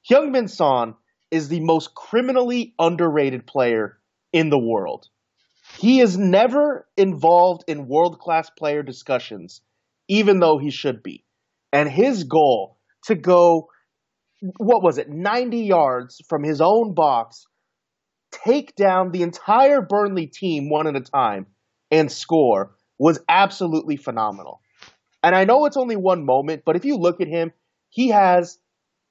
Heung-min 0.07 0.47
Son 0.47 0.93
is 1.32 1.47
the 1.47 1.59
most 1.61 1.95
criminally 1.95 2.76
underrated 2.78 3.47
player 3.47 3.97
in 4.32 4.51
the 4.51 4.59
world. 4.59 5.07
He 5.80 6.01
is 6.01 6.16
never 6.16 6.88
involved 6.95 7.64
in 7.68 7.88
world 7.88 8.20
class 8.20 8.51
player 8.51 8.84
discussions, 8.84 9.61
even 10.07 10.39
though 10.39 10.59
he 10.59 10.70
should 10.70 11.01
be. 11.01 11.26
And 11.72 11.89
his 11.89 12.26
goal 12.26 12.78
to 13.05 13.16
go, 13.16 13.70
what 14.57 14.84
was 14.84 14.99
it, 14.99 15.09
90 15.09 15.61
yards 15.61 16.22
from 16.30 16.43
his 16.43 16.61
own 16.61 16.93
box, 16.93 17.47
take 18.45 18.76
down 18.76 19.09
the 19.09 19.24
entire 19.24 19.82
Burnley 19.82 20.28
team 20.28 20.70
one 20.70 20.86
at 20.86 20.95
a 20.95 21.01
time, 21.01 21.47
and 21.89 22.11
score 22.11 22.76
was 22.99 23.20
absolutely 23.28 23.97
phenomenal. 23.97 24.61
And 25.24 25.34
I 25.34 25.45
know 25.45 25.65
it's 25.65 25.78
only 25.78 25.95
one 25.95 26.26
moment, 26.26 26.63
but 26.65 26.76
if 26.76 26.86
you 26.86 26.97
look 26.97 27.21
at 27.21 27.28
him, 27.28 27.53
he 27.89 28.09
has 28.09 28.59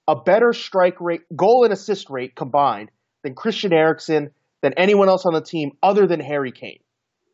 a 0.06 0.14
better 0.14 0.52
strike 0.52 1.00
rate, 1.00 1.22
goal 1.34 1.64
and 1.64 1.72
assist 1.72 2.10
rate 2.10 2.36
combined 2.36 2.90
than 3.24 3.34
Christian 3.34 3.72
Eriksen 3.72 4.30
than 4.62 4.74
anyone 4.76 5.08
else 5.08 5.24
on 5.24 5.32
the 5.32 5.40
team 5.40 5.72
other 5.82 6.06
than 6.06 6.20
Harry 6.20 6.52
Kane. 6.52 6.80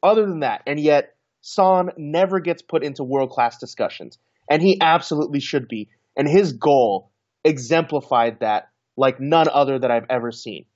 Other 0.03 0.27
than 0.27 0.41
that, 0.41 0.63
and 0.67 0.79
yet 0.79 1.17
Son 1.41 1.91
never 1.97 2.39
gets 2.39 2.63
put 2.63 2.85
into 2.85 3.03
world 3.03 3.31
class 3.31 3.59
discussions, 3.59 4.19
and 4.49 4.63
he 4.63 4.79
absolutely 4.81 5.41
should 5.41 5.67
be. 5.67 5.89
And 6.17 6.29
his 6.29 6.53
goal 6.53 7.11
exemplified 7.45 8.41
that 8.41 8.69
like 8.97 9.19
none 9.19 9.49
other 9.53 9.79
that 9.79 9.91
I've 9.91 10.07
ever 10.09 10.31
seen. 10.31 10.67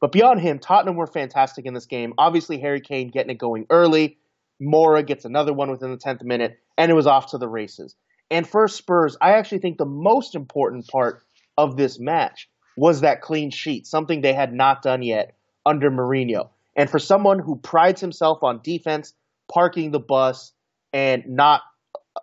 But 0.00 0.12
beyond 0.12 0.40
him, 0.40 0.58
Tottenham 0.58 0.96
were 0.96 1.06
fantastic 1.06 1.64
in 1.64 1.74
this 1.74 1.86
game. 1.86 2.12
Obviously, 2.18 2.60
Harry 2.60 2.80
Kane 2.80 3.08
getting 3.08 3.30
it 3.30 3.38
going 3.38 3.66
early. 3.70 4.18
Moura 4.60 5.06
gets 5.06 5.24
another 5.24 5.52
one 5.52 5.70
within 5.70 5.90
the 5.90 5.98
10th 5.98 6.22
minute, 6.22 6.58
and 6.76 6.90
it 6.90 6.94
was 6.94 7.06
off 7.06 7.30
to 7.30 7.38
the 7.38 7.48
races. 7.48 7.94
And 8.30 8.46
for 8.46 8.68
Spurs, 8.68 9.16
I 9.20 9.32
actually 9.32 9.58
think 9.58 9.78
the 9.78 9.86
most 9.86 10.34
important 10.34 10.88
part 10.88 11.22
of 11.56 11.76
this 11.76 11.98
match 11.98 12.48
was 12.76 13.00
that 13.00 13.22
clean 13.22 13.50
sheet, 13.50 13.86
something 13.86 14.20
they 14.20 14.34
had 14.34 14.52
not 14.52 14.82
done 14.82 15.02
yet 15.02 15.36
under 15.64 15.90
Mourinho. 15.90 16.50
And 16.74 16.90
for 16.90 16.98
someone 16.98 17.38
who 17.38 17.56
prides 17.56 18.00
himself 18.00 18.42
on 18.42 18.60
defense, 18.62 19.14
parking 19.52 19.90
the 19.90 20.00
bus, 20.00 20.52
and 20.92 21.24
not 21.26 21.62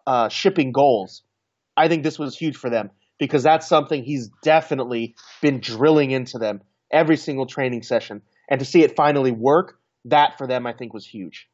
uh, 0.06 0.30
shipping 0.30 0.72
goals, 0.72 1.24
I 1.76 1.88
think 1.88 2.04
this 2.04 2.20
was 2.20 2.38
huge 2.38 2.56
for 2.56 2.70
them 2.70 2.91
because 3.18 3.43
that's 3.43 3.68
something 3.68 4.04
he's 4.04 4.30
definitely 4.43 5.16
been 5.41 5.60
drilling 5.60 6.12
into 6.12 6.38
them 6.38 6.62
every 6.91 7.18
single 7.18 7.45
training 7.45 7.82
session. 7.82 8.22
And 8.49 8.60
to 8.60 8.66
see 8.66 8.84
it 8.84 8.95
finally 8.95 9.32
work, 9.32 9.80
that 10.06 10.38
for 10.38 10.47
them, 10.47 10.68
I 10.68 10.74
think, 10.74 10.93
was 10.93 11.06
huge. 11.06 11.47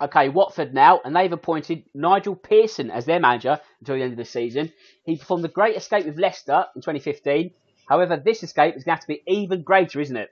Okay, 0.00 0.28
Watford 0.28 0.74
now, 0.74 1.00
and 1.04 1.14
they've 1.14 1.32
appointed 1.32 1.84
Nigel 1.92 2.36
Pearson 2.36 2.90
as 2.90 3.04
their 3.04 3.18
manager 3.18 3.60
until 3.80 3.96
the 3.96 4.02
end 4.02 4.12
of 4.12 4.18
the 4.18 4.24
season. 4.24 4.72
He 5.04 5.16
performed 5.16 5.44
a 5.44 5.48
great 5.48 5.76
escape 5.76 6.06
with 6.06 6.18
Leicester 6.18 6.66
in 6.76 6.82
2015. 6.82 7.50
However, 7.88 8.20
this 8.22 8.42
escape 8.42 8.76
is 8.76 8.84
going 8.84 8.96
to 8.96 9.00
have 9.00 9.06
to 9.06 9.08
be 9.08 9.22
even 9.26 9.62
greater, 9.62 10.00
isn't 10.00 10.16
it? 10.16 10.28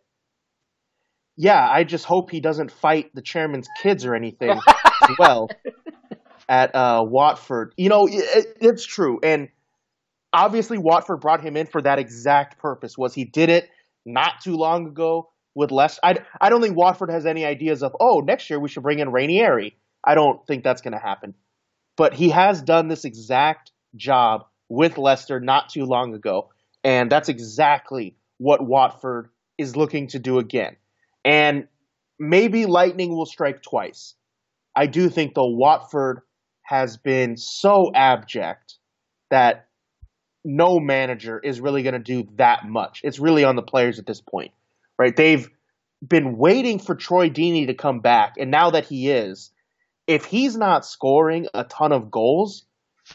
Yeah, 1.37 1.69
I 1.69 1.85
just 1.85 2.05
hope 2.05 2.31
he 2.31 2.41
doesn't 2.41 2.71
fight 2.71 3.15
the 3.15 3.23
chairman's 3.23 3.69
kids 3.83 4.05
or 4.05 4.15
anything 4.15 4.51
as 5.03 5.17
well 5.19 5.51
at 6.49 6.75
uh, 6.75 7.05
Watford. 7.07 7.75
You 7.77 7.89
know, 7.89 8.07
it, 8.07 8.57
it's 8.61 8.87
true, 8.87 9.19
and 9.23 9.49
obviously 10.33 10.79
Watford 10.79 11.21
brought 11.21 11.43
him 11.43 11.57
in 11.57 11.67
for 11.67 11.83
that 11.83 11.99
exact 11.99 12.59
purpose. 12.59 12.97
Was 12.97 13.15
he 13.15 13.25
did 13.25 13.49
it 13.49 13.69
not 14.05 14.41
too 14.43 14.57
long 14.57 14.87
ago 14.87 15.31
with 15.57 15.73
less. 15.73 15.99
I, 16.05 16.19
I 16.41 16.51
don't 16.51 16.61
think 16.61 16.77
Watford 16.77 17.11
has 17.11 17.27
any 17.27 17.45
ideas 17.45 17.83
of 17.83 17.97
oh 17.99 18.21
next 18.21 18.49
year 18.49 18.61
we 18.61 18.69
should 18.69 18.85
bring 18.85 19.01
in 19.01 19.11
Ranieri. 19.11 19.77
I 20.05 20.15
don't 20.15 20.47
think 20.47 20.63
that's 20.63 20.83
going 20.83 20.93
to 20.93 21.01
happen. 21.01 21.35
But 21.97 22.15
he 22.15 22.29
has 22.29 22.63
done 22.63 22.87
this 22.87 23.05
exact 23.05 23.73
job 23.97 24.45
with 24.69 24.99
Leicester 24.99 25.41
not 25.41 25.71
too 25.71 25.85
long 25.87 26.15
ago, 26.15 26.51
and 26.85 27.11
that's 27.11 27.31
exactly 27.31 28.15
what 28.37 28.65
Watford 28.65 29.31
is 29.57 29.75
looking 29.75 30.09
to 30.09 30.19
do 30.19 30.39
again. 30.39 30.77
And 31.25 31.67
maybe 32.21 32.67
lightning 32.67 33.17
will 33.17 33.27
strike 33.27 33.63
twice. 33.63 34.15
I 34.77 34.87
do 34.87 35.09
think 35.09 35.35
though 35.35 35.57
Watford 35.57 36.21
has 36.63 36.99
been 36.99 37.39
so 37.39 37.91
abject 37.95 38.75
that 39.31 39.69
no 40.45 40.79
manager 40.79 41.39
is 41.39 41.61
really 41.61 41.83
going 41.83 41.95
to 41.95 41.99
do 41.99 42.29
that 42.37 42.69
much. 42.69 43.01
It's 43.03 43.19
really 43.19 43.45
on 43.45 43.57
the 43.57 43.63
players 43.63 43.99
at 43.99 44.07
this 44.07 44.21
point, 44.21 44.53
right? 44.99 45.15
They've 45.15 45.49
been 46.07 46.37
waiting 46.37 46.79
for 46.79 46.95
Troy 46.95 47.31
Deeney 47.31 47.67
to 47.67 47.75
come 47.75 48.01
back, 48.01 48.35
and 48.39 48.51
now 48.51 48.71
that 48.71 48.87
he 48.87 49.11
is, 49.11 49.51
if 50.07 50.25
he's 50.25 50.57
not 50.57 50.87
scoring 50.87 51.49
a 51.55 51.65
ton 51.65 51.93
of 51.93 52.11
goals, 52.11 52.65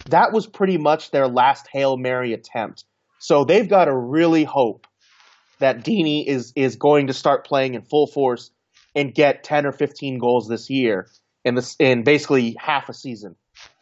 that 0.09 0.31
was 0.31 0.47
pretty 0.47 0.77
much 0.77 1.11
their 1.11 1.27
last 1.27 1.67
Hail 1.71 1.97
Mary 1.97 2.33
attempt. 2.33 2.85
So 3.19 3.43
they've 3.43 3.69
got 3.69 3.85
to 3.85 3.95
really 3.95 4.43
hope 4.43 4.87
that 5.59 5.83
Deeney 5.85 6.25
is 6.27 6.53
is 6.55 6.75
going 6.75 7.07
to 7.07 7.13
start 7.13 7.45
playing 7.45 7.75
in 7.75 7.83
full 7.83 8.07
force 8.07 8.51
and 8.95 9.13
get 9.13 9.43
10 9.43 9.65
or 9.65 9.71
15 9.71 10.17
goals 10.17 10.47
this 10.47 10.69
year 10.69 11.07
in 11.45 11.55
this 11.55 11.75
in 11.79 12.03
basically 12.03 12.55
half 12.59 12.89
a 12.89 12.93
season. 12.93 13.35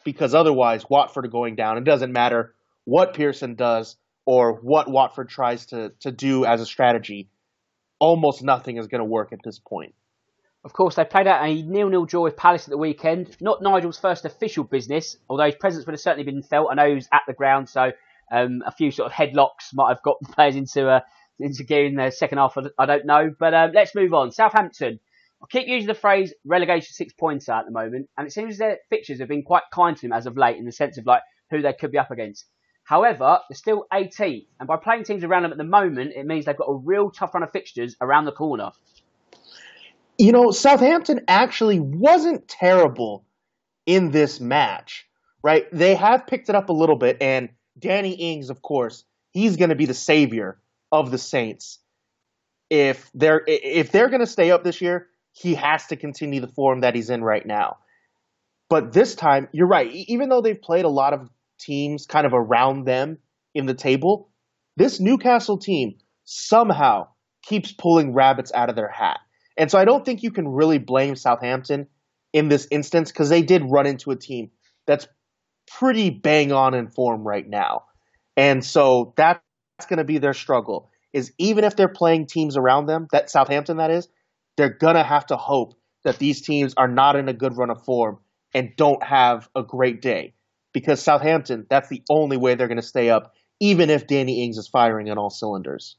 Because 0.04 0.34
otherwise 0.34 0.84
Watford 0.88 1.26
are 1.26 1.30
going 1.30 1.56
down. 1.56 1.78
It 1.78 1.84
doesn't 1.84 2.12
matter 2.12 2.54
what 2.84 3.14
Pearson 3.14 3.54
does 3.54 3.96
or 4.26 4.54
what 4.60 4.90
Watford 4.90 5.28
tries 5.28 5.66
to, 5.66 5.92
to 6.00 6.10
do 6.10 6.44
as 6.44 6.60
a 6.60 6.66
strategy, 6.66 7.28
almost 8.00 8.42
nothing 8.42 8.76
is 8.76 8.88
going 8.88 9.00
to 9.00 9.04
work 9.04 9.32
at 9.32 9.38
this 9.44 9.60
point. 9.60 9.94
Of 10.64 10.72
course, 10.72 10.96
they 10.96 11.04
played 11.04 11.26
out 11.26 11.46
a 11.46 11.62
nil-nil 11.62 12.04
draw 12.04 12.24
with 12.24 12.36
Palace 12.36 12.64
at 12.64 12.70
the 12.70 12.76
weekend. 12.76 13.34
Not 13.40 13.62
Nigel's 13.62 13.98
first 13.98 14.24
official 14.24 14.64
business, 14.64 15.16
although 15.28 15.46
his 15.46 15.54
presence 15.54 15.86
would 15.86 15.92
have 15.92 16.00
certainly 16.00 16.24
been 16.24 16.42
felt. 16.42 16.68
I 16.70 16.74
know 16.74 16.88
he 16.88 16.94
was 16.96 17.08
at 17.12 17.22
the 17.26 17.32
ground, 17.32 17.68
so 17.68 17.92
um, 18.30 18.62
a 18.66 18.72
few 18.72 18.90
sort 18.90 19.10
of 19.10 19.12
headlocks 19.12 19.72
might 19.72 19.88
have 19.88 20.02
got 20.02 20.16
the 20.20 20.32
players 20.32 20.56
into 20.56 20.88
uh, 20.88 21.00
into 21.38 21.64
gear 21.64 21.86
in 21.86 21.94
the 21.94 22.10
second 22.10 22.36
half. 22.36 22.58
I 22.78 22.84
don't 22.84 23.06
know, 23.06 23.34
but 23.38 23.54
um, 23.54 23.70
let's 23.74 23.94
move 23.94 24.12
on. 24.12 24.32
Southampton. 24.32 25.00
I 25.42 25.46
keep 25.48 25.66
using 25.66 25.86
the 25.86 25.94
phrase 25.94 26.34
relegation 26.44 26.92
six 26.92 27.14
pointer 27.14 27.52
at 27.52 27.64
the 27.64 27.70
moment, 27.70 28.10
and 28.18 28.26
it 28.26 28.30
seems 28.30 28.58
their 28.58 28.78
fixtures 28.90 29.20
have 29.20 29.28
been 29.28 29.42
quite 29.42 29.62
kind 29.72 29.96
to 29.96 30.02
them 30.02 30.12
as 30.12 30.26
of 30.26 30.36
late 30.36 30.58
in 30.58 30.66
the 30.66 30.72
sense 30.72 30.98
of 30.98 31.06
like 31.06 31.22
who 31.50 31.62
they 31.62 31.72
could 31.72 31.92
be 31.92 31.98
up 31.98 32.10
against. 32.10 32.44
However, 32.90 33.38
they're 33.48 33.54
still 33.54 33.86
18th, 33.92 34.46
and 34.58 34.66
by 34.66 34.76
playing 34.76 35.04
teams 35.04 35.22
around 35.22 35.44
them 35.44 35.52
at 35.52 35.58
the 35.58 35.62
moment, 35.62 36.12
it 36.16 36.26
means 36.26 36.44
they've 36.44 36.56
got 36.56 36.64
a 36.64 36.74
real 36.74 37.08
tough 37.08 37.32
run 37.32 37.44
of 37.44 37.52
fixtures 37.52 37.94
around 38.00 38.24
the 38.24 38.32
corner. 38.32 38.72
You 40.18 40.32
know, 40.32 40.50
Southampton 40.50 41.20
actually 41.28 41.78
wasn't 41.78 42.48
terrible 42.48 43.24
in 43.86 44.10
this 44.10 44.40
match, 44.40 45.06
right? 45.40 45.66
They 45.70 45.94
have 45.94 46.26
picked 46.26 46.48
it 46.48 46.56
up 46.56 46.68
a 46.68 46.72
little 46.72 46.96
bit, 46.96 47.18
and 47.20 47.50
Danny 47.78 48.14
Ings, 48.14 48.50
of 48.50 48.60
course, 48.60 49.04
he's 49.30 49.54
going 49.54 49.70
to 49.70 49.76
be 49.76 49.86
the 49.86 49.94
savior 49.94 50.58
of 50.90 51.12
the 51.12 51.18
Saints. 51.18 51.78
If 52.70 53.08
they're 53.14 53.44
if 53.46 53.92
they're 53.92 54.08
going 54.08 54.18
to 54.18 54.26
stay 54.26 54.50
up 54.50 54.64
this 54.64 54.80
year, 54.80 55.06
he 55.30 55.54
has 55.54 55.86
to 55.86 55.96
continue 55.96 56.40
the 56.40 56.48
form 56.48 56.80
that 56.80 56.96
he's 56.96 57.08
in 57.08 57.22
right 57.22 57.46
now. 57.46 57.76
But 58.68 58.92
this 58.92 59.14
time, 59.14 59.46
you're 59.52 59.68
right. 59.68 59.88
Even 59.92 60.28
though 60.28 60.40
they've 60.40 60.60
played 60.60 60.84
a 60.84 60.88
lot 60.88 61.12
of 61.12 61.30
teams 61.60 62.06
kind 62.06 62.26
of 62.26 62.32
around 62.34 62.86
them 62.86 63.18
in 63.54 63.66
the 63.66 63.74
table, 63.74 64.30
this 64.76 65.00
Newcastle 65.00 65.58
team 65.58 65.94
somehow 66.24 67.08
keeps 67.42 67.72
pulling 67.72 68.14
rabbits 68.14 68.52
out 68.54 68.70
of 68.70 68.76
their 68.76 68.90
hat. 68.90 69.20
And 69.56 69.70
so 69.70 69.78
I 69.78 69.84
don't 69.84 70.04
think 70.04 70.22
you 70.22 70.30
can 70.30 70.48
really 70.48 70.78
blame 70.78 71.16
Southampton 71.16 71.86
in 72.32 72.48
this 72.48 72.66
instance 72.70 73.10
because 73.10 73.28
they 73.28 73.42
did 73.42 73.62
run 73.68 73.86
into 73.86 74.10
a 74.10 74.16
team 74.16 74.50
that's 74.86 75.06
pretty 75.78 76.10
bang 76.10 76.52
on 76.52 76.74
in 76.74 76.88
form 76.88 77.26
right 77.26 77.46
now. 77.46 77.84
And 78.36 78.64
so 78.64 79.12
that's 79.16 79.40
going 79.88 79.98
to 79.98 80.04
be 80.04 80.18
their 80.18 80.32
struggle 80.32 80.90
is 81.12 81.32
even 81.38 81.64
if 81.64 81.76
they're 81.76 81.88
playing 81.88 82.26
teams 82.26 82.56
around 82.56 82.86
them, 82.86 83.08
that 83.12 83.30
Southampton 83.30 83.78
that 83.78 83.90
is, 83.90 84.08
they're 84.56 84.76
going 84.78 84.94
to 84.94 85.02
have 85.02 85.26
to 85.26 85.36
hope 85.36 85.74
that 86.04 86.18
these 86.18 86.40
teams 86.40 86.74
are 86.76 86.88
not 86.88 87.16
in 87.16 87.28
a 87.28 87.32
good 87.32 87.56
run 87.56 87.70
of 87.70 87.84
form 87.84 88.18
and 88.54 88.76
don't 88.76 89.02
have 89.02 89.48
a 89.54 89.62
great 89.62 90.00
day 90.00 90.34
because 90.72 91.02
Southampton, 91.02 91.66
that's 91.68 91.88
the 91.88 92.02
only 92.10 92.36
way 92.36 92.54
they're 92.54 92.68
going 92.68 92.76
to 92.76 92.82
stay 92.82 93.10
up, 93.10 93.32
even 93.60 93.90
if 93.90 94.06
Danny 94.06 94.44
Ings 94.44 94.58
is 94.58 94.68
firing 94.68 95.10
on 95.10 95.18
all 95.18 95.30
cylinders. 95.30 95.96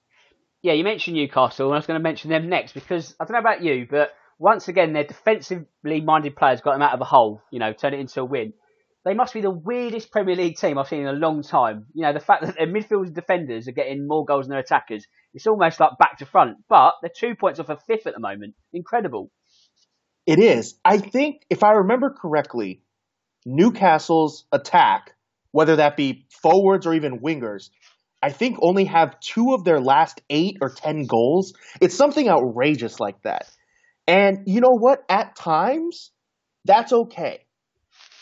Yeah, 0.61 0.73
you 0.73 0.83
mentioned 0.83 1.15
Newcastle, 1.15 1.67
and 1.67 1.73
I 1.73 1.77
was 1.77 1.87
going 1.87 1.99
to 1.99 2.03
mention 2.03 2.29
them 2.29 2.49
next 2.49 2.73
because 2.73 3.15
I 3.19 3.25
don't 3.25 3.33
know 3.33 3.39
about 3.39 3.63
you, 3.63 3.87
but 3.89 4.11
once 4.37 4.67
again, 4.67 4.93
their 4.93 5.03
defensively 5.03 6.01
minded 6.01 6.35
players 6.35 6.61
got 6.61 6.73
them 6.73 6.81
out 6.81 6.93
of 6.93 7.01
a 7.01 7.05
hole, 7.05 7.41
you 7.51 7.59
know, 7.59 7.73
turn 7.73 7.93
it 7.93 7.99
into 7.99 8.21
a 8.21 8.25
win. 8.25 8.53
They 9.03 9.15
must 9.15 9.33
be 9.33 9.41
the 9.41 9.49
weirdest 9.49 10.11
Premier 10.11 10.35
League 10.35 10.57
team 10.57 10.77
I've 10.77 10.87
seen 10.87 11.01
in 11.01 11.07
a 11.07 11.13
long 11.13 11.41
time. 11.41 11.87
You 11.93 12.03
know, 12.03 12.13
the 12.13 12.19
fact 12.19 12.45
that 12.45 12.55
their 12.55 12.67
midfielders 12.67 13.07
and 13.07 13.15
defenders 13.15 13.67
are 13.67 13.71
getting 13.71 14.07
more 14.07 14.25
goals 14.25 14.45
than 14.45 14.51
their 14.51 14.59
attackers, 14.59 15.07
it's 15.33 15.47
almost 15.47 15.79
like 15.79 15.97
back 15.97 16.19
to 16.19 16.25
front. 16.25 16.57
But 16.69 16.93
they're 17.01 17.11
two 17.15 17.35
points 17.35 17.59
off 17.59 17.69
a 17.69 17.77
fifth 17.87 18.05
at 18.05 18.13
the 18.13 18.19
moment. 18.19 18.53
Incredible. 18.73 19.31
It 20.27 20.37
is. 20.37 20.75
I 20.85 20.99
think, 20.99 21.41
if 21.49 21.63
I 21.63 21.71
remember 21.71 22.11
correctly, 22.11 22.83
Newcastle's 23.45 24.45
attack, 24.51 25.15
whether 25.51 25.77
that 25.77 25.97
be 25.97 26.25
forwards 26.41 26.85
or 26.85 26.93
even 26.93 27.19
wingers, 27.19 27.69
I 28.21 28.31
think 28.31 28.57
only 28.61 28.85
have 28.85 29.19
two 29.19 29.53
of 29.53 29.63
their 29.63 29.79
last 29.79 30.21
eight 30.29 30.57
or 30.61 30.69
ten 30.69 31.05
goals. 31.05 31.53
It's 31.79 31.95
something 31.95 32.29
outrageous 32.29 32.99
like 32.99 33.21
that. 33.23 33.49
And 34.07 34.43
you 34.45 34.61
know 34.61 34.77
what? 34.77 35.03
At 35.09 35.35
times, 35.35 36.11
that's 36.65 36.93
okay. 36.93 37.45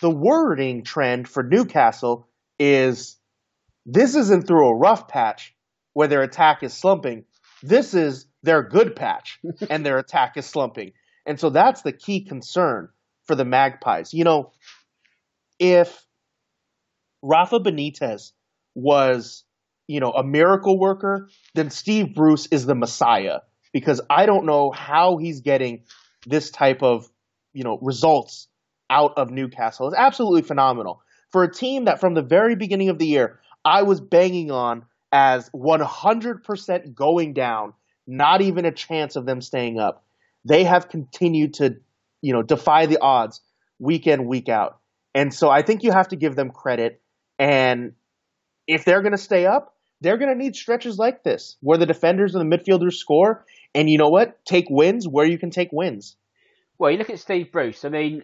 The 0.01 0.09
wording 0.09 0.84
trend 0.84 1.28
for 1.28 1.43
Newcastle 1.43 2.28
is 2.57 3.17
this 3.86 4.15
isn't 4.15 4.47
through 4.47 4.70
a 4.70 4.78
rough 4.78 5.07
patch 5.07 5.53
where 5.93 6.07
their 6.07 6.22
attack 6.22 6.63
is 6.63 6.74
slumping. 6.74 7.26
This 7.61 7.93
is 7.93 8.26
their 8.43 8.63
good 8.63 8.95
patch 8.95 9.39
and 9.70 9.86
their 9.86 9.97
attack 9.97 10.38
is 10.38 10.45
slumping. 10.45 10.93
And 11.26 11.39
so 11.39 11.49
that's 11.49 11.82
the 11.82 11.91
key 11.91 12.24
concern 12.24 12.89
for 13.26 13.36
the 13.36 13.45
Magpies. 13.45 14.13
You 14.13 14.24
know, 14.24 14.51
if 15.60 16.05
Rafa 17.22 17.60
Benitez 17.60 18.32
was, 18.76 19.43
you 19.88 19.99
know, 19.99 20.12
a 20.12 20.24
miracle 20.24 20.80
worker, 20.80 21.30
then 21.55 21.70
Steve 21.70 22.16
Bruce 22.16 22.47
is 22.47 22.66
the 22.66 22.76
Messiah 22.76 23.39
because 23.74 24.01
I 24.10 24.26
don't 24.26 24.45
know 24.45 24.72
how 24.72 25.18
he's 25.18 25.41
getting 25.41 25.84
this 26.26 26.49
type 26.49 26.82
of, 26.82 27.10
you 27.53 27.64
know, 27.64 27.78
results 27.82 28.47
out 28.89 29.14
of 29.18 29.30
Newcastle. 29.30 29.88
It's 29.88 29.97
absolutely 29.97 30.43
phenomenal 30.43 31.01
for 31.32 31.43
a 31.43 31.53
team 31.53 31.86
that 31.86 31.99
from 31.99 32.14
the 32.14 32.22
very 32.22 32.55
beginning 32.55 32.89
of 32.89 32.97
the 32.97 33.05
year 33.05 33.39
I 33.64 33.84
was 33.84 34.01
banging 34.01 34.51
on 34.51 34.86
as 35.12 35.49
100% 35.51 36.93
going 36.93 37.34
down, 37.34 37.74
not 38.07 38.41
even 38.41 38.66
a 38.66 38.72
chance 38.72 39.16
of 39.16 39.26
them 39.26 39.41
staying 39.41 39.80
up. 39.80 40.05
They 40.45 40.64
have 40.64 40.89
continued 40.89 41.55
to, 41.55 41.78
you 42.22 42.34
know, 42.34 42.41
defy 42.41 42.86
the 42.86 42.99
odds 43.01 43.41
week 43.80 44.07
in, 44.07 44.28
week 44.28 44.49
out. 44.49 44.78
And 45.16 45.34
so 45.34 45.49
I 45.49 45.62
think 45.62 45.84
you 45.84 45.91
have 45.91 46.10
to 46.10 46.16
give 46.16 46.36
them 46.36 46.51
credit. 46.51 47.01
And 47.38 47.93
if 48.68 48.86
they're 48.86 49.01
going 49.01 49.14
to 49.14 49.18
stay 49.18 49.45
up, 49.45 49.76
they're 50.01 50.18
going 50.18 50.32
to 50.32 50.38
need 50.38 50.55
stretches 50.55 50.97
like 50.97 51.24
this 51.24 51.57
where 51.62 51.78
the 51.78 51.86
defenders 51.86 52.36
and 52.36 52.51
the 52.51 52.57
midfielders 52.57 52.93
score. 52.93 53.45
And 53.76 53.89
you 53.89 53.97
know 53.97 54.10
what? 54.10 54.43
Take 54.45 54.66
wins 54.70 55.07
where 55.07 55.26
you 55.26 55.38
can 55.38 55.49
take 55.49 55.70
wins. 55.72 56.16
Well, 56.78 56.91
you 56.91 56.97
look 56.97 57.10
at 57.10 57.20
Steve 57.20 57.51
Bruce. 57.51 57.84
I 57.84 57.89
mean, 57.89 58.24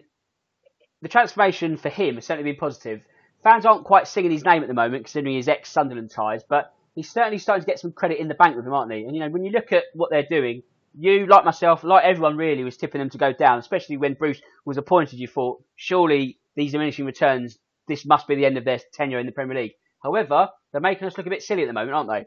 the 1.02 1.08
transformation 1.08 1.76
for 1.76 1.90
him 1.90 2.14
has 2.14 2.26
certainly 2.26 2.50
been 2.50 2.58
positive. 2.58 3.02
Fans 3.44 3.66
aren't 3.66 3.84
quite 3.84 4.08
singing 4.08 4.30
his 4.30 4.44
name 4.44 4.62
at 4.62 4.68
the 4.68 4.74
moment, 4.74 5.04
considering 5.04 5.36
his 5.36 5.48
ex 5.48 5.70
Sunderland 5.70 6.10
ties, 6.10 6.42
but 6.48 6.72
he's 6.94 7.10
certainly 7.10 7.38
starting 7.38 7.62
to 7.62 7.66
get 7.66 7.78
some 7.78 7.92
credit 7.92 8.18
in 8.18 8.28
the 8.28 8.34
bank 8.34 8.56
with 8.56 8.66
him, 8.66 8.72
aren't 8.72 8.88
they? 8.88 9.02
And 9.02 9.14
you 9.14 9.20
know, 9.20 9.28
when 9.28 9.44
you 9.44 9.50
look 9.50 9.72
at 9.72 9.84
what 9.94 10.10
they're 10.10 10.26
doing, 10.28 10.62
you, 10.98 11.26
like 11.26 11.44
myself, 11.44 11.84
like 11.84 12.04
everyone 12.04 12.36
really, 12.36 12.64
was 12.64 12.76
tipping 12.76 13.00
them 13.00 13.10
to 13.10 13.18
go 13.18 13.32
down, 13.32 13.58
especially 13.58 13.98
when 13.98 14.14
Bruce 14.14 14.40
was 14.64 14.78
appointed. 14.78 15.18
You 15.18 15.28
thought, 15.28 15.62
surely 15.76 16.38
these 16.56 16.72
diminishing 16.72 17.04
returns, 17.04 17.58
this 17.86 18.06
must 18.06 18.26
be 18.26 18.34
the 18.34 18.46
end 18.46 18.56
of 18.56 18.64
their 18.64 18.80
tenure 18.94 19.18
in 19.18 19.26
the 19.26 19.32
Premier 19.32 19.56
League. 19.56 19.72
However, 20.02 20.48
they're 20.72 20.80
making 20.80 21.06
us 21.06 21.16
look 21.16 21.26
a 21.26 21.30
bit 21.30 21.42
silly 21.42 21.62
at 21.62 21.66
the 21.66 21.72
moment, 21.72 21.94
aren't 21.94 22.10
they? 22.10 22.24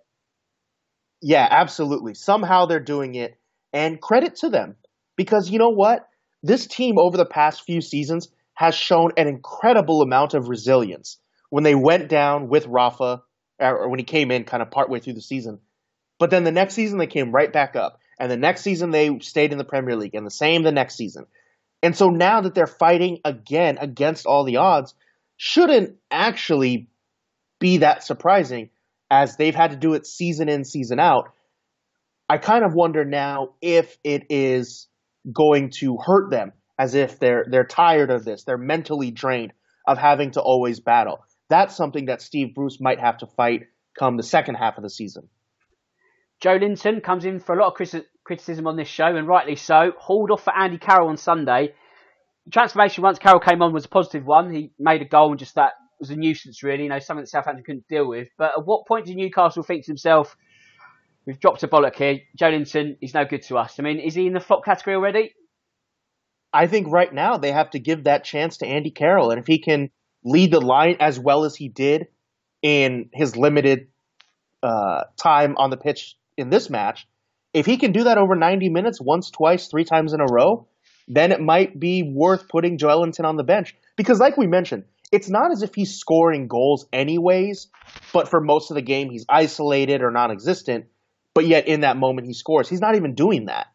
Yeah, 1.22 1.47
absolutely. 1.49 2.13
Somehow 2.13 2.65
they're 2.65 2.80
doing 2.80 3.15
it, 3.15 3.38
and 3.74 3.99
credit 3.99 4.36
to 4.38 4.49
them. 4.49 4.76
Because 5.17 5.49
you 5.49 5.59
know 5.59 5.74
what? 5.74 6.07
This 6.43 6.67
team 6.67 6.97
over 6.97 7.17
the 7.17 7.26
past 7.26 7.63
few 7.63 7.82
seasons 7.82 8.30
has 8.53 8.76
shown 8.76 9.11
an 9.17 9.28
incredible 9.28 10.01
amount 10.01 10.34
of 10.34 10.47
resilience. 10.47 11.17
When 11.49 11.63
they 11.63 11.76
went 11.76 12.07
down 12.07 12.47
with 12.49 12.67
Rafa, 12.67 13.24
or 13.59 13.89
when 13.89 13.99
he 13.99 14.05
came 14.05 14.32
in 14.32 14.43
kind 14.43 14.61
of 14.61 14.72
partway 14.72 14.99
through 14.99 15.13
the 15.13 15.22
season, 15.22 15.59
but 16.20 16.30
then 16.30 16.43
the 16.43 16.51
next 16.51 16.76
season 16.76 16.99
they 16.99 17.07
came 17.07 17.32
right 17.32 17.51
back 17.51 17.76
up. 17.76 17.99
And 18.20 18.30
the 18.30 18.38
next 18.38 18.61
season 18.61 18.91
they 18.91 19.17
stayed 19.20 19.51
in 19.51 19.57
the 19.57 19.63
Premier 19.63 19.95
League, 19.95 20.15
and 20.15 20.26
the 20.26 20.32
same 20.32 20.63
the 20.63 20.72
next 20.72 20.95
season. 20.95 21.26
And 21.82 21.95
so 21.95 22.09
now 22.09 22.41
that 22.41 22.53
they're 22.53 22.67
fighting 22.67 23.20
again 23.24 23.78
against 23.80 24.26
all 24.26 24.43
the 24.43 24.57
odds, 24.57 24.93
shouldn't 25.38 25.95
actually 26.11 26.89
be 27.59 27.78
that 27.78 28.03
surprising 28.03 28.70
as 29.09 29.38
they've 29.38 29.55
had 29.55 29.72
to 29.72 29.78
do 29.78 29.93
it 29.93 30.05
season 30.05 30.49
in, 30.49 30.65
season 30.65 30.99
out. 30.99 31.32
I 32.30 32.38
kind 32.38 32.63
of 32.63 32.74
wonder 32.74 33.05
now 33.05 33.53
if 33.61 33.97
it 34.03 34.26
is 34.30 34.88
going 35.32 35.72
to 35.80 35.97
hurt 35.97 36.30
them 36.30 36.51
as 36.78 36.95
if 36.95 37.20
they're 37.20 37.45
they're 37.49 37.65
tired 37.65 38.11
of 38.11 38.24
this, 38.24 38.43
they're 38.43 38.57
mentally 38.57 39.11
drained 39.11 39.53
of 39.88 39.97
having 39.97 40.32
to 40.32 40.41
always 40.41 40.80
battle. 40.80 41.20
That's 41.49 41.76
something 41.76 42.05
that 42.05 42.22
Steve 42.22 42.53
Bruce 42.53 42.80
might 42.80 42.99
have 42.99 43.17
to 43.20 43.28
fight 43.28 43.63
come 43.97 44.17
the 44.17 44.24
second 44.24 44.55
half 44.55 44.78
of 44.78 44.84
the 44.84 44.89
season. 44.89 45.30
Joelinton 46.42 47.04
comes 47.04 47.26
in 47.26 47.40
for 47.40 47.58
a 47.58 47.62
lot 47.62 47.68
of 47.68 48.04
criticism 48.24 48.68
on 48.68 48.78
this 48.78 48.88
show, 48.88 49.16
and 49.16 49.28
rightly 49.28 49.56
so. 49.56 49.92
Hauled 49.98 50.32
off 50.32 50.44
for 50.44 50.56
Andy 50.56 50.78
Carroll 50.78 51.10
on 51.10 51.18
Sunday. 51.18 51.74
The 52.46 52.52
transformation 52.52 53.04
once 53.04 53.20
Carroll 53.20 53.42
came 53.42 53.62
on 53.62 53.74
was 53.74 53.86
a 53.86 53.90
positive 53.90 54.26
one. 54.26 54.54
He 54.54 54.72
made 54.80 55.02
a 55.02 55.06
goal, 55.06 55.32
and 55.32 55.40
just 55.40 55.56
that 55.56 55.74
was 56.00 56.10
a 56.12 56.16
nuisance, 56.16 56.64
really. 56.64 56.84
You 56.84 56.90
know, 56.90 57.00
something 57.00 57.24
that 57.24 57.30
Southampton 57.30 57.64
couldn't 57.66 57.88
deal 57.90 58.08
with. 58.08 58.30
But 58.38 58.52
at 58.58 58.66
what 58.66 58.88
point 58.88 59.06
did 59.06 59.18
Newcastle 59.18 59.64
think 59.64 59.84
to 59.86 59.92
himself, 59.92 60.38
"We've 61.26 61.40
dropped 61.40 61.64
a 61.64 61.68
bollock 61.68 61.96
here. 61.96 62.20
Joelinton 62.40 62.98
is 63.02 63.14
no 63.14 63.26
good 63.26 63.42
to 63.44 63.58
us." 63.58 63.78
I 63.78 63.84
mean, 63.84 64.00
is 64.00 64.16
he 64.16 64.26
in 64.26 64.34
the 64.34 64.40
flop 64.40 64.64
category 64.64 64.96
already? 64.96 65.34
I 66.54 66.68
think 66.68 66.88
right 66.90 67.14
now 67.14 67.38
they 67.38 67.52
have 67.52 67.72
to 67.72 67.80
give 67.80 68.06
that 68.06 68.24
chance 68.24 68.58
to 68.58 68.66
Andy 68.66 68.92
Carroll, 68.92 69.32
and 69.32 69.40
if 69.40 69.46
he 69.46 69.60
can 69.60 69.92
lead 70.24 70.52
the 70.52 70.62
line 70.62 70.98
as 71.00 71.20
well 71.20 71.44
as 71.44 71.56
he 71.56 71.68
did 71.68 72.08
in 72.62 73.10
his 73.14 73.36
limited 73.36 73.88
uh, 74.64 75.04
time 75.18 75.56
on 75.58 75.70
the 75.70 75.78
pitch 75.78 76.16
in 76.40 76.50
this 76.50 76.70
match, 76.70 77.08
if 77.54 77.66
he 77.66 77.78
can 77.78 77.92
do 77.92 78.04
that 78.06 78.18
over 78.18 78.36
90 78.36 78.70
minutes 78.70 79.00
once, 79.02 79.30
twice, 79.30 79.68
three 79.68 79.86
times 79.86 80.14
in 80.14 80.22
a 80.22 80.26
row, 80.26 80.68
then 81.08 81.32
it 81.32 81.42
might 81.42 81.80
be 81.80 82.04
worth 82.04 82.48
putting 82.48 82.78
Joelinton 82.78 83.26
on 83.26 83.36
the 83.36 83.44
bench. 83.44 83.76
Because, 83.98 84.20
like 84.20 84.38
we 84.38 84.48
mentioned, 84.48 84.86
it's 85.12 85.30
not 85.30 85.52
as 85.52 85.64
if 85.64 85.74
he's 85.74 85.98
scoring 85.98 86.48
goals 86.48 86.86
anyways, 86.94 87.68
but 88.14 88.30
for 88.30 88.40
most 88.40 88.70
of 88.70 88.76
the 88.76 88.82
game 88.82 89.10
he's 89.10 89.26
isolated 89.28 90.04
or 90.04 90.12
non 90.12 90.32
existent, 90.32 90.86
but 91.34 91.48
yet 91.48 91.68
in 91.68 91.82
that 91.82 91.98
moment 91.98 92.28
he 92.28 92.34
scores. 92.34 92.70
He's 92.70 92.82
not 92.82 92.96
even 92.96 93.16
doing 93.16 93.46
that. 93.46 93.68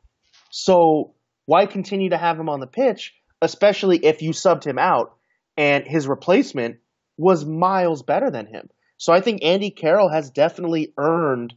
So 0.51 1.15
why 1.47 1.67
continue 1.67 2.11
to 2.11 2.17
have 2.19 2.39
him 2.39 2.49
on 2.49 2.61
the 2.61 2.69
pitch, 2.69 3.15
especially 3.43 3.99
if 3.99 4.23
you 4.23 4.31
subbed 4.31 4.65
him 4.65 4.79
out 4.79 5.17
and 5.57 5.85
his 5.85 6.07
replacement 6.07 6.77
was 7.17 7.45
miles 7.45 8.05
better 8.05 8.31
than 8.31 8.47
him? 8.47 8.71
So 8.97 9.13
I 9.13 9.21
think 9.21 9.45
Andy 9.45 9.71
Carroll 9.71 10.09
has 10.09 10.31
definitely 10.31 10.93
earned 10.97 11.55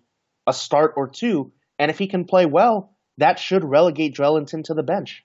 a 0.47 0.53
start 0.53 0.93
or 0.95 1.09
two. 1.09 1.51
And 1.77 1.91
if 1.91 1.99
he 1.99 2.07
can 2.07 2.25
play 2.25 2.45
well, 2.45 2.95
that 3.17 3.37
should 3.37 3.63
relegate 3.63 4.15
Joelinton 4.15 4.63
to 4.65 4.73
the 4.73 4.83
bench. 4.83 5.23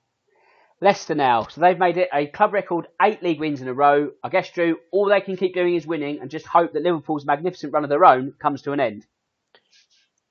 Leicester 0.83 1.15
now. 1.15 1.47
So 1.49 1.61
they've 1.61 1.79
made 1.79 1.97
it 1.97 2.09
a 2.13 2.27
club 2.27 2.53
record 2.53 2.89
eight 3.01 3.23
league 3.23 3.39
wins 3.39 3.63
in 3.63 3.69
a 3.69 3.73
row. 3.73 4.11
I 4.25 4.29
guess, 4.29 4.51
Drew, 4.51 4.77
all 4.91 5.09
they 5.09 5.21
can 5.21 5.37
keep 5.37 5.55
doing 5.55 5.77
is 5.77 5.87
winning 5.87 6.19
and 6.21 6.29
just 6.29 6.45
hope 6.45 6.73
that 6.73 6.83
Liverpool's 6.83 7.25
magnificent 7.25 7.73
run 7.73 7.85
of 7.85 7.91
their 7.91 8.05
own 8.05 8.33
comes 8.43 8.63
to 8.63 8.73
an 8.73 8.81
end. 8.81 9.07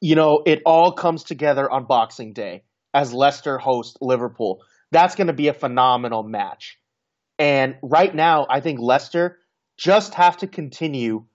You 0.02 0.16
know, 0.16 0.42
it 0.46 0.62
all 0.66 0.92
comes 0.92 1.24
together 1.24 1.72
on 1.72 1.86
Boxing 1.86 2.34
Day 2.34 2.64
as 2.94 3.14
Leicester 3.14 3.58
host 3.58 3.98
Liverpool. 4.02 4.62
That's 4.92 5.16
going 5.16 5.28
to 5.28 5.34
be 5.34 5.48
a 5.48 5.54
phenomenal 5.54 6.24
match. 6.24 6.78
And 7.40 7.76
right 7.82 8.14
now, 8.14 8.46
I 8.50 8.60
think 8.60 8.80
Leicester 8.82 9.38
just 9.78 10.16
have 10.16 10.38
to 10.38 10.48
continue 10.48 11.26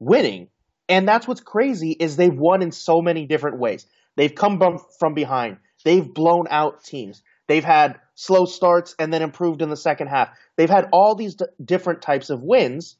winning 0.00 0.48
and 0.88 1.06
that's 1.06 1.28
what's 1.28 1.40
crazy 1.40 1.92
is 1.92 2.16
they've 2.16 2.32
won 2.32 2.62
in 2.62 2.72
so 2.72 3.00
many 3.02 3.26
different 3.26 3.58
ways. 3.58 3.86
They've 4.16 4.34
come 4.34 4.80
from 4.98 5.14
behind. 5.14 5.58
They've 5.84 6.12
blown 6.12 6.46
out 6.50 6.82
teams. 6.82 7.22
They've 7.46 7.64
had 7.64 8.00
slow 8.14 8.46
starts 8.46 8.94
and 8.98 9.12
then 9.12 9.22
improved 9.22 9.62
in 9.62 9.70
the 9.70 9.76
second 9.76 10.08
half. 10.08 10.30
They've 10.56 10.68
had 10.68 10.88
all 10.92 11.14
these 11.14 11.36
d- 11.36 11.46
different 11.64 12.02
types 12.02 12.30
of 12.30 12.42
wins, 12.42 12.96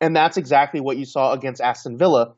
and 0.00 0.14
that's 0.14 0.36
exactly 0.36 0.80
what 0.80 0.96
you 0.96 1.04
saw 1.04 1.32
against 1.32 1.60
Aston 1.60 1.98
Villa 1.98 2.34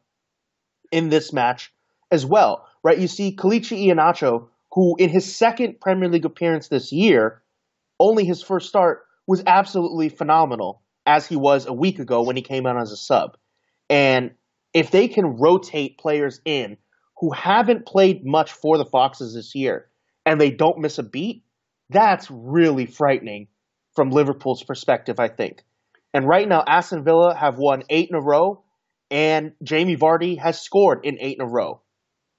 in 0.91 1.09
this 1.09 1.33
match 1.33 1.73
as 2.11 2.25
well, 2.25 2.67
right? 2.83 2.99
You 2.99 3.09
see 3.09 3.37
Kelechi 3.37 3.87
Iheanacho, 3.87 4.49
who 4.73 4.97
in 4.97 5.11
his 5.11 5.35
second 5.35 5.81
Premier 5.81 6.09
League 6.09 6.25
appearance 6.25 6.69
this 6.69 6.93
year, 6.93 7.43
only 8.01 8.25
his 8.25 8.43
first 8.43 8.69
start, 8.69 9.05
was 9.27 9.43
absolutely 9.47 10.09
phenomenal 10.09 10.83
as 11.07 11.27
he 11.27 11.37
was 11.37 11.67
a 11.67 11.73
week 11.73 11.99
ago 11.99 12.23
when 12.23 12.37
he 12.37 12.43
came 12.43 12.67
out 12.67 12.81
as 12.81 12.93
a 12.93 12.97
sub. 12.97 13.37
And 13.89 14.33
if 14.75 14.91
they 14.91 15.09
can 15.09 15.39
rotate 15.39 15.99
players 15.99 16.41
in 16.45 16.77
who 17.19 17.31
haven't 17.31 17.87
played 17.87 18.27
much 18.27 18.53
for 18.53 18.77
the 18.77 18.85
Foxes 18.85 19.35
this 19.35 19.55
year 19.55 19.87
and 20.27 20.41
they 20.41 20.51
don't 20.51 20.81
miss 20.81 20.99
a 20.99 21.03
beat, 21.03 21.45
that's 21.91 22.31
really 22.31 22.87
frightening 22.87 23.47
from 23.95 24.11
Liverpool's 24.11 24.65
perspective, 24.65 25.21
I 25.21 25.29
think. 25.29 25.63
And 26.13 26.27
right 26.27 26.49
now, 26.49 26.63
Aston 26.67 27.05
Villa 27.05 27.35
have 27.35 27.59
won 27.59 27.85
eight 27.89 28.09
in 28.09 28.17
a 28.17 28.21
row, 28.21 28.65
and 29.11 29.53
Jamie 29.63 29.97
Vardy 29.97 30.39
has 30.39 30.61
scored 30.61 31.05
in 31.05 31.19
eight 31.21 31.39
in 31.39 31.45
a 31.45 31.49
row 31.49 31.81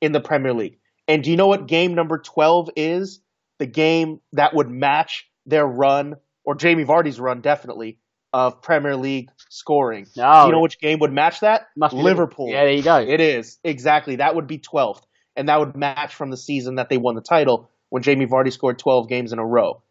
in 0.02 0.12
the 0.12 0.22
Premier 0.22 0.54
League. 0.54 0.80
And 1.08 1.24
do 1.24 1.32
you 1.32 1.38
know 1.38 1.48
what 1.48 1.68
game 1.68 1.94
number 1.94 2.18
12 2.18 2.70
is? 2.76 3.22
The 3.60 3.66
game 3.66 4.20
that 4.34 4.54
would 4.54 4.70
match 4.70 5.30
their 5.46 5.66
run, 5.66 6.16
or 6.44 6.56
Jamie 6.56 6.86
Vardy's 6.86 7.20
run, 7.20 7.42
definitely, 7.42 8.00
of 8.36 8.62
Premier 8.62 8.98
League 8.98 9.30
scoring. 9.48 10.08
No. 10.18 10.42
Do 10.42 10.48
you 10.48 10.52
know 10.52 10.60
which 10.60 10.78
game 10.78 11.00
would 11.00 11.14
match 11.14 11.40
that? 11.40 11.68
Must 11.78 11.96
Liverpool. 11.96 12.50
Yeah, 12.50 12.66
there 12.66 12.74
you 12.74 12.84
go. 12.84 12.98
It 12.98 13.22
is. 13.22 13.60
Exactly. 13.64 14.18
That 14.18 14.36
would 14.36 14.46
be 14.46 14.60
12th. 14.60 15.04
And 15.38 15.48
that 15.48 15.58
would 15.58 15.78
match 15.78 16.14
from 16.14 16.32
the 16.32 16.38
season 16.38 16.76
that 16.76 16.90
they 16.90 16.98
won 16.98 17.16
the 17.16 17.22
title 17.22 17.72
when 17.88 18.04
Jamie 18.04 18.26
Vardy 18.26 18.52
scored 18.52 18.78
12 18.78 19.08
games 19.08 19.32
in 19.32 19.40
a 19.40 19.46
row. 19.46 19.82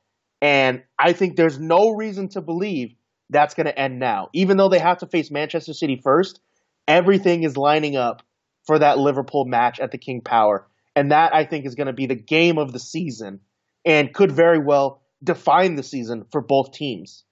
And 0.42 0.82
I 0.99 1.14
think 1.14 1.36
there's 1.36 1.59
no 1.59 1.92
reason 1.92 2.28
to 2.30 2.42
believe 2.42 2.95
that's 3.30 3.55
going 3.55 3.64
to 3.64 3.78
end 3.78 3.99
now. 3.99 4.28
Even 4.34 4.59
though 4.59 4.68
they 4.68 4.78
have 4.78 4.99
to 4.99 5.07
face 5.07 5.30
Manchester 5.30 5.72
City 5.72 5.99
first, 6.05 6.38
everything 6.86 7.45
is 7.45 7.57
lining 7.57 7.97
up 7.97 8.22
for 8.66 8.78
that 8.78 8.99
Liverpool 8.99 9.47
match 9.47 9.80
at 9.80 9.90
the 9.90 9.97
King 9.97 10.20
Power. 10.20 10.66
And 10.95 11.12
that, 11.12 11.34
I 11.34 11.47
think, 11.47 11.64
is 11.64 11.76
going 11.76 11.86
to 11.86 11.95
be 11.95 12.05
the 12.05 12.14
game 12.14 12.59
of 12.59 12.74
the 12.74 12.78
season 12.78 13.40
and 13.86 14.12
could 14.12 14.32
very 14.32 14.59
well 14.59 15.01
define 15.22 15.76
the 15.76 15.82
season 15.82 16.26
for 16.30 16.42
both 16.42 16.72
teams 16.72 17.24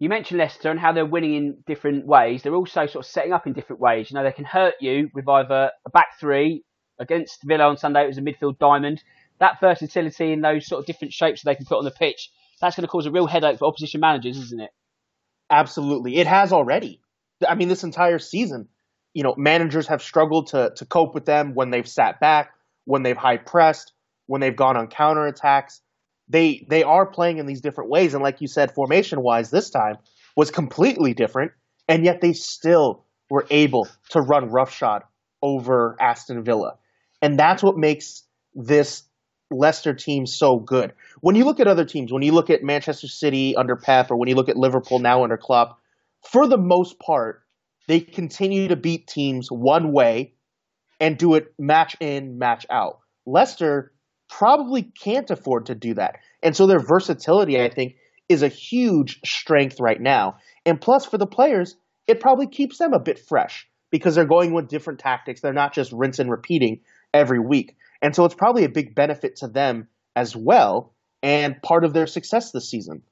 you 0.00 0.08
mentioned 0.08 0.38
Leicester 0.38 0.70
and 0.70 0.80
how 0.80 0.92
they're 0.92 1.06
winning 1.06 1.34
in 1.34 1.58
different 1.66 2.06
ways. 2.06 2.42
They're 2.42 2.54
also 2.54 2.86
sort 2.86 3.04
of 3.04 3.10
setting 3.10 3.34
up 3.34 3.46
in 3.46 3.52
different 3.52 3.80
ways. 3.80 4.10
You 4.10 4.16
know, 4.16 4.24
they 4.24 4.32
can 4.32 4.46
hurt 4.46 4.74
you 4.80 5.10
with 5.14 5.28
either 5.28 5.70
a 5.86 5.90
back 5.90 6.18
three 6.18 6.64
against 6.98 7.40
Villa 7.44 7.64
on 7.64 7.76
Sunday. 7.76 8.04
It 8.04 8.06
was 8.06 8.16
a 8.18 8.22
midfield 8.22 8.58
diamond. 8.58 9.04
That 9.40 9.60
versatility 9.60 10.32
in 10.32 10.40
those 10.40 10.66
sort 10.66 10.80
of 10.80 10.86
different 10.86 11.12
shapes 11.12 11.42
that 11.42 11.50
they 11.50 11.54
can 11.54 11.66
put 11.66 11.78
on 11.78 11.84
the 11.84 11.90
pitch, 11.90 12.30
that's 12.60 12.76
going 12.76 12.82
to 12.82 12.88
cause 12.88 13.06
a 13.06 13.10
real 13.10 13.26
headache 13.26 13.58
for 13.58 13.66
opposition 13.66 14.00
managers, 14.00 14.38
isn't 14.38 14.60
it? 14.60 14.70
Absolutely, 15.50 16.16
it 16.16 16.26
has 16.26 16.52
already. 16.52 17.00
I 17.46 17.54
mean, 17.54 17.68
this 17.68 17.84
entire 17.84 18.18
season, 18.18 18.68
you 19.12 19.22
know, 19.22 19.34
managers 19.36 19.88
have 19.88 20.02
struggled 20.02 20.48
to 20.48 20.72
to 20.76 20.86
cope 20.86 21.14
with 21.14 21.26
them 21.26 21.54
when 21.54 21.70
they've 21.70 21.88
sat 21.88 22.20
back, 22.20 22.52
when 22.84 23.02
they've 23.02 23.16
high 23.16 23.36
pressed, 23.36 23.92
when 24.26 24.40
they've 24.40 24.56
gone 24.56 24.76
on 24.78 24.88
counter 24.88 25.26
attacks 25.26 25.82
they 26.30 26.64
they 26.68 26.82
are 26.82 27.06
playing 27.06 27.38
in 27.38 27.46
these 27.46 27.60
different 27.60 27.90
ways, 27.90 28.14
and 28.14 28.22
like 28.22 28.40
you 28.40 28.46
said, 28.46 28.72
formation 28.72 29.20
wise, 29.20 29.50
this 29.50 29.70
time 29.70 29.96
was 30.36 30.50
completely 30.50 31.12
different, 31.12 31.52
and 31.88 32.04
yet 32.04 32.20
they 32.20 32.32
still 32.32 33.04
were 33.28 33.46
able 33.50 33.88
to 34.10 34.20
run 34.20 34.50
roughshod 34.50 35.02
over 35.42 35.96
Aston 36.00 36.44
Villa, 36.44 36.78
and 37.20 37.38
that's 37.38 37.62
what 37.62 37.76
makes 37.76 38.22
this 38.54 39.02
Leicester 39.50 39.92
team 39.92 40.26
so 40.26 40.58
good. 40.58 40.92
When 41.20 41.34
you 41.34 41.44
look 41.44 41.58
at 41.58 41.66
other 41.66 41.84
teams, 41.84 42.12
when 42.12 42.22
you 42.22 42.32
look 42.32 42.50
at 42.50 42.62
Manchester 42.62 43.08
City 43.08 43.56
under 43.56 43.74
Pep, 43.76 44.10
or 44.10 44.16
when 44.16 44.28
you 44.28 44.36
look 44.36 44.48
at 44.48 44.56
Liverpool 44.56 45.00
now 45.00 45.24
under 45.24 45.36
Klopp, 45.36 45.80
for 46.30 46.46
the 46.46 46.58
most 46.58 47.00
part, 47.00 47.42
they 47.88 47.98
continue 48.00 48.68
to 48.68 48.76
beat 48.76 49.08
teams 49.08 49.48
one 49.50 49.92
way 49.92 50.34
and 51.00 51.18
do 51.18 51.34
it 51.34 51.52
match 51.58 51.96
in, 51.98 52.38
match 52.38 52.66
out. 52.70 53.00
Leicester 53.26 53.92
probably 54.30 54.82
can't 54.82 55.30
afford 55.30 55.66
to 55.66 55.74
do 55.74 55.94
that. 55.94 56.20
And 56.42 56.56
so 56.56 56.66
their 56.66 56.80
versatility, 56.80 57.60
I 57.60 57.68
think, 57.68 57.96
is 58.28 58.42
a 58.42 58.48
huge 58.48 59.20
strength 59.24 59.80
right 59.80 60.00
now. 60.00 60.36
And 60.64 60.80
plus, 60.80 61.04
for 61.04 61.18
the 61.18 61.26
players, 61.26 61.76
it 62.06 62.20
probably 62.20 62.46
keeps 62.46 62.78
them 62.78 62.92
a 62.92 63.00
bit 63.00 63.18
fresh 63.18 63.68
because 63.90 64.14
they're 64.14 64.24
going 64.24 64.52
with 64.52 64.68
different 64.68 65.00
tactics. 65.00 65.40
They're 65.40 65.52
not 65.52 65.74
just 65.74 65.92
rinse 65.92 66.18
and 66.18 66.30
repeating 66.30 66.80
every 67.12 67.40
week. 67.40 67.76
And 68.00 68.14
so 68.14 68.24
it's 68.24 68.34
probably 68.34 68.64
a 68.64 68.68
big 68.68 68.94
benefit 68.94 69.36
to 69.36 69.48
them 69.48 69.88
as 70.16 70.34
well 70.34 70.94
and 71.22 71.60
part 71.60 71.84
of 71.84 71.92
their 71.92 72.06
success 72.06 72.50
this 72.50 72.70
season. 72.70 73.02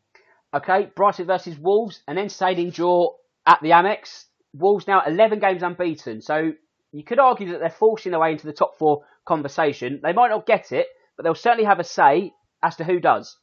Okay, 0.54 0.88
Brighton 0.94 1.26
versus 1.26 1.58
Wolves, 1.58 2.02
and 2.08 2.16
then 2.16 2.24
entertaining 2.24 2.70
draw 2.70 3.10
at 3.46 3.60
the 3.60 3.70
Amex. 3.70 4.24
Wolves 4.54 4.86
now 4.86 5.02
11 5.06 5.40
games 5.40 5.62
unbeaten. 5.62 6.22
So 6.22 6.52
you 6.92 7.04
could 7.04 7.18
argue 7.18 7.52
that 7.52 7.60
they're 7.60 7.68
forcing 7.68 8.12
their 8.12 8.20
way 8.20 8.32
into 8.32 8.46
the 8.46 8.54
top 8.54 8.78
four 8.78 9.04
conversation. 9.26 10.00
They 10.02 10.14
might 10.14 10.28
not 10.28 10.46
get 10.46 10.72
it, 10.72 10.86
but 11.18 11.24
they'll 11.24 11.34
certainly 11.34 11.64
have 11.64 11.80
a 11.80 11.84
say 11.84 12.32
as 12.62 12.76
to 12.76 12.84
who 12.84 13.00
does. 13.00 13.36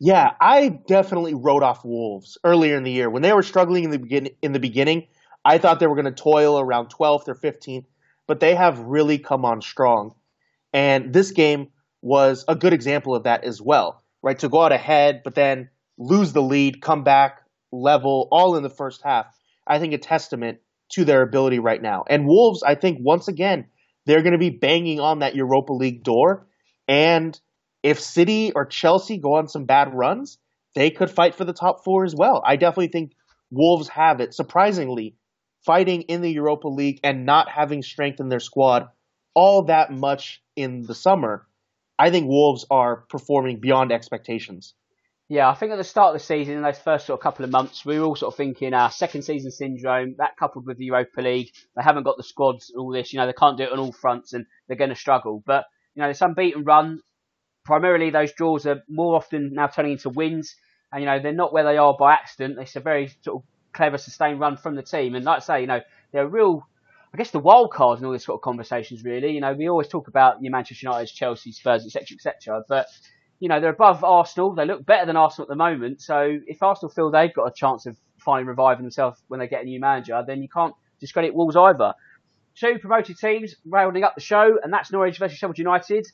Yeah, 0.00 0.30
I 0.40 0.68
definitely 0.68 1.34
wrote 1.34 1.62
off 1.62 1.84
Wolves 1.84 2.38
earlier 2.44 2.76
in 2.76 2.84
the 2.84 2.92
year 2.92 3.10
when 3.10 3.22
they 3.22 3.32
were 3.32 3.42
struggling 3.42 3.84
in 3.84 3.90
the 3.90 3.98
begin 3.98 4.30
in 4.40 4.52
the 4.52 4.60
beginning. 4.60 5.08
I 5.44 5.58
thought 5.58 5.80
they 5.80 5.86
were 5.86 6.00
going 6.00 6.12
to 6.12 6.22
toil 6.22 6.58
around 6.58 6.88
12th 6.94 7.28
or 7.28 7.34
15th, 7.34 7.84
but 8.26 8.40
they 8.40 8.54
have 8.54 8.78
really 8.78 9.18
come 9.18 9.44
on 9.44 9.60
strong. 9.60 10.14
And 10.72 11.12
this 11.12 11.32
game 11.32 11.68
was 12.00 12.44
a 12.48 12.54
good 12.54 12.72
example 12.72 13.14
of 13.14 13.24
that 13.24 13.44
as 13.44 13.60
well, 13.60 14.02
right? 14.22 14.38
To 14.38 14.48
go 14.48 14.62
out 14.62 14.72
ahead, 14.72 15.22
but 15.22 15.34
then 15.34 15.68
lose 15.98 16.32
the 16.32 16.42
lead, 16.42 16.80
come 16.80 17.04
back, 17.04 17.42
level, 17.72 18.28
all 18.30 18.56
in 18.56 18.62
the 18.62 18.70
first 18.70 19.02
half. 19.04 19.26
I 19.66 19.78
think 19.78 19.92
a 19.92 19.98
testament 19.98 20.58
to 20.92 21.04
their 21.04 21.22
ability 21.22 21.58
right 21.58 21.80
now. 21.80 22.04
And 22.08 22.26
Wolves, 22.26 22.62
I 22.62 22.74
think 22.74 22.98
once 23.00 23.28
again, 23.28 23.66
they're 24.06 24.22
going 24.22 24.32
to 24.32 24.38
be 24.38 24.50
banging 24.50 25.00
on 25.00 25.20
that 25.20 25.34
Europa 25.34 25.72
League 25.72 26.02
door. 26.02 26.46
And 26.88 27.38
if 27.82 28.00
City 28.00 28.52
or 28.52 28.66
Chelsea 28.66 29.18
go 29.18 29.34
on 29.34 29.48
some 29.48 29.64
bad 29.64 29.94
runs, 29.94 30.38
they 30.74 30.90
could 30.90 31.10
fight 31.10 31.34
for 31.34 31.44
the 31.44 31.52
top 31.52 31.84
four 31.84 32.04
as 32.04 32.14
well. 32.14 32.42
I 32.44 32.56
definitely 32.56 32.88
think 32.88 33.12
Wolves 33.50 33.88
have 33.88 34.20
it. 34.20 34.34
Surprisingly, 34.34 35.16
fighting 35.64 36.02
in 36.02 36.20
the 36.20 36.30
Europa 36.30 36.68
League 36.68 37.00
and 37.04 37.24
not 37.24 37.48
having 37.48 37.82
strength 37.82 38.20
in 38.20 38.28
their 38.28 38.40
squad 38.40 38.88
all 39.34 39.64
that 39.64 39.90
much 39.90 40.42
in 40.56 40.82
the 40.82 40.94
summer, 40.94 41.46
I 41.98 42.10
think 42.10 42.26
Wolves 42.26 42.66
are 42.70 43.04
performing 43.08 43.60
beyond 43.60 43.92
expectations. 43.92 44.74
Yeah, 45.28 45.48
I 45.48 45.54
think 45.54 45.72
at 45.72 45.76
the 45.76 45.84
start 45.84 46.14
of 46.14 46.20
the 46.20 46.24
season, 46.24 46.56
in 46.56 46.62
those 46.62 46.78
first 46.78 47.06
sort 47.06 47.18
of 47.18 47.22
couple 47.22 47.46
of 47.46 47.50
months, 47.50 47.84
we 47.86 47.98
were 47.98 48.04
all 48.04 48.16
sort 48.16 48.34
of 48.34 48.36
thinking 48.36 48.74
our 48.74 48.86
uh, 48.86 48.90
second 48.90 49.22
season 49.22 49.50
syndrome, 49.50 50.16
that 50.18 50.36
coupled 50.36 50.66
with 50.66 50.76
the 50.76 50.84
Europa 50.84 51.22
League, 51.22 51.50
they 51.74 51.82
haven't 51.82 52.02
got 52.02 52.18
the 52.18 52.22
squads, 52.22 52.70
all 52.76 52.92
this, 52.92 53.12
you 53.12 53.18
know, 53.18 53.26
they 53.26 53.32
can't 53.32 53.56
do 53.56 53.64
it 53.64 53.72
on 53.72 53.78
all 53.78 53.92
fronts 53.92 54.34
and 54.34 54.44
they're 54.68 54.76
going 54.76 54.90
to 54.90 54.96
struggle. 54.96 55.42
But, 55.46 55.64
you 55.94 56.02
know, 56.02 56.08
this 56.08 56.20
unbeaten 56.20 56.64
run, 56.64 57.00
primarily 57.64 58.10
those 58.10 58.32
draws 58.34 58.66
are 58.66 58.82
more 58.86 59.16
often 59.16 59.54
now 59.54 59.66
turning 59.66 59.92
into 59.92 60.10
wins. 60.10 60.56
And, 60.92 61.00
you 61.00 61.06
know, 61.06 61.18
they're 61.18 61.32
not 61.32 61.54
where 61.54 61.64
they 61.64 61.78
are 61.78 61.96
by 61.98 62.12
accident. 62.12 62.58
It's 62.58 62.76
a 62.76 62.80
very 62.80 63.10
sort 63.22 63.42
of 63.42 63.48
clever, 63.72 63.96
sustained 63.96 64.40
run 64.40 64.58
from 64.58 64.74
the 64.74 64.82
team. 64.82 65.14
And 65.14 65.24
like 65.24 65.38
I 65.38 65.40
say, 65.40 65.60
you 65.62 65.66
know, 65.66 65.80
they're 66.12 66.28
real, 66.28 66.68
I 67.14 67.16
guess, 67.16 67.30
the 67.30 67.38
wild 67.38 67.72
cards 67.72 68.02
in 68.02 68.06
all 68.06 68.12
this 68.12 68.24
sort 68.24 68.36
of 68.36 68.42
conversations, 68.42 69.02
really. 69.02 69.32
You 69.32 69.40
know, 69.40 69.54
we 69.54 69.70
always 69.70 69.88
talk 69.88 70.06
about 70.06 70.42
your 70.42 70.52
Manchester 70.52 70.86
United, 70.86 71.14
Chelsea, 71.14 71.50
Spurs, 71.50 71.86
etc., 71.86 72.14
etc. 72.14 72.62
But, 72.68 72.88
you 73.40 73.48
know, 73.48 73.60
they're 73.60 73.70
above 73.70 74.04
Arsenal. 74.04 74.54
They 74.54 74.64
look 74.64 74.84
better 74.86 75.06
than 75.06 75.16
Arsenal 75.16 75.44
at 75.44 75.48
the 75.48 75.56
moment. 75.56 76.00
So 76.00 76.38
if 76.46 76.62
Arsenal 76.62 76.90
feel 76.90 77.10
they've 77.10 77.34
got 77.34 77.46
a 77.46 77.52
chance 77.54 77.86
of 77.86 77.96
finally 78.18 78.48
reviving 78.48 78.82
themselves 78.82 79.22
when 79.28 79.40
they 79.40 79.48
get 79.48 79.62
a 79.62 79.64
new 79.64 79.80
manager, 79.80 80.22
then 80.26 80.42
you 80.42 80.48
can't 80.48 80.74
discredit 81.00 81.34
Wolves 81.34 81.56
either. 81.56 81.94
Two 82.56 82.78
promoted 82.78 83.18
teams 83.18 83.54
rounding 83.66 84.04
up 84.04 84.14
the 84.14 84.20
show, 84.20 84.58
and 84.62 84.72
that's 84.72 84.92
Norwich 84.92 85.18
versus 85.18 85.36
Sheffield 85.36 85.58
United. 85.58 86.06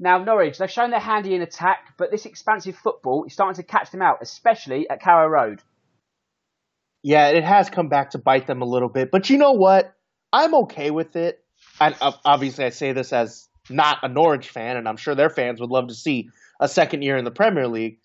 Now, 0.00 0.22
Norwich, 0.22 0.58
they've 0.58 0.70
shown 0.70 0.90
they're 0.90 1.00
handy 1.00 1.34
in 1.34 1.42
attack, 1.42 1.94
but 1.96 2.10
this 2.10 2.26
expansive 2.26 2.76
football 2.76 3.24
is 3.24 3.32
starting 3.32 3.56
to 3.62 3.68
catch 3.68 3.90
them 3.90 4.02
out, 4.02 4.18
especially 4.20 4.88
at 4.88 5.00
Carrow 5.00 5.28
Road. 5.28 5.60
Yeah, 7.02 7.28
it 7.28 7.44
has 7.44 7.70
come 7.70 7.88
back 7.88 8.10
to 8.10 8.18
bite 8.18 8.46
them 8.46 8.62
a 8.62 8.64
little 8.64 8.88
bit. 8.88 9.10
But 9.10 9.30
you 9.30 9.38
know 9.38 9.52
what? 9.52 9.94
I'm 10.32 10.54
okay 10.62 10.90
with 10.90 11.16
it. 11.16 11.42
And 11.80 11.96
uh, 12.00 12.12
obviously, 12.24 12.64
I 12.64 12.70
say 12.70 12.92
this 12.92 13.12
as 13.12 13.47
not 13.70 13.98
a 14.02 14.08
Norwich 14.08 14.48
fan, 14.48 14.76
and 14.76 14.88
I'm 14.88 14.96
sure 14.96 15.14
their 15.14 15.30
fans 15.30 15.60
would 15.60 15.70
love 15.70 15.88
to 15.88 15.94
see 15.94 16.30
a 16.60 16.68
second 16.68 17.02
year 17.02 17.16
in 17.16 17.24
the 17.24 17.30
Premier 17.30 17.68
League. 17.68 17.98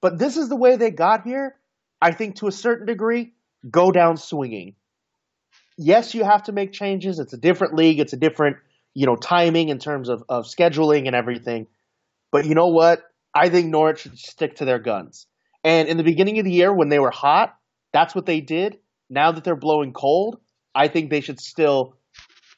But 0.00 0.18
this 0.18 0.36
is 0.36 0.48
the 0.48 0.56
way 0.56 0.76
they 0.76 0.90
got 0.90 1.24
here. 1.24 1.56
I 2.00 2.12
think 2.12 2.36
to 2.36 2.48
a 2.48 2.52
certain 2.52 2.86
degree, 2.86 3.32
go 3.70 3.92
down 3.92 4.16
swinging. 4.16 4.74
Yes, 5.78 6.14
you 6.14 6.24
have 6.24 6.44
to 6.44 6.52
make 6.52 6.72
changes. 6.72 7.18
It's 7.18 7.32
a 7.32 7.38
different 7.38 7.74
league. 7.74 8.00
It's 8.00 8.12
a 8.12 8.16
different, 8.16 8.56
you 8.94 9.06
know, 9.06 9.16
timing 9.16 9.68
in 9.68 9.78
terms 9.78 10.08
of, 10.08 10.24
of 10.28 10.44
scheduling 10.46 11.06
and 11.06 11.14
everything. 11.14 11.66
But 12.30 12.46
you 12.46 12.54
know 12.54 12.68
what? 12.68 13.02
I 13.34 13.48
think 13.48 13.68
Norwich 13.68 14.00
should 14.00 14.18
stick 14.18 14.56
to 14.56 14.64
their 14.64 14.78
guns. 14.78 15.26
And 15.64 15.88
in 15.88 15.96
the 15.96 16.02
beginning 16.02 16.38
of 16.38 16.44
the 16.44 16.52
year, 16.52 16.74
when 16.74 16.88
they 16.88 16.98
were 16.98 17.10
hot, 17.10 17.56
that's 17.92 18.14
what 18.14 18.26
they 18.26 18.40
did. 18.40 18.78
Now 19.08 19.32
that 19.32 19.44
they're 19.44 19.56
blowing 19.56 19.92
cold, 19.92 20.40
I 20.74 20.88
think 20.88 21.10
they 21.10 21.20
should 21.20 21.40
still 21.40 21.96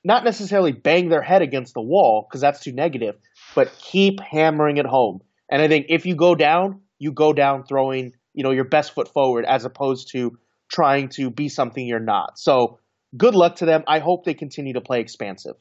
not 0.04 0.22
necessarily 0.24 0.72
bang 0.72 1.08
their 1.08 1.22
head 1.22 1.42
against 1.42 1.74
the 1.74 1.80
wall 1.80 2.26
because 2.28 2.40
that's 2.40 2.60
too 2.60 2.72
negative, 2.72 3.16
but 3.54 3.74
keep 3.78 4.20
hammering 4.20 4.76
it 4.76 4.86
home. 4.86 5.20
And 5.50 5.62
I 5.62 5.68
think 5.68 5.86
if 5.88 6.06
you 6.06 6.14
go 6.14 6.34
down, 6.34 6.82
you 6.98 7.12
go 7.12 7.32
down 7.32 7.64
throwing, 7.64 8.12
you 8.34 8.44
know, 8.44 8.50
your 8.50 8.64
best 8.64 8.94
foot 8.94 9.12
forward 9.12 9.44
as 9.44 9.64
opposed 9.64 10.10
to 10.12 10.38
trying 10.70 11.08
to 11.08 11.30
be 11.30 11.48
something 11.48 11.86
you're 11.86 12.00
not. 12.00 12.38
So 12.38 12.78
good 13.16 13.34
luck 13.34 13.56
to 13.56 13.66
them. 13.66 13.84
I 13.86 13.98
hope 13.98 14.24
they 14.24 14.34
continue 14.34 14.74
to 14.74 14.80
play 14.80 15.00
expansive. 15.00 15.56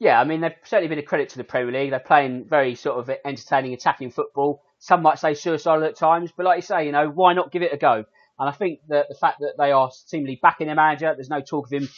Yeah, 0.00 0.20
I 0.20 0.24
mean, 0.24 0.40
they've 0.40 0.52
certainly 0.64 0.88
been 0.88 1.00
a 1.00 1.06
credit 1.06 1.30
to 1.30 1.38
the 1.38 1.44
Premier 1.44 1.72
League. 1.72 1.90
They're 1.90 1.98
playing 1.98 2.46
very 2.48 2.76
sort 2.76 2.98
of 2.98 3.10
entertaining, 3.24 3.74
attacking 3.74 4.10
football. 4.10 4.62
Some 4.78 5.02
might 5.02 5.18
say 5.18 5.34
suicidal 5.34 5.84
at 5.84 5.96
times, 5.96 6.30
but 6.36 6.46
like 6.46 6.58
you 6.58 6.62
say, 6.62 6.86
you 6.86 6.92
know, 6.92 7.08
why 7.08 7.34
not 7.34 7.50
give 7.50 7.62
it 7.62 7.72
a 7.72 7.76
go? 7.76 8.04
And 8.38 8.48
I 8.48 8.52
think 8.52 8.80
that 8.88 9.06
the 9.08 9.16
fact 9.16 9.40
that 9.40 9.54
they 9.58 9.72
are 9.72 9.90
seemingly 9.90 10.38
backing 10.40 10.68
their 10.68 10.76
manager, 10.76 11.12
there's 11.14 11.30
no 11.30 11.40
talk 11.40 11.66
of 11.66 11.72
him, 11.72 11.88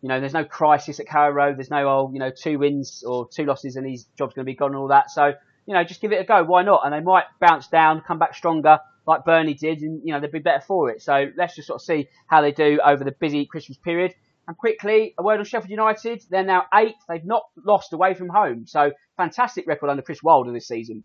you 0.00 0.08
know, 0.08 0.20
there's 0.20 0.32
no 0.32 0.44
crisis 0.44 1.00
at 1.00 1.06
Carrow 1.06 1.32
Road, 1.32 1.56
there's 1.56 1.70
no, 1.70 1.88
oh, 1.88 2.10
you 2.12 2.20
know, 2.20 2.30
two 2.30 2.58
wins 2.58 3.02
or 3.04 3.28
two 3.28 3.44
losses 3.44 3.74
and 3.76 3.88
his 3.88 4.04
job's 4.16 4.34
going 4.34 4.44
to 4.44 4.50
be 4.50 4.54
gone 4.54 4.70
and 4.70 4.76
all 4.76 4.88
that. 4.88 5.10
So, 5.10 5.32
you 5.66 5.74
know, 5.74 5.82
just 5.82 6.00
give 6.00 6.12
it 6.12 6.20
a 6.20 6.24
go. 6.24 6.44
Why 6.44 6.62
not? 6.62 6.82
And 6.84 6.94
they 6.94 7.00
might 7.00 7.24
bounce 7.40 7.66
down, 7.66 8.02
come 8.06 8.18
back 8.18 8.34
stronger 8.34 8.78
like 9.06 9.24
Burnley 9.24 9.54
did, 9.54 9.80
and, 9.80 10.02
you 10.04 10.12
know, 10.12 10.20
they'd 10.20 10.30
be 10.30 10.38
better 10.38 10.64
for 10.64 10.90
it. 10.90 11.02
So 11.02 11.26
let's 11.36 11.56
just 11.56 11.66
sort 11.66 11.80
of 11.80 11.84
see 11.84 12.08
how 12.26 12.42
they 12.42 12.52
do 12.52 12.78
over 12.84 13.02
the 13.02 13.12
busy 13.12 13.46
Christmas 13.46 13.78
period. 13.78 14.14
And 14.46 14.56
quickly, 14.56 15.14
a 15.18 15.22
word 15.22 15.40
on 15.40 15.44
Sheffield 15.44 15.70
United. 15.70 16.22
They're 16.30 16.44
now 16.44 16.64
eighth. 16.74 17.02
They've 17.08 17.24
not 17.24 17.42
lost 17.56 17.92
away 17.92 18.14
from 18.14 18.28
home. 18.28 18.66
So 18.66 18.92
fantastic 19.16 19.66
record 19.66 19.90
under 19.90 20.02
Chris 20.02 20.22
Wilder 20.22 20.52
this 20.52 20.68
season. 20.68 21.04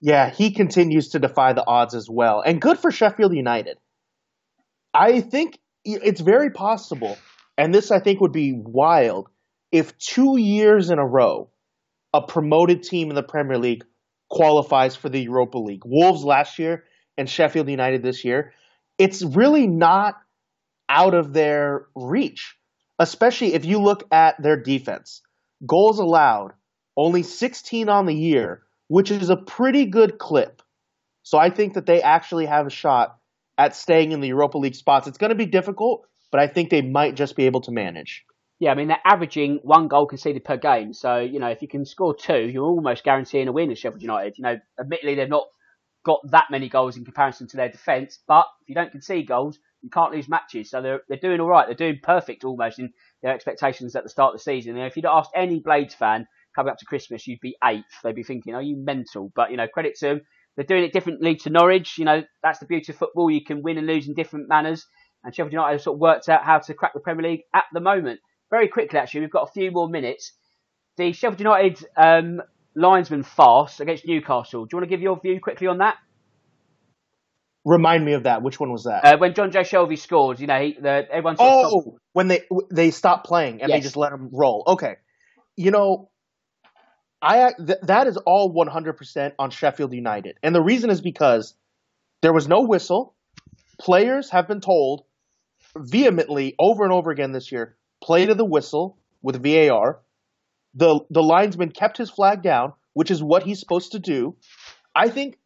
Yeah, 0.00 0.30
he 0.30 0.50
continues 0.50 1.10
to 1.10 1.20
defy 1.20 1.52
the 1.52 1.64
odds 1.64 1.94
as 1.94 2.08
well. 2.10 2.42
And 2.44 2.60
good 2.60 2.80
for 2.80 2.90
Sheffield 2.90 3.32
United. 3.34 3.78
I 4.94 5.20
think 5.20 5.58
it's 5.84 6.20
very 6.20 6.50
possible, 6.50 7.16
and 7.56 7.74
this 7.74 7.90
I 7.90 7.98
think 8.00 8.20
would 8.20 8.32
be 8.32 8.52
wild, 8.54 9.28
if 9.70 9.96
two 9.98 10.36
years 10.36 10.90
in 10.90 10.98
a 10.98 11.06
row 11.06 11.48
a 12.12 12.22
promoted 12.22 12.82
team 12.82 13.08
in 13.08 13.14
the 13.14 13.22
Premier 13.22 13.58
League 13.58 13.84
qualifies 14.28 14.96
for 14.96 15.08
the 15.08 15.20
Europa 15.20 15.58
League. 15.58 15.82
Wolves 15.84 16.24
last 16.24 16.58
year 16.58 16.84
and 17.16 17.28
Sheffield 17.28 17.68
United 17.68 18.02
this 18.02 18.24
year. 18.24 18.52
It's 18.98 19.22
really 19.22 19.66
not 19.66 20.16
out 20.88 21.14
of 21.14 21.32
their 21.32 21.86
reach, 21.94 22.54
especially 22.98 23.54
if 23.54 23.64
you 23.64 23.78
look 23.78 24.06
at 24.12 24.40
their 24.42 24.56
defense. 24.56 25.22
Goals 25.66 25.98
allowed, 25.98 26.52
only 26.96 27.22
16 27.22 27.88
on 27.88 28.06
the 28.06 28.14
year, 28.14 28.62
which 28.88 29.10
is 29.10 29.30
a 29.30 29.36
pretty 29.36 29.86
good 29.86 30.18
clip. 30.18 30.62
So 31.22 31.38
I 31.38 31.50
think 31.50 31.74
that 31.74 31.86
they 31.86 32.02
actually 32.02 32.46
have 32.46 32.66
a 32.66 32.70
shot 32.70 33.16
at 33.58 33.76
staying 33.76 34.12
in 34.12 34.20
the 34.20 34.28
Europa 34.28 34.58
League 34.58 34.74
spots. 34.74 35.06
It's 35.06 35.18
going 35.18 35.30
to 35.30 35.36
be 35.36 35.46
difficult, 35.46 36.06
but 36.30 36.40
I 36.40 36.46
think 36.46 36.70
they 36.70 36.82
might 36.82 37.14
just 37.14 37.36
be 37.36 37.46
able 37.46 37.60
to 37.62 37.70
manage. 37.70 38.24
Yeah, 38.58 38.70
I 38.70 38.74
mean 38.76 38.88
they're 38.88 39.00
averaging 39.04 39.58
one 39.62 39.88
goal 39.88 40.06
conceded 40.06 40.44
per 40.44 40.56
game. 40.56 40.92
So 40.92 41.18
you 41.18 41.40
know 41.40 41.48
if 41.48 41.62
you 41.62 41.68
can 41.68 41.84
score 41.84 42.14
two, 42.14 42.48
you're 42.48 42.64
almost 42.64 43.02
guaranteeing 43.02 43.48
a 43.48 43.52
win 43.52 43.72
at 43.72 43.78
Sheffield 43.78 44.02
United. 44.02 44.38
You 44.38 44.44
know, 44.44 44.56
admittedly 44.78 45.16
they've 45.16 45.28
not 45.28 45.46
got 46.04 46.20
that 46.30 46.44
many 46.50 46.68
goals 46.68 46.96
in 46.96 47.04
comparison 47.04 47.48
to 47.48 47.56
their 47.56 47.68
defence, 47.68 48.20
but 48.26 48.46
if 48.62 48.68
you 48.68 48.74
don't 48.74 48.90
concede 48.90 49.26
goals, 49.26 49.58
you 49.82 49.90
can't 49.90 50.12
lose 50.12 50.28
matches. 50.28 50.70
So 50.70 50.80
they're 50.80 51.00
they're 51.08 51.18
doing 51.18 51.40
all 51.40 51.48
right. 51.48 51.66
They're 51.66 51.74
doing 51.74 51.98
perfect 52.02 52.44
almost 52.44 52.78
in 52.78 52.92
their 53.22 53.34
expectations 53.34 53.96
at 53.96 54.04
the 54.04 54.08
start 54.08 54.34
of 54.34 54.38
the 54.38 54.44
season. 54.44 54.76
Know, 54.76 54.86
if 54.86 54.96
you'd 54.96 55.06
asked 55.06 55.32
any 55.34 55.58
Blades 55.58 55.94
fan 55.94 56.26
coming 56.54 56.70
up 56.70 56.78
to 56.78 56.86
Christmas, 56.86 57.26
you'd 57.26 57.40
be 57.40 57.56
eighth. 57.64 58.00
They'd 58.04 58.14
be 58.14 58.22
thinking, 58.22 58.54
"Are 58.54 58.62
you 58.62 58.76
mental?" 58.76 59.32
But 59.34 59.50
you 59.50 59.56
know, 59.56 59.66
credit 59.66 59.96
to 59.96 60.06
them. 60.06 60.20
They're 60.56 60.66
doing 60.66 60.84
it 60.84 60.92
differently 60.92 61.36
to 61.36 61.50
Norwich. 61.50 61.96
You 61.98 62.04
know, 62.04 62.22
that's 62.42 62.58
the 62.58 62.66
beauty 62.66 62.92
of 62.92 62.98
football. 62.98 63.30
You 63.30 63.44
can 63.44 63.62
win 63.62 63.78
and 63.78 63.86
lose 63.86 64.06
in 64.08 64.14
different 64.14 64.48
manners. 64.48 64.86
And 65.24 65.34
Sheffield 65.34 65.52
United 65.52 65.72
have 65.72 65.82
sort 65.82 65.96
of 65.96 66.00
worked 66.00 66.28
out 66.28 66.44
how 66.44 66.58
to 66.58 66.74
crack 66.74 66.92
the 66.94 67.00
Premier 67.00 67.30
League 67.30 67.42
at 67.54 67.64
the 67.72 67.80
moment. 67.80 68.20
Very 68.50 68.68
quickly, 68.68 68.98
actually, 68.98 69.20
we've 69.20 69.30
got 69.30 69.48
a 69.48 69.52
few 69.52 69.70
more 69.70 69.88
minutes. 69.88 70.32
The 70.96 71.12
Sheffield 71.12 71.40
United 71.40 71.84
um, 71.96 72.42
linesman 72.74 73.22
fast 73.22 73.80
against 73.80 74.06
Newcastle. 74.06 74.64
Do 74.66 74.74
you 74.74 74.78
want 74.78 74.90
to 74.90 74.94
give 74.94 75.00
your 75.00 75.18
view 75.20 75.40
quickly 75.40 75.68
on 75.68 75.78
that? 75.78 75.96
Remind 77.64 78.04
me 78.04 78.14
of 78.14 78.24
that. 78.24 78.42
Which 78.42 78.58
one 78.58 78.72
was 78.72 78.84
that? 78.84 79.04
Uh, 79.04 79.18
when 79.18 79.34
Jonjo 79.34 79.60
Shelvey 79.60 79.96
scored, 79.96 80.40
you 80.40 80.48
know, 80.48 80.60
he, 80.60 80.76
the, 80.80 81.06
everyone. 81.10 81.36
oh, 81.38 81.96
when 82.12 82.26
they 82.26 82.42
they 82.72 82.90
stopped 82.90 83.24
playing 83.24 83.62
and 83.62 83.70
Yes. 83.70 83.78
they 83.78 83.82
just 83.82 83.96
let 83.96 84.12
him 84.12 84.30
roll. 84.32 84.64
Okay, 84.66 84.96
you 85.56 85.70
know, 85.70 86.10
I 87.22 87.52
th- 87.56 87.78
that 87.82 88.08
is 88.08 88.16
all 88.16 88.52
100% 88.52 89.32
on 89.38 89.50
Sheffield 89.50 89.92
United, 89.92 90.38
and 90.42 90.54
the 90.54 90.62
reason 90.62 90.90
is 90.90 91.00
because 91.00 91.54
there 92.20 92.32
was 92.32 92.48
no 92.48 92.62
whistle. 92.62 93.14
Players 93.78 94.30
have 94.30 94.48
been 94.48 94.60
told 94.60 95.04
vehemently 95.76 96.54
over 96.58 96.84
and 96.84 96.92
over 96.92 97.10
again 97.10 97.32
this 97.32 97.52
year, 97.52 97.76
play 98.02 98.26
to 98.26 98.34
the 98.34 98.44
whistle 98.44 98.98
with 99.22 99.42
VAR. 99.42 100.00
The 100.74 101.00
the 101.10 101.22
linesman 101.22 101.70
kept 101.70 101.98
his 101.98 102.10
flag 102.10 102.42
down, 102.42 102.72
which 102.92 103.10
is 103.10 103.22
what 103.22 103.44
he's 103.44 103.60
supposed 103.60 103.92
to 103.92 103.98
do. 103.98 104.36
I 104.94 105.08
think 105.08 105.38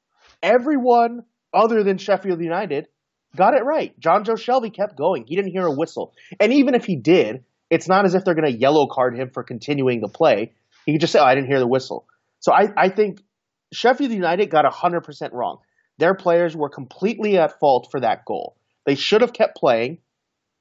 everyone 0.42 1.24
other 1.52 1.82
than 1.82 1.98
Sheffield 1.98 2.40
United 2.40 2.88
got 3.34 3.54
it 3.54 3.64
right. 3.64 3.98
Jonjo 4.00 4.36
Shelvey 4.36 4.72
kept 4.72 4.96
going. 4.96 5.24
He 5.26 5.36
didn't 5.36 5.50
hear 5.52 5.66
a 5.66 5.74
whistle. 5.74 6.14
And 6.40 6.52
even 6.52 6.74
if 6.74 6.84
he 6.84 6.96
did, 6.96 7.44
it's 7.70 7.88
not 7.88 8.04
as 8.04 8.14
if 8.14 8.24
they're 8.24 8.34
going 8.34 8.50
to 8.50 8.58
yellow 8.58 8.86
card 8.90 9.18
him 9.18 9.30
for 9.32 9.42
continuing 9.42 10.00
the 10.00 10.08
play. 10.08 10.52
He 10.86 10.98
just 10.98 11.12
say, 11.12 11.18
oh, 11.18 11.24
I 11.24 11.34
didn't 11.34 11.48
hear 11.48 11.58
the 11.58 11.66
whistle. 11.66 12.06
So 12.40 12.52
I, 12.52 12.68
I 12.76 12.88
think 12.88 13.20
Sheffield 13.72 14.12
United 14.12 14.50
got 14.50 14.64
100% 14.64 15.32
wrong. 15.32 15.58
Their 15.98 16.14
players 16.14 16.56
were 16.56 16.68
completely 16.68 17.38
at 17.38 17.58
fault 17.58 17.88
for 17.90 18.00
that 18.00 18.24
goal. 18.24 18.56
They 18.84 18.94
should 18.94 19.20
have 19.20 19.32
kept 19.32 19.56
playing, 19.56 19.98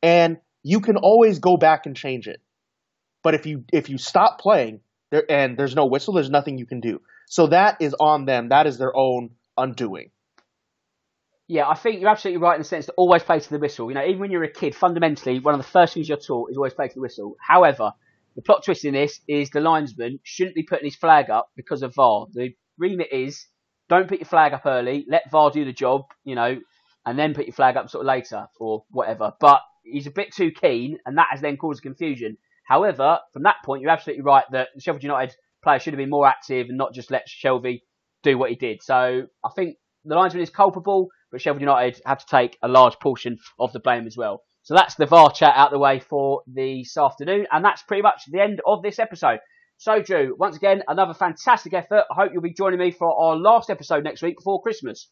and 0.02 0.38
you 0.64 0.80
can 0.80 0.98
always 0.98 1.40
go 1.40 1.58
back 1.58 1.86
and 1.86 1.96
change 1.96 2.28
it. 2.28 2.42
But 3.22 3.36
if 3.36 3.46
you 3.46 3.64
if 3.72 3.90
you 3.90 3.98
stop 3.98 4.40
playing 4.40 4.82
there 5.12 5.24
and 5.30 5.58
there's 5.58 5.76
no 5.76 5.86
whistle, 5.86 6.14
there's 6.14 6.30
nothing 6.30 6.58
you 6.58 6.66
can 6.66 6.80
do. 6.80 7.02
So 7.28 7.48
that 7.48 7.78
is 7.80 7.96
on 8.00 8.26
them. 8.26 8.50
That 8.50 8.66
is 8.66 8.78
their 8.78 8.96
own 8.96 9.32
undoing. 9.58 10.12
Yeah, 11.48 11.68
I 11.68 11.76
think 11.76 12.02
you're 12.02 12.10
absolutely 12.10 12.42
right 12.42 12.56
in 12.56 12.62
the 12.62 12.68
sense 12.68 12.88
that 12.88 12.94
always 12.98 13.22
play 13.22 13.40
to 13.40 13.50
the 13.50 13.60
whistle. 13.60 13.90
You 13.90 13.96
know, 13.96 14.04
even 14.04 14.20
when 14.20 14.32
you're 14.32 14.44
a 14.44 14.52
kid, 14.52 14.74
fundamentally, 14.74 15.40
one 15.40 15.54
of 15.54 15.62
the 15.62 15.68
first 15.68 15.94
things 15.94 16.10
you're 16.10 16.18
taught 16.18 16.50
is 16.50 16.58
always 16.58 16.74
play 16.74 16.88
to 16.88 16.96
the 16.96 17.02
whistle. 17.02 17.36
However, 17.40 17.92
the 18.36 18.42
plot 18.42 18.64
twist 18.64 18.86
in 18.86 18.94
this 18.94 19.20
is 19.28 19.50
the 19.50 19.62
linesman 19.62 20.20
shouldn't 20.24 20.56
be 20.56 20.64
putting 20.64 20.86
his 20.86 20.96
flag 20.96 21.30
up 21.30 21.50
because 21.56 21.82
of 21.82 21.96
VAR. 21.96 22.28
The 22.34 22.54
remit 22.78 23.12
is 23.12 23.46
don't 23.88 24.08
put 24.08 24.20
your 24.20 24.26
flag 24.28 24.54
up 24.54 24.66
early, 24.66 25.06
let 25.10 25.32
VAR 25.32 25.52
do 25.52 25.64
the 25.64 25.74
job, 25.74 26.02
you 26.24 26.36
know, 26.36 26.58
and 27.06 27.18
then 27.18 27.34
put 27.34 27.46
your 27.46 27.54
flag 27.54 27.78
up 27.78 27.90
sort 27.90 28.04
of 28.04 28.08
later 28.08 28.48
or 28.60 28.84
whatever. 28.90 29.32
But 29.40 29.62
he's 29.84 30.08
a 30.08 30.12
bit 30.12 30.34
too 30.34 30.52
keen, 30.52 30.98
and 31.06 31.18
that 31.18 31.28
has 31.32 31.42
then 31.42 31.58
caused 31.58 31.82
confusion. 31.82 32.38
However, 32.68 33.20
from 33.32 33.44
that 33.44 33.58
point, 33.64 33.82
you're 33.82 33.92
absolutely 33.92 34.24
right 34.24 34.46
that 34.52 34.70
the 34.74 34.82
Sheffield 34.82 35.04
United 35.04 35.36
player 35.64 35.80
should 35.80 35.94
have 35.94 36.00
been 36.00 36.10
more 36.10 36.28
active 36.28 36.68
and 36.68 36.78
not 36.78 36.94
just 36.94 37.12
let 37.12 37.28
Shelvey 37.28 37.82
do 38.24 38.38
what 38.38 38.50
he 38.50 38.56
did. 38.56 38.82
So 38.82 39.28
I 39.44 39.50
think 39.56 39.78
the 40.04 40.16
linesman 40.16 40.44
is 40.44 40.50
culpable, 40.50 41.10
but 41.32 41.42
Sheffield 41.42 41.62
United 41.62 42.02
have 42.06 42.20
to 42.20 42.26
take 42.30 42.58
a 42.62 42.68
large 42.68 42.98
portion 43.00 43.38
of 43.60 43.72
the 43.72 43.80
blame 43.80 44.08
as 44.08 44.18
well. 44.18 44.42
So 44.66 44.74
that's 44.74 44.96
the 44.96 45.06
VAR 45.06 45.32
chat 45.32 45.54
out 45.56 45.70
the 45.70 45.78
way 45.78 46.00
for 46.00 46.42
this 46.48 46.98
afternoon, 46.98 47.46
and 47.52 47.64
that's 47.64 47.84
pretty 47.84 48.02
much 48.02 48.24
the 48.28 48.42
end 48.42 48.62
of 48.66 48.82
this 48.82 48.98
episode. 48.98 49.38
So, 49.78 50.02
Drew, 50.02 50.36
once 50.40 50.56
again, 50.56 50.82
another 50.88 51.14
fantastic 51.14 51.76
effort. 51.76 52.06
I 52.10 52.16
hope 52.16 52.32
you'll 52.34 52.42
be 52.42 52.52
joining 52.52 52.80
me 52.80 52.90
for 52.90 53.16
our 53.16 53.36
last 53.36 53.70
episode 53.70 54.04
next 54.04 54.24
week 54.24 54.38
before 54.38 54.64
Christmas. 54.64 55.08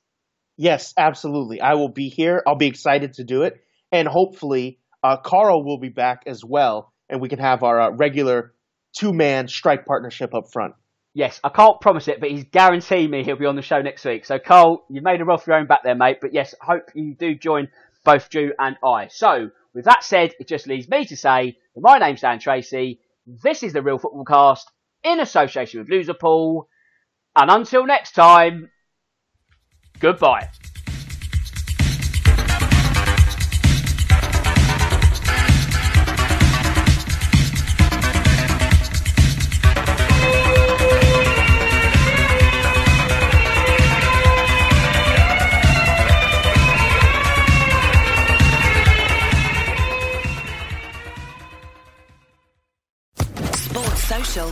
Yes, 0.58 0.96
absolutely. 0.98 1.62
I 1.62 1.76
will 1.76 1.90
be 1.90 2.10
here. 2.10 2.42
I'll 2.48 2.56
be 2.56 2.66
excited 2.66 3.14
to 3.14 3.24
do 3.24 3.44
it, 3.44 3.64
and 3.92 4.08
hopefully, 4.08 4.80
uh, 5.04 5.18
Karl 5.18 5.64
will 5.64 5.78
be 5.80 5.90
back 5.90 6.24
as 6.26 6.44
well, 6.44 6.92
and 7.08 7.22
we 7.22 7.30
can 7.30 7.38
have 7.38 7.62
our 7.62 7.80
uh, 7.80 7.92
regular 7.92 8.56
two-man 8.98 9.48
strike 9.48 9.86
partnership 9.86 10.34
up 10.34 10.52
front. 10.52 10.74
Yes, 11.14 11.40
I 11.44 11.50
can't 11.50 11.80
promise 11.80 12.08
it, 12.08 12.20
but 12.20 12.32
he's 12.32 12.46
guaranteed 12.46 13.08
me 13.08 13.24
he'll 13.24 13.36
be 13.36 13.46
on 13.46 13.56
the 13.56 13.62
show 13.62 13.84
next 13.84 14.04
week. 14.04 14.26
So, 14.26 14.40
Karl, 14.40 14.84
you've 14.90 15.04
made 15.04 15.22
a 15.22 15.26
for 15.38 15.52
your 15.52 15.60
own 15.60 15.68
back 15.68 15.84
there, 15.84 15.94
mate. 15.94 16.18
But 16.22 16.34
yes, 16.34 16.56
hope 16.60 16.90
you 16.96 17.14
do 17.14 17.36
join 17.36 17.68
both 18.04 18.30
Drew 18.30 18.54
and 18.60 18.78
I. 18.84 19.08
So, 19.08 19.50
with 19.74 19.86
that 19.86 20.04
said, 20.04 20.34
it 20.40 20.48
just 20.48 20.68
leaves 20.68 20.90
me 20.90 21.06
to 21.06 21.18
say 21.18 21.58
my 21.76 21.98
name's 21.98 22.22
Dan 22.22 22.40
Tracy. 22.40 23.00
This 23.26 23.64
is 23.64 23.74
the 23.74 23.82
Real 23.82 23.98
Football 23.98 24.26
Cast 24.26 24.72
in 25.04 25.20
association 25.20 25.80
with 25.80 25.90
Loserpool. 25.90 26.66
And 27.36 27.50
until 27.50 27.86
next 27.86 28.12
time, 28.12 28.70
goodbye. 30.00 30.50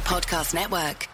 Podcast 0.01 0.53
Network. 0.53 1.10